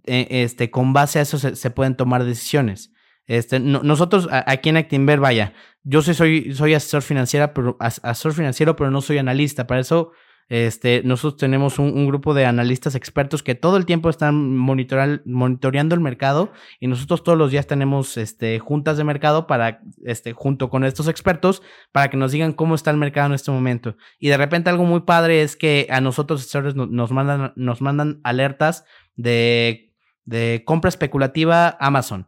e, 0.08 0.42
este, 0.42 0.72
con 0.72 0.94
base 0.94 1.20
a 1.20 1.22
eso 1.22 1.38
se, 1.38 1.70
pueden 1.70 1.96
tomar 1.96 2.26
decisiones. 2.26 2.92
Este, 3.28 3.60
no, 3.60 3.84
nosotros 3.84 4.28
aquí 4.32 4.70
en 4.70 4.78
Actinver, 4.78 5.20
vaya, 5.20 5.54
yo 5.84 6.02
soy, 6.02 6.16
soy, 6.16 6.56
soy 6.56 6.74
asesor, 6.74 7.04
financiera, 7.04 7.54
pero, 7.54 7.78
asesor 7.80 8.34
financiero, 8.34 8.76
pero 8.76 8.90
no 8.90 9.02
soy 9.02 9.20
analista. 9.20 9.68
Para 9.68 9.82
eso 9.82 10.12
este, 10.50 11.02
nosotros 11.04 11.38
tenemos 11.38 11.78
un, 11.78 12.08
grupo 12.08 12.34
de 12.34 12.46
analistas 12.46 12.96
expertos 12.96 13.44
que 13.44 13.56
todo 13.56 13.76
el 13.76 13.86
tiempo 13.86 14.10
están 14.10 14.56
monitoreando 14.56 15.96
el 15.96 16.02
mercado 16.02 16.52
y 16.80 16.88
nosotros 16.88 17.24
todos 17.24 17.38
los 17.38 17.52
días 17.52 17.68
tenemos 17.68 18.16
este, 18.16 18.60
juntas 18.60 18.98
de 18.98 19.04
mercado 19.04 19.46
para, 19.46 19.82
este, 20.06 20.32
junto 20.32 20.70
con 20.70 20.86
estos 20.86 21.10
expertos 21.10 21.62
para 21.92 22.10
que 22.10 22.16
nos 22.16 22.32
digan 22.32 22.54
cómo 22.54 22.76
está 22.76 22.92
el 22.92 22.98
mercado 22.98 23.28
en 23.28 23.34
este 23.34 23.52
momento. 23.52 23.98
Y 24.20 24.30
de 24.30 24.38
repente 24.38 24.70
algo 24.70 24.86
muy 24.86 25.02
padre 25.02 25.42
es 25.42 25.58
que 25.58 25.88
a 25.90 26.00
nosotros 26.00 26.42
asesores 26.42 26.76
nos, 26.76 26.90
nos 26.90 27.12
mandan, 27.12 27.52
nos 27.58 27.82
mandan 27.82 28.22
alertas 28.24 28.86
de, 29.18 29.94
de 30.24 30.64
compra 30.66 30.90
especulativa 30.90 31.76
Amazon 31.80 32.28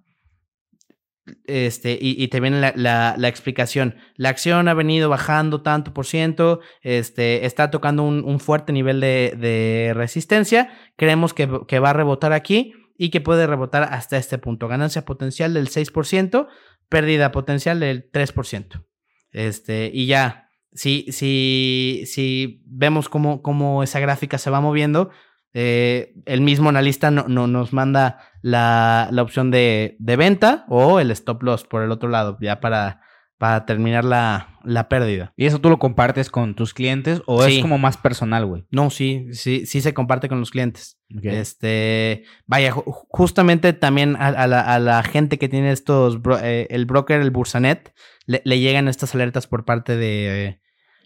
este, 1.45 1.97
y, 1.99 2.21
y, 2.21 2.27
te 2.27 2.39
viene 2.39 2.73
la, 2.75 3.27
explicación. 3.27 3.95
La 4.15 4.29
acción 4.29 4.67
ha 4.67 4.73
venido 4.73 5.09
bajando 5.09 5.61
tanto 5.61 5.93
por 5.93 6.05
ciento, 6.05 6.59
este, 6.81 7.45
está 7.45 7.71
tocando 7.71 8.03
un, 8.03 8.39
fuerte 8.39 8.73
nivel 8.73 8.99
de, 8.99 9.91
resistencia. 9.95 10.69
Creemos 10.95 11.33
que, 11.33 11.49
que, 11.67 11.79
va 11.79 11.91
a 11.91 11.93
rebotar 11.93 12.33
aquí 12.33 12.73
y 12.97 13.09
que 13.09 13.21
puede 13.21 13.47
rebotar 13.47 13.83
hasta 13.83 14.17
este 14.17 14.37
punto. 14.37 14.67
Ganancia 14.67 15.05
potencial 15.05 15.53
del 15.53 15.69
6%, 15.69 16.47
pérdida 16.89 17.31
potencial 17.31 17.79
del 17.79 18.11
3%. 18.11 18.85
Este, 19.31 19.91
y 19.93 20.07
ya, 20.07 20.49
si, 20.73 21.05
si, 21.11 22.03
si 22.05 22.61
vemos 22.65 23.09
cómo, 23.09 23.41
cómo 23.41 23.83
esa 23.83 23.99
gráfica 23.99 24.37
se 24.37 24.49
va 24.49 24.61
moviendo, 24.61 25.09
eh, 25.53 26.13
el 26.25 26.41
mismo 26.41 26.69
analista 26.69 27.11
no, 27.11 27.27
no, 27.27 27.47
nos 27.47 27.73
manda 27.73 28.19
la, 28.41 29.07
la 29.11 29.21
opción 29.21 29.51
de, 29.51 29.95
de, 29.99 30.15
venta 30.15 30.65
o 30.69 30.99
el 30.99 31.11
stop 31.11 31.43
loss 31.43 31.63
por 31.63 31.83
el 31.83 31.91
otro 31.91 32.07
lado, 32.09 32.37
ya 32.41 32.59
para, 32.59 33.01
para 33.37 33.65
terminar 33.65 34.03
la, 34.05 34.59
la 34.63 34.89
pérdida. 34.89 35.33
¿Y 35.35 35.45
eso 35.45 35.59
tú 35.59 35.69
lo 35.69 35.79
compartes 35.79 36.29
con 36.29 36.55
tus 36.55 36.73
clientes 36.73 37.21
o 37.25 37.43
Sí. 37.43 37.57
es 37.57 37.61
como 37.61 37.77
más 37.77 37.97
personal, 37.97 38.45
güey? 38.45 38.65
No, 38.69 38.89
sí, 38.89 39.27
sí, 39.31 39.65
sí 39.65 39.81
se 39.81 39.93
comparte 39.93 40.29
con 40.29 40.39
los 40.39 40.51
clientes. 40.51 40.99
Este, 41.23 42.23
vaya, 42.45 42.71
ju- 42.73 42.83
justamente 43.09 43.73
también 43.73 44.15
a, 44.17 44.27
a 44.27 44.45
la, 44.47 44.61
a 44.61 44.77
la 44.79 45.01
gente 45.03 45.39
que 45.39 45.49
tiene 45.49 45.71
estos, 45.71 46.19
eh, 46.43 46.67
el 46.69 46.85
broker, 46.85 47.21
el 47.21 47.31
Bursanet, 47.31 47.93
le, 48.25 48.41
le 48.45 48.59
llegan 48.59 48.87
estas 48.87 49.15
alertas 49.15 49.47
por 49.47 49.65
parte 49.65 49.95
de, 49.95 50.61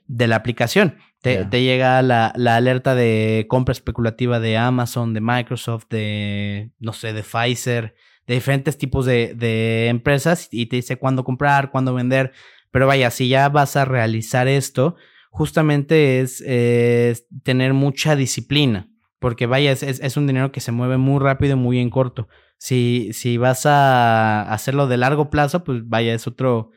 de 0.07 0.27
la 0.27 0.35
aplicación. 0.35 0.97
Te, 1.23 1.61
llega 1.63 2.01
la, 2.01 2.33
la 2.35 2.57
alerta 2.57 2.95
de 2.95 3.45
compra 3.47 3.71
especulativa 3.71 4.39
de 4.39 4.57
Amazon, 4.57 5.13
de 5.13 5.21
Microsoft, 5.21 5.85
de, 5.89 6.71
no 6.79 6.91
sé, 6.93 7.13
de 7.13 7.23
Pfizer, 7.23 7.95
de 8.27 8.33
diferentes 8.35 8.77
tipos 8.77 9.05
de, 9.05 9.33
de 9.33 9.87
empresas 9.87 10.49
y 10.51 10.65
te 10.67 10.75
dice 10.75 10.97
cuándo 10.97 11.23
comprar, 11.23 11.71
cuándo 11.71 11.93
vender. 11.93 12.33
Pero 12.71 12.87
vaya, 12.87 13.09
si 13.09 13.29
ya 13.29 13.49
vas 13.49 13.75
a 13.75 13.85
realizar 13.85 14.47
esto, 14.47 14.95
justamente 15.31 16.19
es, 16.19 16.41
es 16.41 17.25
tener 17.43 17.73
mucha 17.73 18.15
disciplina. 18.15 18.89
Porque 19.19 19.45
vaya, 19.45 19.71
es, 19.71 19.81
es- 19.83 20.01
es 20.01 20.17
un 20.17 20.27
dinero 20.27 20.51
que 20.51 20.59
se 20.59 20.71
mueve 20.73 20.97
muy 20.97 21.19
rápido 21.21 21.53
y 21.53 21.59
muy 21.59 21.79
en 21.79 21.89
corto. 21.89 22.27
Si, 22.57 23.11
si 23.13 23.37
vas 23.37 23.65
a 23.65 24.41
hacerlo 24.51 24.87
de 24.87 24.97
largo 24.97 25.29
plazo, 25.29 25.63
pues 25.63 25.87
vaya, 25.87 26.13
es 26.13 26.27
otro 26.27 26.71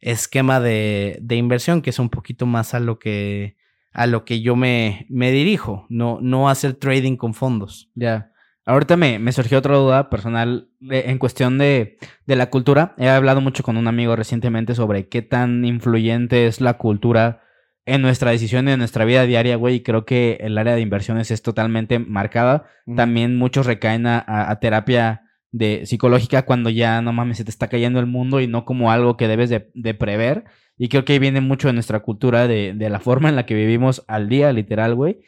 esquema 0.00 0.60
de, 0.60 1.18
de 1.20 1.36
inversión 1.36 1.82
que 1.82 1.90
es 1.90 1.98
un 1.98 2.08
poquito 2.08 2.46
más 2.46 2.72
a 2.74 2.80
lo 2.80 2.98
que, 2.98 3.56
a 3.92 4.06
lo 4.06 4.24
que 4.24 4.40
yo 4.40 4.56
me, 4.56 5.06
me 5.08 5.30
dirijo. 5.32 5.86
No, 5.88 6.18
no 6.22 6.48
hacer 6.48 6.74
trading 6.74 7.16
con 7.16 7.34
fondos. 7.34 7.90
Ya. 7.94 8.32
Ahorita 8.66 8.96
me, 8.96 9.18
me 9.18 9.32
surgió 9.32 9.58
otra 9.58 9.76
duda 9.76 10.10
personal 10.10 10.68
de- 10.78 11.10
en 11.10 11.18
cuestión 11.18 11.58
de, 11.58 11.98
de 12.26 12.36
la 12.36 12.50
cultura. 12.50 12.94
He 12.98 13.08
hablado 13.08 13.40
mucho 13.40 13.62
con 13.62 13.76
un 13.76 13.88
amigo 13.88 14.14
recientemente 14.16 14.74
sobre 14.74 15.08
qué 15.08 15.22
tan 15.22 15.64
influyente 15.64 16.46
es 16.46 16.60
la 16.60 16.74
cultura 16.74 17.40
en 17.86 18.02
nuestra 18.02 18.30
decisión 18.30 18.68
y 18.68 18.72
en 18.72 18.78
nuestra 18.78 19.04
vida 19.04 19.24
diaria, 19.24 19.56
güey. 19.56 19.76
Y 19.76 19.80
creo 19.82 20.04
que 20.04 20.38
el 20.40 20.56
área 20.58 20.74
de 20.74 20.82
inversiones 20.82 21.30
es 21.32 21.42
totalmente 21.42 21.98
marcada. 21.98 22.66
También 22.94 23.36
muchos 23.36 23.66
recaen 23.66 24.06
a, 24.06 24.18
a- 24.18 24.50
a 24.50 24.60
terapia 24.60 25.22
de 25.52 25.84
psicológica 25.86 26.42
cuando 26.44 26.70
ya 26.70 27.02
no 27.02 27.12
mames 27.12 27.38
se 27.38 27.44
te 27.44 27.50
está 27.50 27.66
cayendo 27.66 27.98
el 27.98 28.06
mundo 28.06 28.40
y 28.40 28.46
no 28.46 28.64
como 28.64 28.92
algo 28.92 29.16
que 29.16 29.26
debes 29.26 29.50
de, 29.50 29.70
de 29.74 29.94
prever. 29.94 30.44
Y 30.82 30.88
creo 30.88 31.04
que 31.04 31.18
viene 31.18 31.42
mucho 31.42 31.68
de 31.68 31.74
nuestra 31.74 32.00
cultura, 32.00 32.48
de, 32.48 32.72
de 32.74 32.88
la 32.88 33.00
forma 33.00 33.28
en 33.28 33.36
la 33.36 33.44
que 33.44 33.52
vivimos 33.52 34.02
al 34.08 34.30
día, 34.30 34.50
literal, 34.50 34.94
güey. 34.94 35.20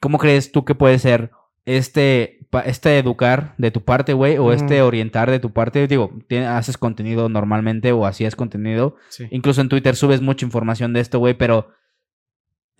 ¿Cómo 0.00 0.18
crees 0.18 0.52
tú 0.52 0.64
que 0.64 0.76
puede 0.76 1.00
ser 1.00 1.32
este, 1.64 2.46
este 2.64 2.96
educar 2.96 3.56
de 3.58 3.72
tu 3.72 3.82
parte, 3.82 4.12
güey, 4.12 4.38
o 4.38 4.52
este 4.52 4.82
orientar 4.82 5.28
de 5.28 5.40
tu 5.40 5.52
parte? 5.52 5.88
Digo, 5.88 6.12
haces 6.46 6.78
contenido 6.78 7.28
normalmente 7.28 7.90
o 7.90 8.06
hacías 8.06 8.36
contenido. 8.36 8.94
Sí. 9.08 9.26
Incluso 9.32 9.60
en 9.60 9.68
Twitter 9.68 9.96
subes 9.96 10.22
mucha 10.22 10.46
información 10.46 10.92
de 10.92 11.00
esto, 11.00 11.18
güey, 11.18 11.34
pero 11.34 11.70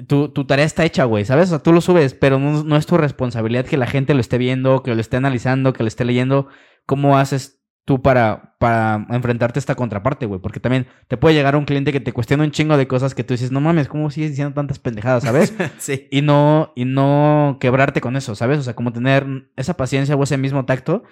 tu, 0.06 0.28
tu 0.28 0.44
tarea 0.46 0.64
está 0.64 0.84
hecha, 0.84 1.06
güey, 1.06 1.24
¿sabes? 1.24 1.48
O 1.48 1.50
sea, 1.50 1.58
tú 1.64 1.72
lo 1.72 1.80
subes, 1.80 2.14
pero 2.14 2.38
no, 2.38 2.62
no 2.62 2.76
es 2.76 2.86
tu 2.86 2.96
responsabilidad 2.96 3.66
que 3.66 3.76
la 3.76 3.88
gente 3.88 4.14
lo 4.14 4.20
esté 4.20 4.38
viendo, 4.38 4.84
que 4.84 4.94
lo 4.94 5.00
esté 5.00 5.16
analizando, 5.16 5.72
que 5.72 5.82
lo 5.82 5.88
esté 5.88 6.04
leyendo. 6.04 6.46
¿Cómo 6.86 7.18
haces 7.18 7.59
tú 7.90 8.00
para, 8.00 8.54
para 8.60 9.04
enfrentarte 9.10 9.58
a 9.58 9.62
esta 9.62 9.74
contraparte, 9.74 10.24
güey? 10.24 10.40
Porque 10.40 10.60
también 10.60 10.86
te 11.08 11.16
puede 11.16 11.34
llegar 11.34 11.56
un 11.56 11.64
cliente 11.64 11.90
que 11.90 11.98
te 11.98 12.12
cuestiona 12.12 12.44
un 12.44 12.52
chingo 12.52 12.76
de 12.76 12.86
cosas 12.86 13.16
que 13.16 13.24
tú 13.24 13.34
dices, 13.34 13.50
no 13.50 13.60
mames, 13.60 13.88
¿cómo 13.88 14.12
sigues 14.12 14.30
diciendo 14.30 14.54
tantas 14.54 14.78
pendejadas, 14.78 15.24
¿sabes? 15.24 15.52
sí. 15.78 16.06
y 16.12 16.22
no, 16.22 16.72
y 16.76 16.84
no 16.84 17.56
quebrarte 17.58 18.00
con 18.00 18.14
eso, 18.14 18.36
¿sabes? 18.36 18.60
O 18.60 18.62
sea, 18.62 18.76
como 18.76 18.92
tener 18.92 19.26
esa 19.56 19.76
paciencia 19.76 20.14
o 20.14 20.22
ese 20.22 20.38
mismo 20.38 20.66
tacto, 20.66 21.02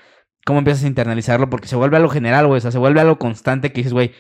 ¿cómo 0.46 0.60
empiezas 0.60 0.84
a 0.84 0.86
internalizarlo? 0.86 1.50
Porque 1.50 1.66
se 1.66 1.74
vuelve 1.74 1.96
algo 1.96 2.10
general, 2.10 2.46
güey, 2.46 2.58
o 2.58 2.60
sea, 2.60 2.70
se 2.70 2.78
vuelve 2.78 3.00
algo 3.00 3.18
constante 3.18 3.72
que 3.72 3.80
dices, 3.80 3.92
güey, 3.92 4.12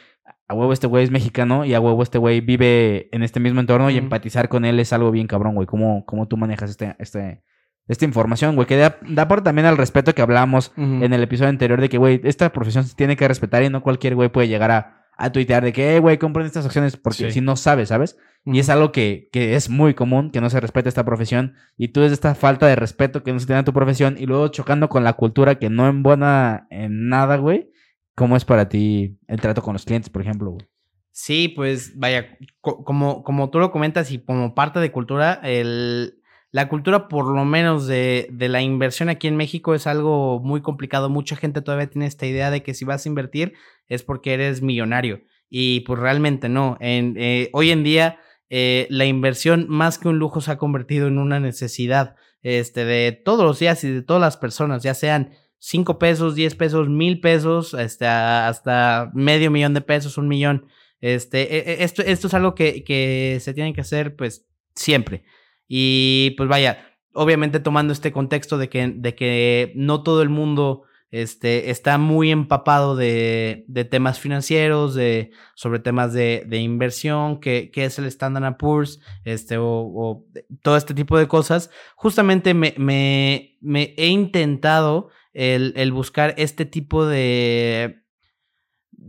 a 0.48 0.54
huevo 0.54 0.72
este 0.72 0.88
güey 0.88 1.04
es 1.04 1.12
mexicano 1.12 1.64
y 1.64 1.74
a 1.74 1.80
huevo 1.80 2.02
este 2.02 2.18
güey 2.18 2.40
vive 2.40 3.08
en 3.12 3.22
este 3.22 3.38
mismo 3.38 3.60
entorno 3.60 3.88
y 3.88 3.98
empatizar 3.98 4.48
con 4.48 4.64
él 4.64 4.80
es 4.80 4.92
algo 4.92 5.12
bien 5.12 5.28
cabrón, 5.28 5.54
güey. 5.54 5.68
¿Cómo, 5.68 6.04
cómo 6.06 6.26
tú 6.26 6.36
manejas 6.36 6.70
este, 6.70 6.96
este, 6.98 7.44
esta 7.88 8.04
información, 8.04 8.54
güey? 8.54 8.66
Que 8.66 8.76
da, 8.76 8.98
da 9.08 9.26
por 9.28 9.42
también 9.42 9.66
al 9.66 9.76
respeto 9.76 10.14
que 10.14 10.22
hablábamos 10.22 10.72
Ujú. 10.76 11.02
en 11.04 11.12
el 11.12 11.22
episodio 11.22 11.48
anterior 11.50 11.80
de 11.80 11.88
que, 11.88 11.98
güey, 11.98 12.20
esta 12.24 12.52
profesión 12.52 12.84
se 12.84 12.94
tiene 12.94 13.16
que 13.16 13.26
respetar 13.26 13.62
y 13.62 13.70
no 13.70 13.82
cualquier 13.82 14.14
güey 14.14 14.28
puede 14.28 14.48
llegar 14.48 14.70
a, 14.70 15.06
a 15.16 15.32
tuitear 15.32 15.64
de 15.64 15.72
que, 15.72 15.96
"Eh, 15.96 15.98
güey, 15.98 16.18
compren 16.18 16.46
estas 16.46 16.64
acciones 16.66 16.96
porque 16.96 17.24
Sí. 17.24 17.32
si 17.32 17.40
no 17.40 17.56
sabes, 17.56 17.88
¿sabes? 17.88 18.16
Y 18.44 18.60
es 18.60 18.68
algo 18.70 18.92
que, 18.92 19.28
que 19.32 19.56
es 19.56 19.68
muy 19.68 19.94
común, 19.94 20.30
que 20.30 20.40
no 20.40 20.48
se 20.48 20.60
respete 20.60 20.88
esta 20.88 21.04
profesión. 21.04 21.54
Y 21.76 21.88
tú 21.88 22.02
es 22.02 22.12
esta 22.12 22.34
falta 22.34 22.66
de 22.66 22.76
respeto 22.76 23.22
que 23.24 23.32
no 23.32 23.40
se 23.40 23.46
tiene 23.46 23.60
a 23.60 23.64
tu 23.64 23.72
profesión 23.72 24.16
y 24.18 24.26
luego 24.26 24.48
chocando 24.48 24.88
con 24.88 25.02
la 25.04 25.14
cultura 25.14 25.56
que 25.58 25.68
no 25.70 25.88
embona 25.88 26.66
en 26.70 27.08
nada, 27.08 27.36
güey. 27.36 27.70
¿Cómo 28.14 28.36
es 28.36 28.44
para 28.44 28.68
ti 28.68 29.18
el 29.28 29.40
trato 29.40 29.60
con 29.62 29.72
los 29.74 29.84
clientes, 29.84 30.08
por 30.08 30.22
ejemplo, 30.22 30.50
güey? 30.50 30.66
Sí, 31.10 31.48
pues 31.48 31.98
vaya, 31.98 32.26
co- 32.60 32.84
como, 32.84 33.22
como 33.24 33.50
tú 33.50 33.58
lo 33.58 33.70
comentas 33.72 34.10
y 34.12 34.18
como 34.18 34.54
parte 34.54 34.78
de 34.78 34.92
cultura, 34.92 35.40
el, 35.42 36.14
la 36.50 36.68
cultura 36.68 37.08
por 37.08 37.26
lo 37.26 37.44
menos 37.44 37.86
de, 37.86 38.28
de 38.30 38.48
la 38.48 38.62
inversión 38.62 39.08
aquí 39.08 39.26
en 39.28 39.36
México 39.36 39.74
es 39.74 39.86
algo 39.86 40.40
muy 40.40 40.60
complicado. 40.62 41.10
Mucha 41.10 41.36
gente 41.36 41.60
todavía 41.62 41.88
tiene 41.90 42.06
esta 42.06 42.26
idea 42.26 42.50
de 42.50 42.62
que 42.62 42.74
si 42.74 42.84
vas 42.84 43.04
a 43.04 43.08
invertir 43.08 43.54
es 43.88 44.02
porque 44.02 44.34
eres 44.34 44.62
millonario 44.62 45.20
y 45.50 45.80
pues 45.80 45.98
realmente 46.00 46.48
no. 46.48 46.76
En, 46.80 47.14
eh, 47.18 47.50
hoy 47.52 47.70
en 47.70 47.84
día 47.84 48.18
eh, 48.50 48.86
la 48.90 49.04
inversión 49.04 49.66
más 49.68 49.98
que 49.98 50.08
un 50.08 50.18
lujo 50.18 50.40
se 50.40 50.50
ha 50.50 50.56
convertido 50.58 51.06
en 51.06 51.18
una 51.18 51.38
necesidad 51.38 52.16
este, 52.42 52.84
de 52.84 53.12
todos 53.12 53.44
los 53.44 53.58
días 53.58 53.84
y 53.84 53.90
de 53.90 54.02
todas 54.02 54.20
las 54.22 54.36
personas, 54.38 54.82
ya 54.82 54.94
sean 54.94 55.32
5 55.58 55.98
pesos, 55.98 56.34
10 56.34 56.54
pesos, 56.54 56.88
mil 56.88 57.20
pesos, 57.20 57.74
este, 57.74 58.06
a- 58.06 58.48
hasta 58.48 59.10
medio 59.12 59.50
millón 59.50 59.74
de 59.74 59.80
pesos, 59.80 60.16
un 60.16 60.28
millón. 60.28 60.66
Este, 61.00 61.56
e- 61.56 61.72
e- 61.72 61.84
esto, 61.84 62.00
esto 62.02 62.28
es 62.28 62.34
algo 62.34 62.54
que, 62.54 62.84
que 62.84 63.38
se 63.40 63.52
tiene 63.54 63.72
que 63.74 63.80
hacer, 63.82 64.14
pues, 64.16 64.46
siempre. 64.74 65.24
Y 65.68 66.34
pues 66.36 66.48
vaya, 66.48 66.96
obviamente 67.12 67.60
tomando 67.60 67.92
este 67.92 68.10
contexto 68.10 68.58
de 68.58 68.68
que, 68.68 68.88
de 68.88 69.14
que 69.14 69.72
no 69.76 70.02
todo 70.02 70.22
el 70.22 70.30
mundo 70.30 70.82
este, 71.10 71.70
está 71.70 71.96
muy 71.98 72.30
empapado 72.30 72.96
de, 72.96 73.64
de 73.68 73.84
temas 73.84 74.18
financieros, 74.18 74.94
de, 74.94 75.30
sobre 75.54 75.78
temas 75.78 76.12
de, 76.12 76.44
de 76.46 76.58
inversión, 76.58 77.40
que, 77.40 77.70
que 77.70 77.84
es 77.84 77.98
el 77.98 78.06
Standard 78.06 78.56
Poor's, 78.56 79.00
este, 79.24 79.58
o, 79.58 79.64
o 79.66 80.26
todo 80.62 80.76
este 80.76 80.94
tipo 80.94 81.18
de 81.18 81.28
cosas. 81.28 81.70
Justamente 81.96 82.54
me, 82.54 82.74
me, 82.76 83.56
me 83.60 83.94
he 83.96 84.08
intentado 84.08 85.08
el, 85.32 85.72
el 85.76 85.92
buscar 85.92 86.34
este 86.36 86.64
tipo 86.64 87.06
de 87.06 88.02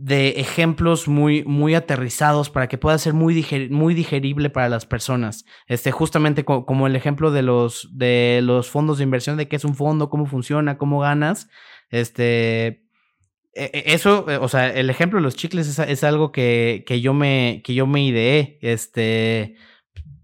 de 0.02 0.30
ejemplos 0.40 1.08
muy, 1.08 1.44
muy 1.44 1.74
aterrizados 1.74 2.48
para 2.50 2.68
que 2.68 2.78
pueda 2.78 2.96
ser 2.98 3.12
muy, 3.12 3.44
muy 3.70 3.94
digerible 3.94 4.50
para 4.50 4.68
las 4.68 4.86
personas. 4.86 5.44
Este, 5.66 5.92
justamente 5.92 6.44
co- 6.44 6.64
como 6.66 6.86
el 6.86 6.96
ejemplo 6.96 7.30
de 7.30 7.42
los, 7.42 7.88
de 7.92 8.40
los 8.42 8.70
fondos 8.70 8.98
de 8.98 9.04
inversión, 9.04 9.36
de 9.36 9.48
qué 9.48 9.56
es 9.56 9.64
un 9.64 9.74
fondo, 9.74 10.08
cómo 10.10 10.26
funciona, 10.26 10.78
cómo 10.78 11.00
ganas. 11.00 11.48
Este, 11.90 12.66
e- 13.54 13.70
e- 13.72 13.94
eso, 13.94 14.28
eh, 14.30 14.36
o 14.38 14.48
sea, 14.48 14.68
el 14.72 14.90
ejemplo 14.90 15.18
de 15.18 15.22
los 15.24 15.36
chicles 15.36 15.66
es, 15.78 16.04
algo 16.04 16.32
que, 16.32 16.84
que 16.86 17.00
yo 17.00 17.14
me, 17.14 17.62
que 17.64 17.74
yo 17.74 17.86
me 17.86 18.04
ideé. 18.04 18.58
Este, 18.62 19.56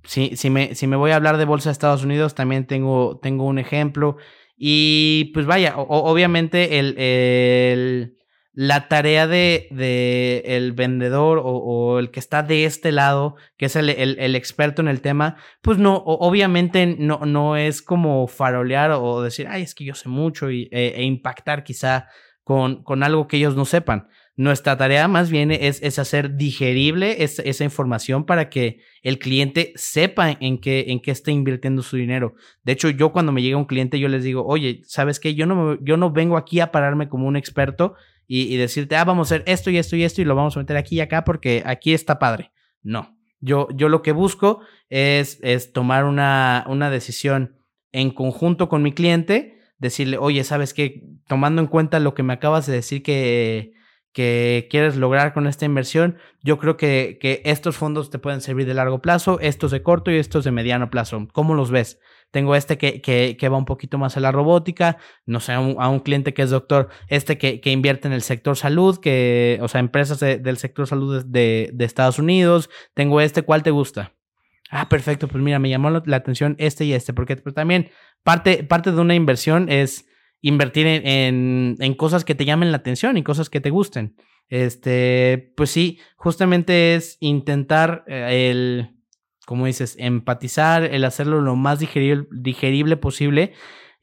si, 0.05 0.37
si, 0.37 0.51
me, 0.51 0.74
si 0.74 0.87
me 0.87 0.97
voy 0.97 1.11
a 1.11 1.16
hablar 1.16 1.37
de 1.39 1.45
bolsa 1.45 1.70
de 1.70 1.72
Estados 1.72 2.05
Unidos, 2.05 2.35
también 2.35 2.66
tengo, 2.66 3.18
tengo 3.22 3.45
un 3.45 3.59
ejemplo. 3.59 4.16
Y 4.57 5.33
pues 5.35 5.47
vaya, 5.47 5.74
obviamente 5.77 6.79
el, 6.79 6.97
el- 6.99 8.16
la 8.59 8.89
tarea 8.89 9.27
de, 9.27 9.69
de 9.71 10.43
el 10.47 10.73
vendedor 10.73 11.39
o, 11.45 11.99
el 11.99 12.11
que 12.11 12.21
está 12.21 12.43
de 12.43 12.65
este 12.65 12.91
lado, 12.91 13.37
que 13.59 13.67
es 13.67 13.77
el, 13.77 13.91
el- 13.91 14.35
experto 14.35 14.81
en 14.81 14.89
el 14.89 15.03
tema, 15.03 15.37
pues 15.61 15.77
no, 15.79 15.97
obviamente 15.99 16.87
no, 16.99 17.21
no 17.27 17.57
es 17.59 17.83
como 17.83 18.27
farolear 18.29 18.93
o 18.93 19.21
decir, 19.21 19.47
ay, 19.51 19.63
es 19.63 19.75
que 19.75 19.85
yo 19.85 19.95
sé 19.95 20.09
mucho 20.09 20.51
y, 20.51 20.71
e, 20.73 20.95
e 20.97 21.03
impactar 21.03 21.65
quizá 21.65 22.09
con, 22.45 22.83
con 22.83 23.03
algo 23.03 23.29
que 23.29 23.37
ellos 23.37 23.57
no 23.57 23.67
sepan. 23.67 24.09
Nuestra 24.39 24.76
tarea 24.76 25.09
más 25.09 25.30
bien 25.30 25.51
es, 25.51 25.82
es 25.82 25.99
hacer 25.99 26.37
digerible 26.37 27.24
es- 27.24 27.39
esa 27.39 27.64
información 27.64 28.26
para 28.26 28.51
que 28.51 28.80
el 29.03 29.18
cliente 29.18 29.72
sepa 29.76 30.30
en 30.41 30.59
qué, 30.59 30.84
en 30.89 31.01
qué 31.01 31.11
está 31.11 31.30
invirtiendo 31.30 31.82
su 31.82 31.97
dinero. 31.97 32.34
De 32.62 32.72
hecho, 32.72 32.91
yo 32.91 33.12
cuando 33.12 33.32
me 33.32 33.41
llega 33.41 33.57
un 33.57 33.64
cliente, 33.64 33.99
yo 33.99 34.09
les 34.09 34.22
digo, 34.24 34.45
oye, 34.47 34.82
¿sabes 34.84 35.20
qué? 35.20 35.34
Yo 35.34 35.47
no, 35.47 35.82
yo 35.82 35.97
no 35.97 36.11
vengo 36.11 36.37
aquí 36.37 36.61
a 36.61 36.70
pararme 36.70 37.09
como 37.09 37.26
un 37.26 37.37
experto 37.37 37.95
y, 38.26 38.53
y 38.53 38.59
decirte, 38.59 38.97
ah, 38.97 39.05
vamos 39.05 39.32
a 39.32 39.37
hacer 39.37 39.45
esto 39.47 39.70
y 39.70 39.78
esto 39.78 39.97
y 39.97 40.03
esto 40.05 40.20
y 40.20 40.26
lo 40.26 40.34
vamos 40.34 40.55
a 40.57 40.61
meter 40.61 40.76
aquí 40.76 40.97
y 40.97 41.01
acá 41.01 41.24
porque 41.24 41.62
aquí 41.64 41.95
está 41.95 42.18
padre. 42.18 42.51
No. 42.82 43.16
Yo, 43.41 43.68
yo 43.74 43.89
lo 43.89 44.03
que 44.03 44.12
busco 44.12 44.61
es, 44.91 45.39
es 45.43 45.72
tomar 45.72 46.05
una, 46.05 46.64
una 46.68 46.91
decisión 46.91 47.57
en 47.93 48.11
conjunto 48.11 48.68
con 48.68 48.82
mi 48.82 48.93
cliente, 48.93 49.61
decirle, 49.78 50.18
oye, 50.18 50.45
¿sabes 50.45 50.74
qué? 50.74 51.03
Tomando 51.26 51.62
en 51.62 51.68
cuenta 51.68 52.01
lo 52.01 52.12
que 52.12 52.22
me 52.22 52.34
acabas 52.34 52.66
de 52.66 52.74
decir 52.74 53.03
que, 53.03 53.72
que 54.17 54.67
quieres 54.71 54.97
lograr 54.97 55.35
con 55.35 55.47
esta 55.47 55.67
inversión, 55.67 56.17
yo 56.43 56.57
creo 56.57 56.79
que, 56.79 57.19
que 57.21 57.43
estos 57.45 57.77
fondos 57.77 58.09
te 58.09 58.19
pueden 58.19 58.41
servir 58.41 58.67
de 58.67 58.73
largo 58.73 59.03
plazo, 59.03 59.39
estos 59.41 59.73
de 59.73 59.83
corto 59.83 60.11
y 60.11 60.17
estos 60.17 60.43
de 60.43 60.53
mediano 60.53 60.89
plazo. 60.89 61.29
¿Cómo 61.35 61.55
los 61.55 61.71
ves? 61.71 62.01
tengo 62.31 62.57
este 62.57 62.79
que, 62.79 63.03
que, 63.03 63.37
que 63.39 63.49
va 63.51 63.59
un 63.59 63.67
poquito 63.67 63.99
más 63.99 64.17
a 64.17 64.21
la 64.21 64.33
robótica, 64.33 64.97
no 65.27 65.39
sé, 65.39 65.53
a 65.53 65.61
un, 65.61 66.01
cliente 66.01 66.33
que 66.33 66.43
es 66.43 66.51
doctor, 66.51 66.89
este 67.09 67.37
que, 67.37 67.61
invierte 67.71 68.09
en 68.09 68.14
el 68.14 68.23
sector 68.23 68.57
salud, 68.57 68.99
que, 68.99 69.59
o 69.61 69.69
sea, 69.69 69.81
empresas 69.81 70.19
del 70.19 70.57
sector 70.57 70.87
salud 70.87 71.23
de, 71.27 71.71
de, 71.75 71.85
Estados 71.85 72.19
Unidos, 72.19 72.71
tengo 72.95 73.21
este, 73.21 73.43
¿cuál 73.43 73.62
te 73.62 73.71
gusta? 73.71 74.14
Ah, 74.71 74.89
perfecto, 74.89 75.29
pues 75.29 75.45
mira, 75.45 75.59
me 75.59 75.69
llamó 75.69 75.91
la 75.91 76.17
atención 76.17 76.57
este 76.59 76.87
y 76.87 76.95
este, 76.95 77.12
porque 77.12 77.37
también 77.37 77.91
parte, 78.23 78.64
parte 78.64 78.93
de 78.93 79.01
una 79.01 79.14
inversión 79.14 79.69
es 79.69 80.07
invertir 80.49 80.86
en, 80.86 81.76
en, 81.80 81.94
cosas 81.94 82.24
que 82.24 82.36
te 82.36 82.44
llamen 82.44 82.70
la 82.70 82.78
atención 82.78 83.16
y 83.16 83.24
cosas 83.24 83.51
que 83.51 83.61
te 83.61 83.70
gusten. 83.70 84.14
Este, 84.49 85.53
pues 85.57 85.70
sí, 85.70 85.99
justamente 86.16 86.94
es 86.94 87.16
intentar 87.18 88.05
eh, 88.07 88.51
el, 88.51 88.97
como 89.44 89.66
dices, 89.66 89.97
empatizar, 89.99 90.84
el 90.84 91.05
hacerlo 91.05 91.40
lo 91.40 91.57
más 91.57 91.80
digerible, 91.80 92.28
digerible 92.30 92.97
posible. 92.97 93.55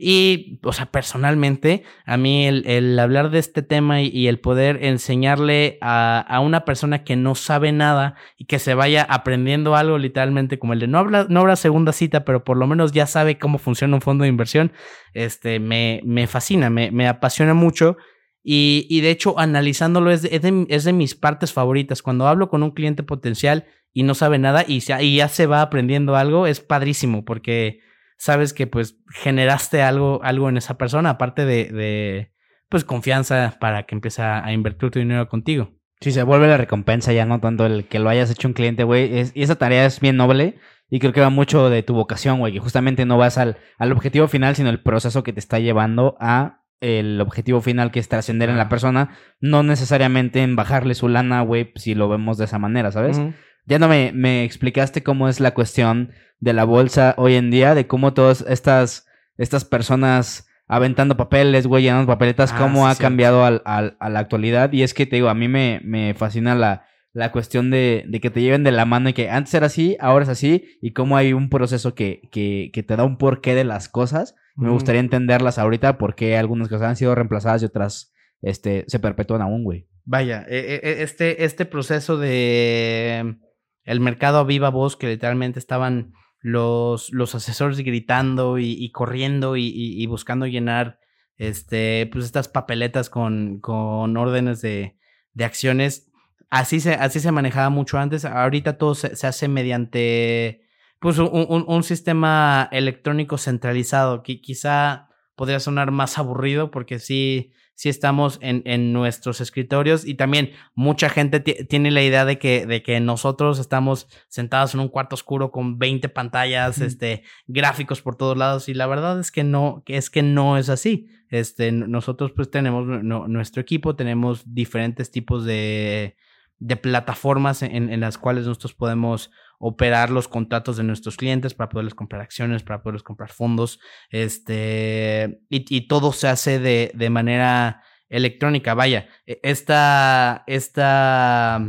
Y, 0.05 0.59
o 0.63 0.73
sea, 0.73 0.87
personalmente, 0.87 1.83
a 2.05 2.17
mí 2.17 2.45
el, 2.45 2.67
el 2.67 2.99
hablar 2.99 3.29
de 3.29 3.39
este 3.39 3.61
tema 3.61 4.01
y, 4.01 4.27
el 4.27 4.39
poder 4.39 4.83
enseñarle 4.83 5.77
a, 5.79 6.19
a, 6.19 6.41
una 6.41 6.65
persona 6.65 7.05
que 7.05 7.15
no 7.15 7.35
sabe 7.35 7.71
nada 7.71 8.15
y 8.37 8.45
que 8.45 8.59
se 8.59 8.73
vaya 8.73 9.03
aprendiendo 9.03 9.77
algo 9.77 9.97
literalmente 9.97 10.59
como 10.59 10.73
el 10.73 10.79
de 10.79 10.87
no 10.87 10.97
habla, 10.97 11.25
no 11.29 11.39
habrá 11.39 11.55
segunda 11.55 11.93
cita, 11.93 12.25
pero 12.25 12.43
por 12.43 12.57
lo 12.57 12.67
menos 12.67 12.91
ya 12.91 13.07
sabe 13.07 13.37
cómo 13.37 13.59
funciona 13.59 13.95
un 13.95 14.01
fondo 14.01 14.23
de 14.23 14.29
inversión, 14.29 14.73
este, 15.13 15.59
me, 15.59 16.01
me 16.03 16.27
fascina, 16.27 16.69
me, 16.69 16.91
me 16.91 17.07
apasiona 17.07 17.53
mucho 17.53 17.95
y, 18.43 18.85
y 18.89 18.99
de 18.99 19.09
hecho, 19.09 19.39
analizándolo 19.39 20.11
es 20.11 20.21
de, 20.21 20.35
es, 20.35 20.43
es 20.67 20.83
de, 20.83 20.93
mis 20.93 21.15
partes 21.15 21.53
favoritas. 21.53 22.01
Cuando 22.01 22.27
hablo 22.27 22.49
con 22.49 22.61
un 22.61 22.71
cliente 22.71 23.01
potencial 23.01 23.65
y 23.93 24.03
no 24.03 24.15
sabe 24.15 24.37
nada 24.37 24.65
y, 24.67 24.81
se, 24.81 25.01
y 25.01 25.15
ya 25.15 25.29
se 25.29 25.47
va 25.47 25.61
aprendiendo 25.61 26.17
algo, 26.17 26.45
es 26.45 26.59
padrísimo 26.59 27.23
porque 27.23 27.79
sabes 28.17 28.53
que 28.53 28.67
pues 28.67 28.97
generaste 29.09 29.81
algo, 29.81 30.21
algo 30.23 30.49
en 30.49 30.57
esa 30.57 30.77
persona, 30.77 31.11
aparte 31.11 31.45
de, 31.45 31.65
de 31.65 32.33
pues 32.69 32.83
confianza 32.83 33.57
para 33.59 33.83
que 33.83 33.95
empiece 33.95 34.21
a 34.21 34.51
invertir 34.51 34.91
tu 34.91 34.99
dinero 34.99 35.27
contigo. 35.29 35.71
Sí, 36.03 36.11
se 36.11 36.23
vuelve 36.23 36.47
la 36.47 36.57
recompensa 36.57 37.13
ya, 37.13 37.25
no 37.25 37.39
tanto 37.39 37.65
el 37.65 37.85
que 37.85 37.97
lo 37.97 38.09
hayas 38.09 38.29
hecho 38.29 38.49
un 38.49 38.53
cliente, 38.53 38.83
güey. 38.83 39.31
Y 39.33 39.41
esa 39.41 39.55
tarea 39.55 39.85
es 39.85 40.01
bien 40.01 40.17
noble 40.17 40.57
y 40.89 40.99
creo 40.99 41.13
que 41.13 41.21
va 41.21 41.29
mucho 41.29 41.69
de 41.69 41.81
tu 41.81 41.93
vocación, 41.93 42.39
güey, 42.39 42.51
que 42.51 42.59
justamente 42.59 43.05
no 43.05 43.17
vas 43.17 43.37
al, 43.37 43.55
al 43.77 43.93
objetivo 43.93 44.27
final, 44.27 44.53
sino 44.53 44.69
el 44.69 44.83
proceso 44.83 45.23
que 45.23 45.31
te 45.31 45.39
está 45.39 45.59
llevando 45.59 46.17
a 46.19 46.59
el 46.81 47.21
objetivo 47.21 47.61
final 47.61 47.91
que 47.91 48.01
es 48.01 48.09
trascender 48.09 48.49
en 48.49 48.57
la 48.57 48.67
persona, 48.67 49.11
no 49.39 49.63
necesariamente 49.63 50.43
en 50.43 50.57
bajarle 50.57 50.93
su 50.93 51.07
lana, 51.07 51.39
güey, 51.39 51.71
si 51.75 51.95
lo 51.95 52.09
vemos 52.09 52.37
de 52.37 52.45
esa 52.45 52.59
manera, 52.59 52.91
¿sabes? 52.91 53.17
Uh 53.17 53.21
-huh. 53.21 53.33
Ya 53.65 53.79
no 53.79 53.87
me, 53.87 54.11
me, 54.13 54.43
explicaste 54.43 55.03
cómo 55.03 55.29
es 55.29 55.39
la 55.39 55.53
cuestión 55.53 56.11
de 56.39 56.53
la 56.53 56.65
bolsa 56.65 57.15
hoy 57.17 57.35
en 57.35 57.51
día, 57.51 57.75
de 57.75 57.87
cómo 57.87 58.13
todas 58.13 58.43
estas, 58.47 59.07
estas 59.37 59.65
personas 59.65 60.47
aventando 60.67 61.17
papeles, 61.17 61.67
güey, 61.67 61.83
llenando 61.83 62.07
papeletas, 62.07 62.51
ah, 62.53 62.57
cómo 62.57 62.85
sí, 62.85 62.91
ha 62.91 62.95
sí. 62.95 63.01
cambiado 63.01 63.45
al, 63.45 63.61
al, 63.65 63.97
a 63.99 64.09
la 64.09 64.19
actualidad. 64.19 64.71
Y 64.73 64.83
es 64.83 64.93
que 64.93 65.05
te 65.05 65.17
digo, 65.17 65.29
a 65.29 65.33
mí 65.33 65.47
me, 65.47 65.81
me 65.83 66.13
fascina 66.13 66.55
la, 66.55 66.85
la 67.13 67.31
cuestión 67.31 67.71
de, 67.71 68.05
de, 68.07 68.19
que 68.19 68.29
te 68.29 68.41
lleven 68.41 68.63
de 68.63 68.71
la 68.71 68.85
mano 68.85 69.09
y 69.09 69.13
que 69.13 69.29
antes 69.29 69.53
era 69.53 69.67
así, 69.67 69.97
ahora 69.99 70.23
es 70.23 70.29
así, 70.29 70.77
y 70.81 70.91
cómo 70.91 71.15
hay 71.15 71.33
un 71.33 71.49
proceso 71.49 71.95
que, 71.95 72.21
que, 72.31 72.71
que 72.73 72.83
te 72.83 72.95
da 72.95 73.03
un 73.03 73.17
porqué 73.17 73.55
de 73.55 73.63
las 73.63 73.87
cosas 73.87 74.35
me 74.55 74.69
gustaría 74.69 75.01
entenderlas 75.01 75.57
ahorita 75.57 75.97
porque 75.97 76.37
algunas 76.37 76.67
cosas 76.67 76.89
han 76.89 76.95
sido 76.95 77.15
reemplazadas 77.15 77.61
y 77.61 77.65
otras 77.65 78.13
este, 78.41 78.85
se 78.87 78.99
perpetúan 78.99 79.41
aún, 79.41 79.63
güey. 79.63 79.87
Vaya, 80.05 80.45
este, 80.49 81.45
este 81.45 81.65
proceso 81.65 82.17
de 82.17 83.37
el 83.83 83.99
mercado 83.99 84.39
a 84.39 84.43
viva 84.43 84.69
voz 84.69 84.95
que 84.95 85.07
literalmente 85.07 85.59
estaban 85.59 86.13
los, 86.39 87.11
los 87.11 87.35
asesores 87.35 87.79
gritando 87.79 88.59
y, 88.59 88.91
corriendo 88.91 89.55
y, 89.55 90.05
buscando 90.07 90.45
llenar 90.45 90.99
este, 91.37 92.07
pues 92.11 92.25
estas 92.25 92.47
papeletas 92.47 93.09
con, 93.09 93.59
con 93.59 94.15
órdenes 94.17 94.61
de, 94.61 94.97
de 95.33 95.45
acciones. 95.45 96.11
Así 96.49 96.79
se, 96.79 96.93
así 96.93 97.19
se 97.19 97.31
manejaba 97.31 97.69
mucho 97.69 97.97
antes. 97.97 98.25
Ahorita 98.25 98.77
todo 98.77 98.93
se, 98.93 99.15
se 99.15 99.25
hace 99.25 99.47
mediante 99.47 100.67
pues 100.99 101.17
un, 101.17 101.29
un, 101.33 101.65
un, 101.67 101.83
sistema 101.83 102.69
electrónico 102.71 103.37
centralizado 103.37 104.23
que 104.23 104.39
quizá 104.39 105.09
podría 105.35 105.59
sonar 105.59 105.91
más 105.91 106.17
aburrido 106.17 106.71
porque 106.71 106.99
sí, 106.99 107.51
sí 107.75 107.89
estamos 107.89 108.37
en, 108.41 108.61
en 108.65 108.93
nuestros 108.93 109.41
escritorios 109.41 110.05
y 110.05 110.15
también 110.15 110.51
mucha 110.75 111.09
gente 111.09 111.39
tiene 111.39 111.91
la 111.91 112.03
idea 112.03 112.25
de 112.25 112.37
que, 112.37 112.65
de 112.65 112.83
que 112.83 112.99
nosotros 112.99 113.59
estamos 113.59 114.07
sentados 114.27 114.73
en 114.73 114.79
un 114.79 114.89
cuarto 114.89 115.15
oscuro 115.15 115.51
con 115.51 115.79
20 115.79 116.09
pantallas, 116.09 116.79
mm. 116.79 116.83
este, 116.83 117.23
gráficos 117.47 118.01
por 118.01 118.15
todos 118.15 118.37
lados 118.37 118.69
y 118.69 118.73
la 118.73 118.87
verdad 118.87 119.19
es 119.19 119.31
que 119.31 119.43
no, 119.43 119.83
es 119.87 120.09
que 120.09 120.23
no 120.23 120.57
es 120.57 120.69
así. 120.69 121.07
Este, 121.29 121.71
nosotros 121.71 122.31
pues 122.35 122.51
tenemos 122.51 122.85
no, 122.85 123.27
nuestro 123.27 123.61
equipo, 123.61 123.95
tenemos 123.95 124.53
diferentes 124.53 125.09
tipos 125.09 125.45
de, 125.45 126.15
de 126.59 126.75
plataformas 126.75 127.63
en, 127.63 127.89
en, 127.89 127.99
las 127.99 128.19
cuales 128.19 128.45
nosotros 128.45 128.75
podemos 128.75 129.31
operar 129.65 130.09
los 130.09 130.27
contratos 130.27 130.75
de 130.75 130.83
nuestros 130.83 131.15
clientes 131.15 131.53
para 131.53 131.69
poderles 131.69 131.95
comprar 131.95 132.21
acciones, 132.21 132.63
para 132.63 132.83
poderles 132.83 133.01
comprar 133.01 133.31
fondos, 133.31 133.79
este, 134.09 135.39
y, 135.49 135.87
todo 135.87 136.11
se 136.11 136.27
hace 136.27 136.59
de, 136.59 136.91
de, 136.93 137.09
manera 137.09 137.81
electrónica. 138.09 138.73
Vaya, 138.73 139.07
e, 139.25 139.39
esta, 139.41 140.43
esta, 140.47 141.61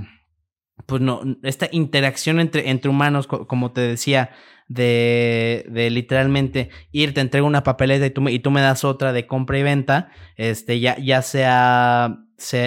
pues 0.86 1.02
no, 1.02 1.22
esta 1.44 1.68
interacción 1.70 2.40
entre, 2.40 2.68
entre 2.68 2.90
humanos, 2.90 3.28
como 3.28 3.72
te 3.72 3.82
decía, 3.82 4.30
de, 4.66 5.64
de 5.68 5.88
literalmente 5.90 6.70
ir, 6.90 7.14
te 7.14 7.20
entrego 7.20 7.46
una 7.46 7.62
papeleta 7.62 8.06
y 8.06 8.10
tú, 8.10 8.22
me, 8.22 8.32
y 8.32 8.40
tú 8.40 8.50
me 8.50 8.60
das 8.60 8.82
otra 8.82 9.12
de 9.12 9.28
compra 9.28 9.56
y 9.56 9.62
venta, 9.62 10.10
este, 10.36 10.80
ya, 10.80 10.98
ya 10.98 11.22
se, 11.22 11.44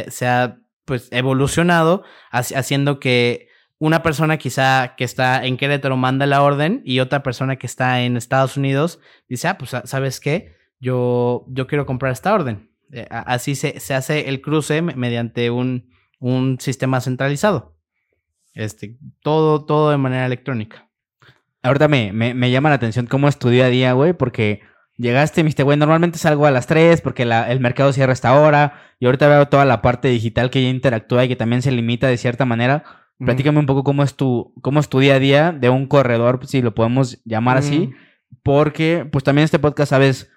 se 0.10 0.26
ha 0.26 0.58
pues 0.86 1.10
evolucionado, 1.12 2.06
haciendo 2.32 3.02
que 3.02 3.47
una 3.80 4.02
persona 4.04 4.38
quizá 4.38 4.96
que 4.96 5.04
está 5.04 5.46
en 5.46 5.58
Querétaro 5.58 5.98
manda 5.98 6.26
la 6.26 6.42
orden 6.42 6.82
y 6.84 7.00
otra 7.00 7.24
persona 7.24 7.58
que 7.58 7.68
está 7.68 8.02
en 8.02 8.18
Estados 8.18 8.58
Unidos 8.58 9.00
dice, 9.30 9.48
ah, 9.48 9.58
pues 9.58 9.76
sabes 9.86 10.20
qué, 10.20 10.56
yo, 10.80 11.46
yo 11.50 11.68
quiero 11.68 11.86
comprar 11.86 12.12
esta 12.12 12.34
orden. 12.34 12.72
Eh, 12.92 13.08
así 13.10 13.56
se, 13.56 13.80
se, 13.80 13.94
hace 13.94 14.30
el 14.30 14.42
cruce 14.42 14.82
mediante 14.82 15.50
un, 15.50 15.90
un 16.20 16.60
sistema 16.60 17.02
centralizado. 17.02 17.76
Este, 18.54 18.98
todo, 19.22 19.66
todo 19.66 19.92
de 19.92 19.98
manera 19.98 20.26
electrónica. 20.26 20.90
Ahorita 21.62 21.88
me, 21.88 22.12
me, 22.14 22.34
me 22.34 22.50
llama 22.50 22.70
la 22.70 22.76
atención 22.76 23.06
cómo 23.06 23.28
es 23.28 23.38
tu 23.38 23.50
día 23.50 23.66
a 23.66 23.70
día, 23.70 23.94
güey, 23.94 24.14
porque 24.14 24.62
llegaste 24.96 25.42
y 25.42 25.44
me 25.44 25.50
dijiste, 25.50 25.64
güey, 25.64 25.78
normalmente 25.78 26.18
salgo 26.18 26.46
a 26.46 26.52
las 26.52 26.66
3 26.66 27.02
porque 27.02 27.26
la, 27.26 27.52
el 27.52 27.60
mercado 27.60 27.94
cierra 27.94 28.14
esta 28.14 28.34
hora 28.40 28.82
y 29.00 29.06
ahorita 29.06 29.28
veo 29.28 29.48
toda 29.48 29.66
la 29.66 29.82
parte 29.82 30.08
digital 30.08 30.50
que 30.50 30.64
ya 30.64 30.70
interactúa 30.70 31.26
y 31.26 31.28
que 31.28 31.36
también 31.36 31.62
se 31.62 31.72
limita 31.72 32.08
de 32.08 32.18
cierta 32.18 32.46
manera. 32.46 32.84
Platícame 33.20 33.60
un 33.60 33.66
poco 33.66 33.84
cómo 33.84 34.04
es 34.04 34.16
tu, 34.16 34.54
cómo 34.62 34.80
es 34.80 34.90
tu 34.90 35.00
día 35.00 35.16
a 35.16 35.20
día 35.20 35.52
de 35.52 35.70
un 35.70 35.88
corredor, 35.88 36.40
si 36.46 36.62
lo 36.62 36.76
podemos 36.76 37.20
llamar 37.26 37.58
así, 37.58 37.92
porque 38.44 39.08
pues 39.12 39.24
también 39.24 39.46
este 39.46 39.58
podcast, 39.58 39.90
sabes, 39.90 40.30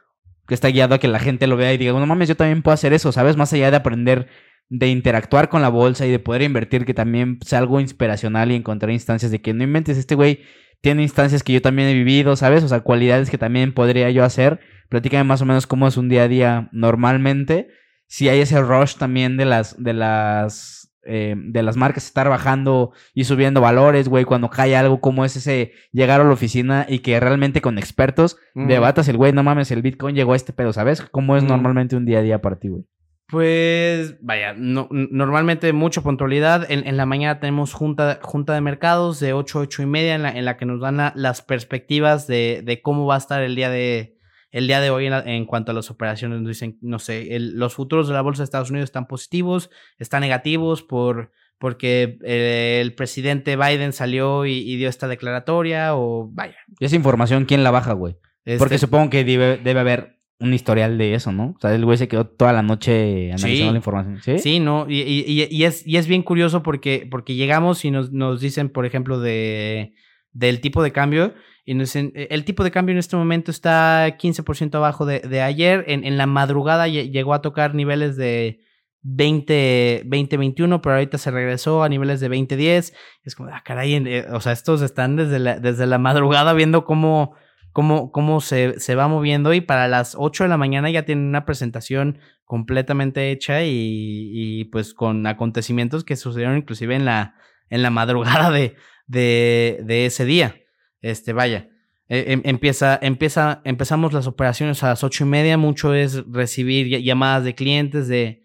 que 0.48 0.54
está 0.54 0.68
guiado 0.68 0.94
a 0.94 0.98
que 0.98 1.06
la 1.06 1.18
gente 1.18 1.46
lo 1.46 1.56
vea 1.56 1.74
y 1.74 1.78
diga, 1.78 1.92
no 1.92 2.06
mames, 2.06 2.28
yo 2.28 2.36
también 2.36 2.62
puedo 2.62 2.72
hacer 2.72 2.92
eso, 2.92 3.12
¿sabes? 3.12 3.36
Más 3.36 3.52
allá 3.52 3.70
de 3.70 3.76
aprender, 3.76 4.28
de 4.70 4.88
interactuar 4.88 5.48
con 5.50 5.60
la 5.60 5.68
bolsa 5.68 6.06
y 6.06 6.10
de 6.10 6.18
poder 6.18 6.42
invertir, 6.42 6.86
que 6.86 6.94
también 6.94 7.38
sea 7.44 7.58
algo 7.58 7.80
inspiracional 7.80 8.50
y 8.50 8.54
encontrar 8.54 8.90
instancias 8.90 9.30
de 9.30 9.42
que 9.42 9.52
no 9.52 9.62
inventes, 9.62 9.98
este 9.98 10.14
güey 10.14 10.40
tiene 10.80 11.02
instancias 11.02 11.42
que 11.42 11.52
yo 11.52 11.62
también 11.62 11.88
he 11.88 11.94
vivido, 11.94 12.36
¿sabes? 12.36 12.64
O 12.64 12.68
sea, 12.68 12.80
cualidades 12.80 13.30
que 13.30 13.38
también 13.38 13.74
podría 13.74 14.10
yo 14.10 14.24
hacer. 14.24 14.60
Platícame 14.88 15.24
más 15.24 15.42
o 15.42 15.46
menos 15.46 15.66
cómo 15.66 15.86
es 15.86 15.96
un 15.96 16.08
día 16.08 16.22
a 16.22 16.28
día 16.28 16.68
normalmente. 16.72 17.68
Si 18.06 18.28
hay 18.28 18.40
ese 18.40 18.60
rush 18.60 18.96
también 18.96 19.36
de 19.36 19.44
las, 19.44 19.80
de 19.82 19.92
las 19.92 20.79
eh, 21.04 21.34
de 21.36 21.62
las 21.62 21.76
marcas 21.76 22.04
estar 22.04 22.28
bajando 22.28 22.92
y 23.14 23.24
subiendo 23.24 23.60
valores, 23.60 24.08
güey, 24.08 24.24
cuando 24.24 24.50
cae 24.50 24.76
algo 24.76 25.00
como 25.00 25.24
es 25.24 25.36
ese 25.36 25.72
llegar 25.92 26.20
a 26.20 26.24
la 26.24 26.32
oficina 26.32 26.86
y 26.88 26.98
que 26.98 27.18
realmente 27.18 27.60
con 27.60 27.78
expertos 27.78 28.36
mm. 28.54 28.66
debatas 28.66 29.08
el, 29.08 29.16
güey, 29.16 29.32
no 29.32 29.42
mames, 29.42 29.70
el 29.70 29.82
Bitcoin 29.82 30.14
llegó 30.14 30.34
a 30.34 30.36
este 30.36 30.52
pedo, 30.52 30.72
¿sabes? 30.72 31.02
¿Cómo 31.02 31.36
es 31.36 31.44
mm. 31.44 31.46
normalmente 31.46 31.96
un 31.96 32.04
día 32.04 32.18
a 32.18 32.22
día 32.22 32.40
para 32.40 32.58
ti, 32.58 32.68
güey? 32.68 32.84
Pues, 33.28 34.16
vaya, 34.20 34.54
no, 34.54 34.88
normalmente 34.90 35.72
mucha 35.72 36.02
puntualidad. 36.02 36.68
En, 36.68 36.86
en, 36.86 36.96
la 36.96 37.06
mañana 37.06 37.38
tenemos 37.38 37.72
junta, 37.72 38.18
junta 38.22 38.54
de 38.54 38.60
mercados 38.60 39.20
de 39.20 39.32
8, 39.32 39.60
8 39.60 39.82
y 39.82 39.86
media 39.86 40.16
en 40.16 40.22
la, 40.22 40.36
en 40.36 40.44
la 40.44 40.56
que 40.56 40.66
nos 40.66 40.80
dan 40.80 40.96
la, 40.96 41.12
las 41.14 41.40
perspectivas 41.40 42.26
de, 42.26 42.62
de 42.64 42.82
cómo 42.82 43.06
va 43.06 43.14
a 43.14 43.18
estar 43.18 43.40
el 43.42 43.54
día 43.54 43.70
de, 43.70 44.16
el 44.50 44.66
día 44.66 44.80
de 44.80 44.90
hoy 44.90 45.06
en, 45.06 45.12
en, 45.12 45.46
cuanto 45.46 45.72
a 45.72 45.74
las 45.74 45.90
operaciones 45.90 46.40
nos 46.40 46.48
dicen, 46.48 46.78
no 46.80 46.98
sé, 46.98 47.36
el, 47.36 47.58
los 47.58 47.74
futuros 47.74 48.08
de 48.08 48.14
la 48.14 48.22
bolsa 48.22 48.42
de 48.42 48.44
Estados 48.44 48.70
Unidos 48.70 48.88
están 48.88 49.06
positivos, 49.06 49.70
están 49.98 50.20
negativos 50.20 50.82
por 50.82 51.32
porque 51.58 52.18
el, 52.22 52.86
el 52.86 52.94
presidente 52.94 53.54
Biden 53.56 53.92
salió 53.92 54.46
y, 54.46 54.52
y, 54.52 54.76
dio 54.76 54.88
esta 54.88 55.08
declaratoria 55.08 55.94
o 55.94 56.30
vaya. 56.32 56.56
¿Y 56.78 56.86
esa 56.86 56.96
información 56.96 57.44
quién 57.44 57.62
la 57.62 57.70
baja, 57.70 57.92
güey? 57.92 58.16
Este... 58.46 58.58
Porque 58.58 58.78
supongo 58.78 59.10
que 59.10 59.24
debe, 59.24 59.58
debe 59.58 59.80
haber 59.80 60.20
un 60.40 60.54
historial 60.54 60.96
de 60.96 61.12
eso, 61.12 61.32
¿no? 61.32 61.54
O 61.56 61.60
sea, 61.60 61.74
el 61.74 61.84
güey 61.84 61.98
se 61.98 62.08
quedó 62.08 62.26
toda 62.26 62.54
la 62.54 62.62
noche 62.62 63.30
analizando 63.30 63.66
sí. 63.66 63.70
la 63.70 63.76
información. 63.76 64.22
Sí, 64.22 64.38
sí 64.38 64.58
no, 64.58 64.86
y, 64.88 65.00
y, 65.02 65.48
y, 65.50 65.64
es, 65.64 65.86
y 65.86 65.98
es 65.98 66.06
bien 66.06 66.22
curioso 66.22 66.62
porque, 66.62 67.06
porque 67.10 67.34
llegamos 67.34 67.84
y 67.84 67.90
nos, 67.90 68.10
nos 68.10 68.40
dicen, 68.40 68.70
por 68.70 68.86
ejemplo, 68.86 69.20
de, 69.20 69.92
del 70.32 70.62
tipo 70.62 70.82
de 70.82 70.92
cambio 70.92 71.34
"Eh, 71.70 72.28
el 72.30 72.44
tipo 72.44 72.64
de 72.64 72.70
cambio 72.70 72.92
en 72.92 72.98
este 72.98 73.16
momento 73.16 73.50
está 73.50 74.16
15% 74.18 74.74
abajo 74.78 75.06
de, 75.06 75.40
ayer. 75.42 75.84
En, 75.86 76.16
la 76.16 76.26
madrugada 76.26 76.88
lle- 76.88 77.10
llegó 77.10 77.32
a 77.34 77.42
tocar 77.42 77.74
niveles 77.74 78.16
de 78.16 78.60
20, 79.02 80.02
2021, 80.04 80.82
pero 80.82 80.94
ahorita 80.96 81.16
se 81.18 81.30
regresó 81.30 81.82
a 81.82 81.88
niveles 81.88 82.20
de 82.20 82.28
2010. 82.28 82.94
Es 83.24 83.34
como, 83.34 83.50
ah, 83.50 83.62
caray, 83.64 83.94
eh, 83.94 84.26
o 84.32 84.40
sea, 84.40 84.52
estos 84.52 84.82
están 84.82 85.16
desde 85.16 85.38
la, 85.38 85.58
desde 85.58 85.86
la 85.86 85.98
madrugada 85.98 86.52
viendo 86.52 86.84
cómo, 86.84 87.34
cómo, 87.72 88.10
cómo 88.10 88.40
se, 88.40 88.78
se 88.80 88.94
va 88.94 89.08
moviendo 89.08 89.54
y 89.54 89.60
para 89.60 89.88
las 89.88 90.16
8 90.18 90.44
de 90.44 90.48
la 90.50 90.56
mañana 90.56 90.90
ya 90.90 91.04
tienen 91.04 91.26
una 91.26 91.44
presentación 91.44 92.18
completamente 92.44 93.30
hecha 93.30 93.62
y, 93.64 94.64
pues 94.72 94.92
con 94.92 95.26
acontecimientos 95.26 96.02
que 96.02 96.16
sucedieron 96.16 96.56
inclusive 96.56 96.96
en 96.96 97.04
la, 97.04 97.36
en 97.68 97.82
la 97.82 97.90
madrugada 97.90 98.50
de, 98.50 98.74
de 99.06 100.06
ese 100.06 100.24
día. 100.24 100.59
Este, 101.00 101.32
vaya. 101.32 101.68
eh, 102.08 102.24
em- 102.32 102.42
empieza, 102.44 102.98
empieza, 103.02 103.60
empezamos 103.64 104.12
las 104.12 104.26
operaciones 104.26 104.82
a 104.82 104.88
las 104.88 105.04
ocho 105.04 105.24
y 105.24 105.28
media. 105.28 105.56
Mucho 105.56 105.94
es 105.94 106.24
recibir 106.26 106.86
ll- 106.88 107.02
llamadas 107.04 107.44
de 107.44 107.54
clientes 107.54 108.08
de 108.08 108.42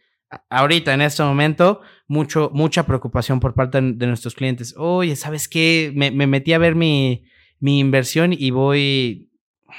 ahorita, 0.50 0.94
en 0.94 1.02
este 1.02 1.24
momento, 1.24 1.82
mucho, 2.08 2.52
mucha 2.54 2.86
preocupación 2.86 3.40
por 3.40 3.54
parte 3.56 3.80
de 3.82 4.08
nuestros 4.08 4.36
clientes. 4.36 4.76
Oye, 4.78 5.16
¿sabes 5.16 5.48
qué? 5.48 5.92
Me, 5.96 6.12
me 6.12 6.28
metí 6.28 6.54
a 6.54 6.58
ver 6.60 6.76
mi, 6.76 7.26
mi 7.60 7.80
inversión 7.80 8.34
y 8.34 8.52
voy, 8.52 9.32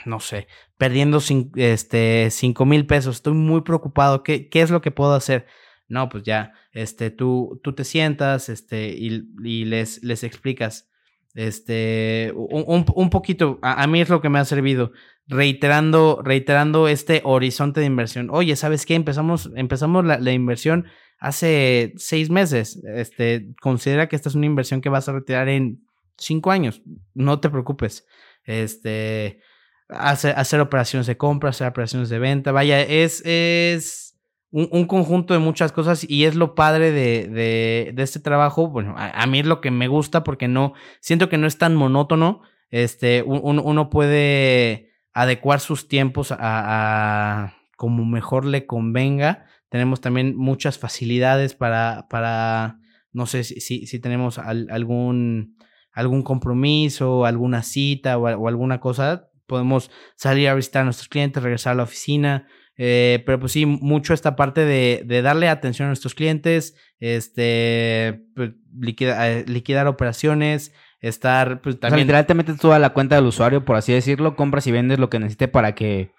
no 0.04 0.18
sé, 0.20 0.46
perdiendo 0.78 1.18
cin- 1.20 1.50
este, 1.56 2.28
cinco 2.30 2.64
mil 2.66 2.86
pesos. 2.86 3.16
Estoy 3.16 3.34
muy 3.34 3.60
preocupado. 3.62 4.22
¿Qué, 4.22 4.48
¿Qué 4.48 4.62
es 4.62 4.70
lo 4.70 4.80
que 4.80 4.90
puedo 4.90 5.14
hacer? 5.14 5.46
No, 5.88 6.08
pues 6.08 6.24
ya, 6.24 6.52
este, 6.72 7.10
tú, 7.10 7.60
tú 7.62 7.72
te 7.74 7.84
sientas, 7.84 8.48
este, 8.48 8.88
y, 8.88 9.28
y 9.44 9.64
les, 9.66 10.02
les 10.02 10.24
explicas, 10.24 10.90
este, 11.36 12.32
un, 12.34 12.84
un- 12.94 13.10
poquito, 13.10 13.58
a, 13.62 13.82
a 13.82 13.86
mí 13.86 14.00
es 14.00 14.08
lo 14.08 14.20
que 14.20 14.28
me 14.28 14.38
ha 14.38 14.44
servido, 14.44 14.90
reiterando, 15.28 16.20
reiterando 16.24 16.88
este 16.88 17.20
horizonte 17.24 17.80
de 17.80 17.86
inversión. 17.86 18.28
Oye, 18.30 18.56
¿sabes 18.56 18.86
qué? 18.86 18.94
Empezamos, 18.94 19.50
empezamos 19.54 20.04
la, 20.04 20.18
la 20.18 20.32
inversión 20.32 20.86
hace 21.18 21.92
seis 21.96 22.30
meses. 22.30 22.82
Este, 22.94 23.48
considera 23.60 24.08
que 24.08 24.16
esta 24.16 24.28
es 24.28 24.34
una 24.34 24.46
inversión 24.46 24.80
que 24.80 24.88
vas 24.88 25.08
a 25.08 25.12
retirar 25.12 25.48
en 25.48 25.82
cinco 26.16 26.50
años. 26.50 26.82
No 27.14 27.38
te 27.40 27.50
preocupes. 27.50 28.06
Este, 28.44 29.40
hacer, 29.88 30.34
hacer 30.38 30.60
operaciones 30.60 31.06
de 31.06 31.16
compra, 31.16 31.50
hacer 31.50 31.66
operaciones 31.68 32.08
de 32.08 32.18
venta. 32.18 32.52
Vaya, 32.52 32.80
es, 32.80 33.22
es 33.26 34.05
un, 34.50 34.68
un 34.70 34.86
conjunto 34.86 35.34
de 35.34 35.40
muchas 35.40 35.72
cosas 35.72 36.08
y 36.08 36.24
es 36.24 36.34
lo 36.34 36.54
padre 36.54 36.92
de, 36.92 37.92
de, 37.94 38.02
este 38.02 38.20
trabajo. 38.20 38.68
Bueno, 38.68 38.94
a, 38.96 39.26
mí 39.26 39.40
es 39.40 39.46
lo 39.46 39.60
que 39.60 39.70
me 39.70 39.88
gusta 39.88 40.24
porque 40.24 40.48
no, 40.48 40.74
siento 41.00 41.28
que 41.28 41.38
no 41.38 41.46
es 41.46 41.58
tan 41.58 41.74
monótono. 41.74 42.42
Este, 42.70 43.22
un, 43.22 43.58
uno 43.58 43.90
puede 43.90 44.90
adecuar 45.12 45.60
sus 45.60 45.88
tiempos 45.88 46.32
a, 46.36 47.54
como 47.76 48.04
mejor 48.04 48.44
le 48.44 48.66
convenga. 48.66 49.46
Tenemos 49.68 50.00
también 50.00 50.36
muchas 50.36 50.78
facilidades 50.78 51.54
para, 51.54 52.06
para 52.08 52.78
no 53.12 53.26
sé 53.26 53.44
si, 53.44 53.60
si, 53.60 53.86
si 53.86 53.98
tenemos 53.98 54.38
al, 54.38 54.68
algún, 54.70 55.56
algún 55.92 56.22
compromiso, 56.22 57.24
alguna 57.24 57.62
cita 57.62 58.18
o, 58.18 58.22
o, 58.24 58.48
alguna 58.48 58.78
cosa, 58.78 59.28
podemos 59.46 59.90
salir 60.16 60.48
a 60.48 60.54
visitar 60.54 60.82
a 60.82 60.84
nuestros 60.84 61.08
clientes, 61.08 61.42
regresar 61.42 61.72
a 61.72 61.76
la 61.76 61.82
oficina. 61.84 62.46
Eh, 62.78 63.22
pero 63.24 63.40
pues 63.40 63.52
sí, 63.52 63.64
mucho 63.64 64.12
esta 64.12 64.36
parte 64.36 64.64
de, 64.64 65.02
de, 65.06 65.22
darle 65.22 65.48
atención 65.48 65.86
a 65.86 65.88
nuestros 65.88 66.14
clientes, 66.14 66.76
este, 67.00 68.26
pues, 68.34 68.52
liquida, 68.78 69.30
eh, 69.30 69.44
liquidar 69.46 69.86
operaciones, 69.86 70.74
estar 71.00 71.62
pues 71.62 71.80
también... 71.80 71.94
O 71.94 71.96
sea, 71.96 72.04
literal 72.04 72.26
te 72.26 72.34
metes 72.34 72.58
tú 72.58 72.72
a 72.72 72.78
la 72.78 72.90
cuenta 72.90 73.16
del 73.16 73.24
usuario, 73.24 73.64
por 73.64 73.76
así 73.76 73.92
decirlo, 73.92 74.36
compras 74.36 74.66
y 74.66 74.72
vendes 74.72 74.98
lo 74.98 75.08
que 75.08 75.18
necesite 75.18 75.48
para 75.48 75.74
que 75.74 76.10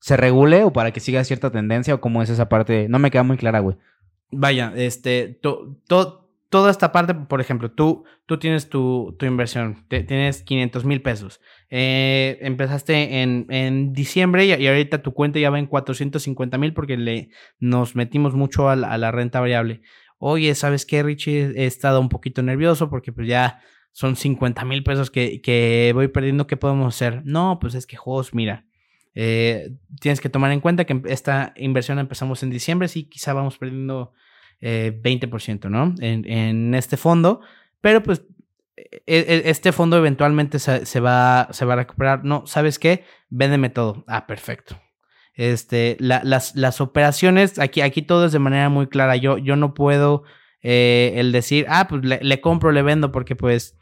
se 0.00 0.16
regule 0.16 0.64
o 0.64 0.72
para 0.72 0.92
que 0.92 1.00
siga 1.00 1.24
cierta 1.24 1.50
tendencia 1.50 1.94
o 1.94 2.00
cómo 2.00 2.22
es 2.22 2.30
esa 2.30 2.48
parte. 2.48 2.88
No 2.88 2.98
me 2.98 3.10
queda 3.10 3.22
muy 3.22 3.36
clara, 3.36 3.60
güey. 3.60 3.76
Vaya, 4.30 4.72
este, 4.74 5.38
to, 5.42 5.76
to, 5.86 6.25
toda 6.56 6.70
esta 6.70 6.90
parte, 6.90 7.12
por 7.12 7.42
ejemplo, 7.42 7.70
tú, 7.70 8.04
tú 8.24 8.38
tienes 8.38 8.70
tu, 8.70 9.14
inversión, 9.20 9.84
tienes 9.88 10.42
500 10.42 10.86
mil 10.86 11.02
pesos. 11.02 11.42
Eh, 11.68 12.38
empezaste 12.40 13.20
en, 13.20 13.44
en 13.50 13.92
diciembre 13.92 14.46
y, 14.46 14.66
ahorita 14.66 15.02
tu 15.02 15.12
cuenta 15.12 15.38
ya 15.38 15.50
va 15.50 15.58
en 15.58 15.66
450 15.66 16.56
mil 16.56 16.72
porque 16.72 16.96
le, 16.96 17.28
nos 17.58 17.94
metimos 17.94 18.34
mucho 18.34 18.70
a 18.70 18.74
la, 18.74 19.10
renta 19.10 19.38
variable. 19.40 19.82
Oye, 20.16 20.54
¿sabes 20.54 20.86
qué, 20.86 21.02
Richie? 21.02 21.52
He 21.56 21.66
estado 21.66 22.00
un 22.00 22.08
poquito 22.08 22.40
nervioso 22.40 22.88
porque 22.88 23.12
pues 23.12 23.28
ya 23.28 23.60
son 23.92 24.16
50 24.16 24.64
mil 24.64 24.82
pesos 24.82 25.10
que, 25.10 25.42
que 25.42 25.90
voy 25.92 26.08
perdiendo. 26.08 26.46
¿Qué 26.46 26.56
podemos 26.56 26.94
hacer? 26.94 27.20
No, 27.26 27.58
pues 27.60 27.74
es 27.74 27.86
que, 27.86 27.96
Jos, 27.96 28.32
mira, 28.32 28.64
eh, 29.14 29.72
tienes 30.00 30.22
que 30.22 30.30
tomar 30.30 30.52
en 30.52 30.60
cuenta 30.60 30.86
que 30.86 31.02
esta 31.04 31.52
inversión 31.56 31.98
empezamos 31.98 32.42
en 32.42 32.48
diciembre, 32.48 32.88
sí, 32.88 33.10
quizá 33.10 33.34
vamos 33.34 33.58
perdiendo 33.58 34.14
eh, 34.60 34.98
20%, 35.02 35.68
¿no? 35.68 35.94
En, 36.00 36.28
en, 36.30 36.74
este 36.74 36.96
fondo, 36.96 37.40
pero 37.80 38.02
pues 38.02 38.24
e, 38.76 39.42
este 39.46 39.72
fondo 39.72 39.96
eventualmente 39.96 40.58
se, 40.58 40.86
se, 40.86 41.00
va, 41.00 41.48
se 41.50 41.64
va 41.64 41.74
a 41.74 41.76
recuperar. 41.76 42.24
No, 42.24 42.46
¿sabes 42.46 42.78
qué? 42.78 43.04
Véndeme 43.28 43.70
todo. 43.70 44.04
Ah, 44.06 44.26
perfecto. 44.26 44.80
Este, 45.34 45.96
la, 46.00 46.22
las, 46.24 46.56
las 46.56 46.80
operaciones, 46.80 47.58
aquí, 47.58 47.82
aquí 47.82 48.02
todo 48.02 48.26
es 48.26 48.32
de 48.32 48.38
manera 48.38 48.68
muy 48.68 48.86
clara. 48.86 49.16
Yo, 49.16 49.38
yo 49.38 49.56
no 49.56 49.74
puedo 49.74 50.24
eh, 50.62 51.12
el 51.16 51.32
decir, 51.32 51.66
ah, 51.68 51.86
pues 51.88 52.04
le, 52.04 52.18
le 52.22 52.40
compro, 52.40 52.72
le 52.72 52.82
vendo, 52.82 53.12
porque 53.12 53.36
pues 53.36 53.76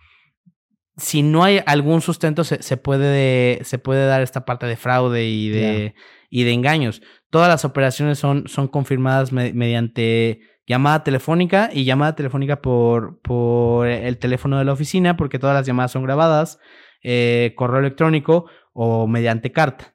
si 0.96 1.22
no 1.22 1.42
hay 1.42 1.60
algún 1.66 2.00
sustento, 2.00 2.44
se, 2.44 2.62
se, 2.62 2.76
puede, 2.76 3.60
se 3.64 3.78
puede 3.78 4.06
dar 4.06 4.22
esta 4.22 4.44
parte 4.44 4.66
de 4.66 4.76
fraude 4.76 5.26
y 5.26 5.48
de, 5.48 5.60
yeah. 5.60 5.94
y 6.30 6.44
de 6.44 6.52
engaños. 6.52 7.02
Todas 7.30 7.48
las 7.48 7.64
operaciones 7.64 8.18
son, 8.18 8.46
son 8.46 8.68
confirmadas 8.68 9.32
me, 9.32 9.52
mediante 9.52 10.40
llamada 10.66 11.04
telefónica 11.04 11.70
y 11.72 11.84
llamada 11.84 12.14
telefónica 12.14 12.62
por, 12.62 13.20
por 13.20 13.86
el 13.86 14.18
teléfono 14.18 14.58
de 14.58 14.64
la 14.64 14.72
oficina, 14.72 15.16
porque 15.16 15.38
todas 15.38 15.54
las 15.54 15.66
llamadas 15.66 15.92
son 15.92 16.02
grabadas, 16.02 16.58
eh, 17.02 17.52
correo 17.56 17.80
electrónico 17.80 18.46
o 18.72 19.06
mediante 19.06 19.52
carta. 19.52 19.94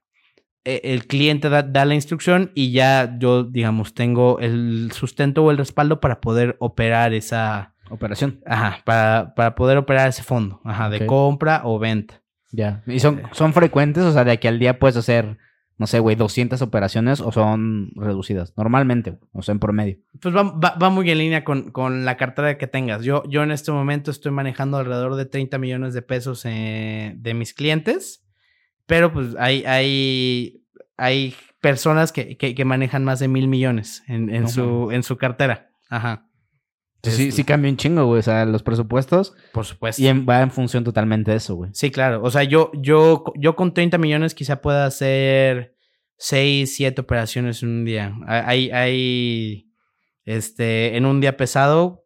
Eh, 0.65 0.81
el 0.83 1.07
cliente 1.07 1.49
da, 1.49 1.63
da, 1.63 1.85
la 1.85 1.95
instrucción 1.95 2.51
y 2.53 2.71
ya 2.71 3.17
yo, 3.17 3.43
digamos, 3.43 3.93
tengo 3.93 4.39
el 4.39 4.91
sustento 4.91 5.43
o 5.43 5.51
el 5.51 5.57
respaldo 5.57 5.99
para 5.99 6.21
poder 6.21 6.57
operar 6.59 7.13
esa, 7.13 7.73
Operación. 7.89 8.39
Ajá, 8.45 8.81
para, 8.85 9.33
para 9.35 9.55
poder 9.55 9.77
operar 9.77 10.09
ese 10.09 10.23
fondo, 10.23 10.61
ajá, 10.63 10.87
okay. 10.87 10.99
de 10.99 11.05
compra 11.07 11.61
o 11.65 11.79
venta. 11.79 12.21
Ya. 12.51 12.83
¿Y 12.85 12.99
son, 12.99 13.23
son 13.31 13.53
frecuentes? 13.53 14.03
O 14.03 14.11
sea, 14.11 14.23
de 14.23 14.31
aquí 14.31 14.47
al 14.47 14.59
día 14.59 14.79
puedes 14.79 14.95
hacer, 14.95 15.37
no 15.79 15.87
sé, 15.87 15.99
güey, 15.99 16.17
200 16.17 16.61
operaciones 16.61 17.21
o 17.21 17.31
son 17.31 17.91
reducidas? 17.95 18.53
Normalmente, 18.57 19.17
o 19.31 19.41
sea, 19.41 19.53
en 19.53 19.59
promedio. 19.59 19.97
Pues 20.21 20.35
va, 20.35 20.43
va, 20.43 20.75
va 20.75 20.89
muy 20.89 21.09
en 21.09 21.17
línea 21.17 21.45
con, 21.45 21.71
con, 21.71 22.03
la 22.03 22.17
cartera 22.17 22.57
que 22.57 22.67
tengas. 22.67 23.03
Yo, 23.03 23.23
yo 23.29 23.43
en 23.43 23.51
este 23.51 23.71
momento 23.71 24.11
estoy 24.11 24.33
manejando 24.33 24.77
alrededor 24.77 25.15
de 25.15 25.25
30 25.25 25.57
millones 25.57 25.93
de 25.93 26.01
pesos 26.01 26.43
eh, 26.43 27.13
de 27.15 27.33
mis 27.33 27.53
clientes, 27.53 28.27
pero 28.85 29.13
pues 29.13 29.37
hay, 29.39 29.63
hay, 29.63 30.65
hay 30.97 31.33
personas 31.61 32.11
que, 32.11 32.35
que, 32.35 32.53
que 32.53 32.65
manejan 32.65 33.05
más 33.05 33.19
de 33.19 33.29
mil 33.29 33.47
millones 33.47 34.03
en, 34.07 34.29
en, 34.35 34.43
no, 34.43 34.47
su, 34.49 34.91
en 34.91 35.01
su 35.01 35.15
cartera. 35.15 35.71
Ajá. 35.89 36.28
Sí, 37.03 37.31
sí 37.31 37.43
cambia 37.43 37.71
un 37.71 37.77
chingo, 37.77 38.05
güey. 38.05 38.19
O 38.19 38.23
sea, 38.23 38.45
los 38.45 38.63
presupuestos. 38.63 39.33
Por 39.53 39.65
supuesto. 39.65 40.01
Y 40.01 40.07
en, 40.07 40.25
va 40.27 40.41
en 40.41 40.51
función 40.51 40.83
totalmente 40.83 41.31
de 41.31 41.37
eso, 41.37 41.55
güey. 41.55 41.71
Sí, 41.73 41.91
claro. 41.91 42.21
O 42.23 42.29
sea, 42.29 42.43
yo, 42.43 42.71
yo, 42.73 43.23
yo 43.35 43.55
con 43.55 43.73
30 43.73 43.97
millones 43.97 44.35
quizá 44.35 44.61
pueda 44.61 44.85
hacer 44.85 45.75
6, 46.17 46.75
7 46.75 47.01
operaciones 47.01 47.63
en 47.63 47.69
un 47.69 47.85
día. 47.85 48.13
Hay, 48.27 48.69
hay, 48.71 49.71
este, 50.25 50.97
en 50.97 51.05
un 51.05 51.21
día 51.21 51.37
pesado, 51.37 52.05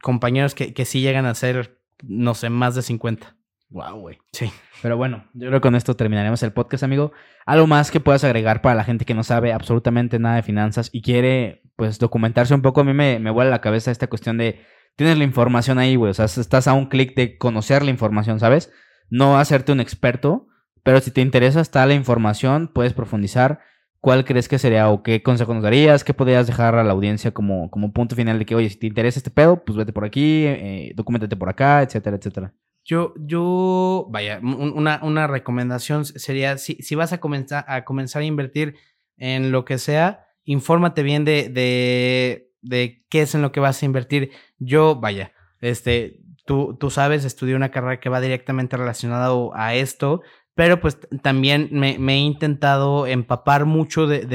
compañeros 0.00 0.54
que, 0.54 0.72
que 0.72 0.84
sí 0.84 1.00
llegan 1.02 1.26
a 1.26 1.30
hacer, 1.30 1.78
no 2.02 2.34
sé, 2.34 2.48
más 2.48 2.74
de 2.74 2.82
50. 2.82 3.36
Wow, 3.72 4.00
güey. 4.00 4.18
Sí. 4.32 4.50
Pero 4.82 4.96
bueno, 4.96 5.24
yo 5.32 5.48
creo 5.48 5.60
que 5.60 5.66
con 5.68 5.74
esto 5.74 5.96
terminaremos 5.96 6.42
el 6.42 6.52
podcast, 6.52 6.82
amigo. 6.82 7.12
Algo 7.46 7.66
más 7.66 7.90
que 7.90 8.00
puedas 8.00 8.22
agregar 8.24 8.60
para 8.60 8.74
la 8.74 8.84
gente 8.84 9.04
que 9.04 9.14
no 9.14 9.22
sabe 9.22 9.52
absolutamente 9.52 10.18
nada 10.18 10.36
de 10.36 10.42
finanzas 10.42 10.90
y 10.92 11.00
quiere, 11.00 11.61
pues, 11.82 11.98
documentarse 11.98 12.54
un 12.54 12.62
poco. 12.62 12.82
A 12.82 12.84
mí 12.84 12.92
me, 12.92 13.18
me 13.18 13.32
vuela 13.32 13.50
la 13.50 13.60
cabeza 13.60 13.90
esta 13.90 14.06
cuestión 14.06 14.38
de, 14.38 14.60
tienes 14.94 15.18
la 15.18 15.24
información 15.24 15.80
ahí, 15.80 15.96
güey. 15.96 16.12
O 16.12 16.14
sea, 16.14 16.26
estás 16.26 16.68
a 16.68 16.74
un 16.74 16.86
clic 16.86 17.16
de 17.16 17.36
conocer 17.38 17.82
la 17.82 17.90
información, 17.90 18.38
¿sabes? 18.38 18.72
No 19.10 19.36
hacerte 19.36 19.72
un 19.72 19.80
experto, 19.80 20.46
pero 20.84 21.00
si 21.00 21.10
te 21.10 21.22
interesa 21.22 21.60
está 21.60 21.84
la 21.86 21.94
información, 21.94 22.70
puedes 22.72 22.92
profundizar. 22.92 23.58
¿Cuál 23.98 24.24
crees 24.24 24.48
que 24.48 24.60
sería 24.60 24.90
o 24.90 25.02
qué 25.02 25.24
consejo 25.24 25.54
nos 25.54 25.64
darías? 25.64 26.04
¿Qué 26.04 26.14
podrías 26.14 26.46
dejar 26.46 26.76
a 26.76 26.84
la 26.84 26.92
audiencia 26.92 27.32
como, 27.32 27.68
como 27.68 27.92
punto 27.92 28.14
final 28.14 28.38
de 28.38 28.46
que, 28.46 28.54
oye, 28.54 28.70
si 28.70 28.76
te 28.76 28.86
interesa 28.86 29.18
este 29.18 29.32
pedo, 29.32 29.64
pues 29.64 29.76
vete 29.76 29.92
por 29.92 30.04
aquí, 30.04 30.44
eh, 30.46 30.92
documentate 30.94 31.34
por 31.36 31.48
acá, 31.48 31.82
etcétera, 31.82 32.16
etcétera? 32.16 32.54
Yo, 32.84 33.12
yo, 33.16 34.06
vaya, 34.08 34.38
una, 34.40 35.00
una 35.02 35.26
recomendación 35.26 36.04
sería, 36.04 36.58
si, 36.58 36.76
si 36.76 36.94
vas 36.94 37.12
a 37.12 37.18
comenzar, 37.18 37.64
a 37.66 37.84
comenzar 37.84 38.22
a 38.22 38.24
invertir 38.24 38.76
en 39.16 39.50
lo 39.50 39.64
que 39.64 39.78
sea, 39.78 40.28
infórmate 40.44 41.02
bien 41.02 41.24
de, 41.24 41.48
de, 41.48 42.50
de 42.62 43.04
qué 43.08 43.22
es 43.22 43.34
en 43.34 43.42
lo 43.42 43.52
que 43.52 43.60
vas 43.60 43.82
a 43.82 43.86
invertir. 43.86 44.30
Yo, 44.58 44.96
vaya, 44.96 45.32
este, 45.60 46.20
tú, 46.44 46.76
tú 46.78 46.90
sabes, 46.90 47.24
estudié 47.24 47.54
una 47.54 47.70
carrera 47.70 48.00
que 48.00 48.08
va 48.08 48.20
directamente 48.20 48.76
relacionada 48.76 49.30
a 49.54 49.74
esto, 49.74 50.22
pero 50.54 50.80
pues 50.80 50.98
también 51.22 51.68
me, 51.72 51.96
he 51.96 52.18
intentado 52.18 53.06
empapar 53.06 53.64
mucho 53.64 54.06
de, 54.06 54.26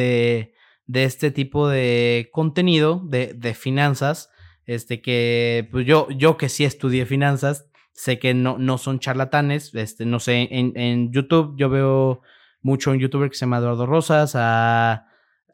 de, 0.85 1.03
este 1.03 1.31
tipo 1.31 1.67
de 1.69 2.29
contenido, 2.31 3.01
de, 3.05 3.33
de, 3.33 3.53
finanzas, 3.53 4.29
este 4.65 5.01
que 5.01 5.67
pues 5.71 5.85
yo, 5.85 6.07
yo 6.09 6.37
que 6.37 6.49
sí 6.49 6.65
estudié 6.65 7.05
finanzas, 7.05 7.69
sé 7.93 8.19
que 8.19 8.33
no, 8.33 8.57
no 8.57 8.77
son 8.77 8.99
charlatanes, 8.99 9.73
este, 9.75 10.05
no 10.05 10.19
sé, 10.19 10.47
en, 10.51 11.11
YouTube 11.11 11.55
yo 11.57 11.69
veo 11.69 12.21
mucho 12.61 12.91
un 12.91 12.99
youtuber 12.99 13.29
que 13.29 13.35
se 13.35 13.45
llama 13.45 13.57
Eduardo 13.57 13.85
Rosas, 13.85 14.35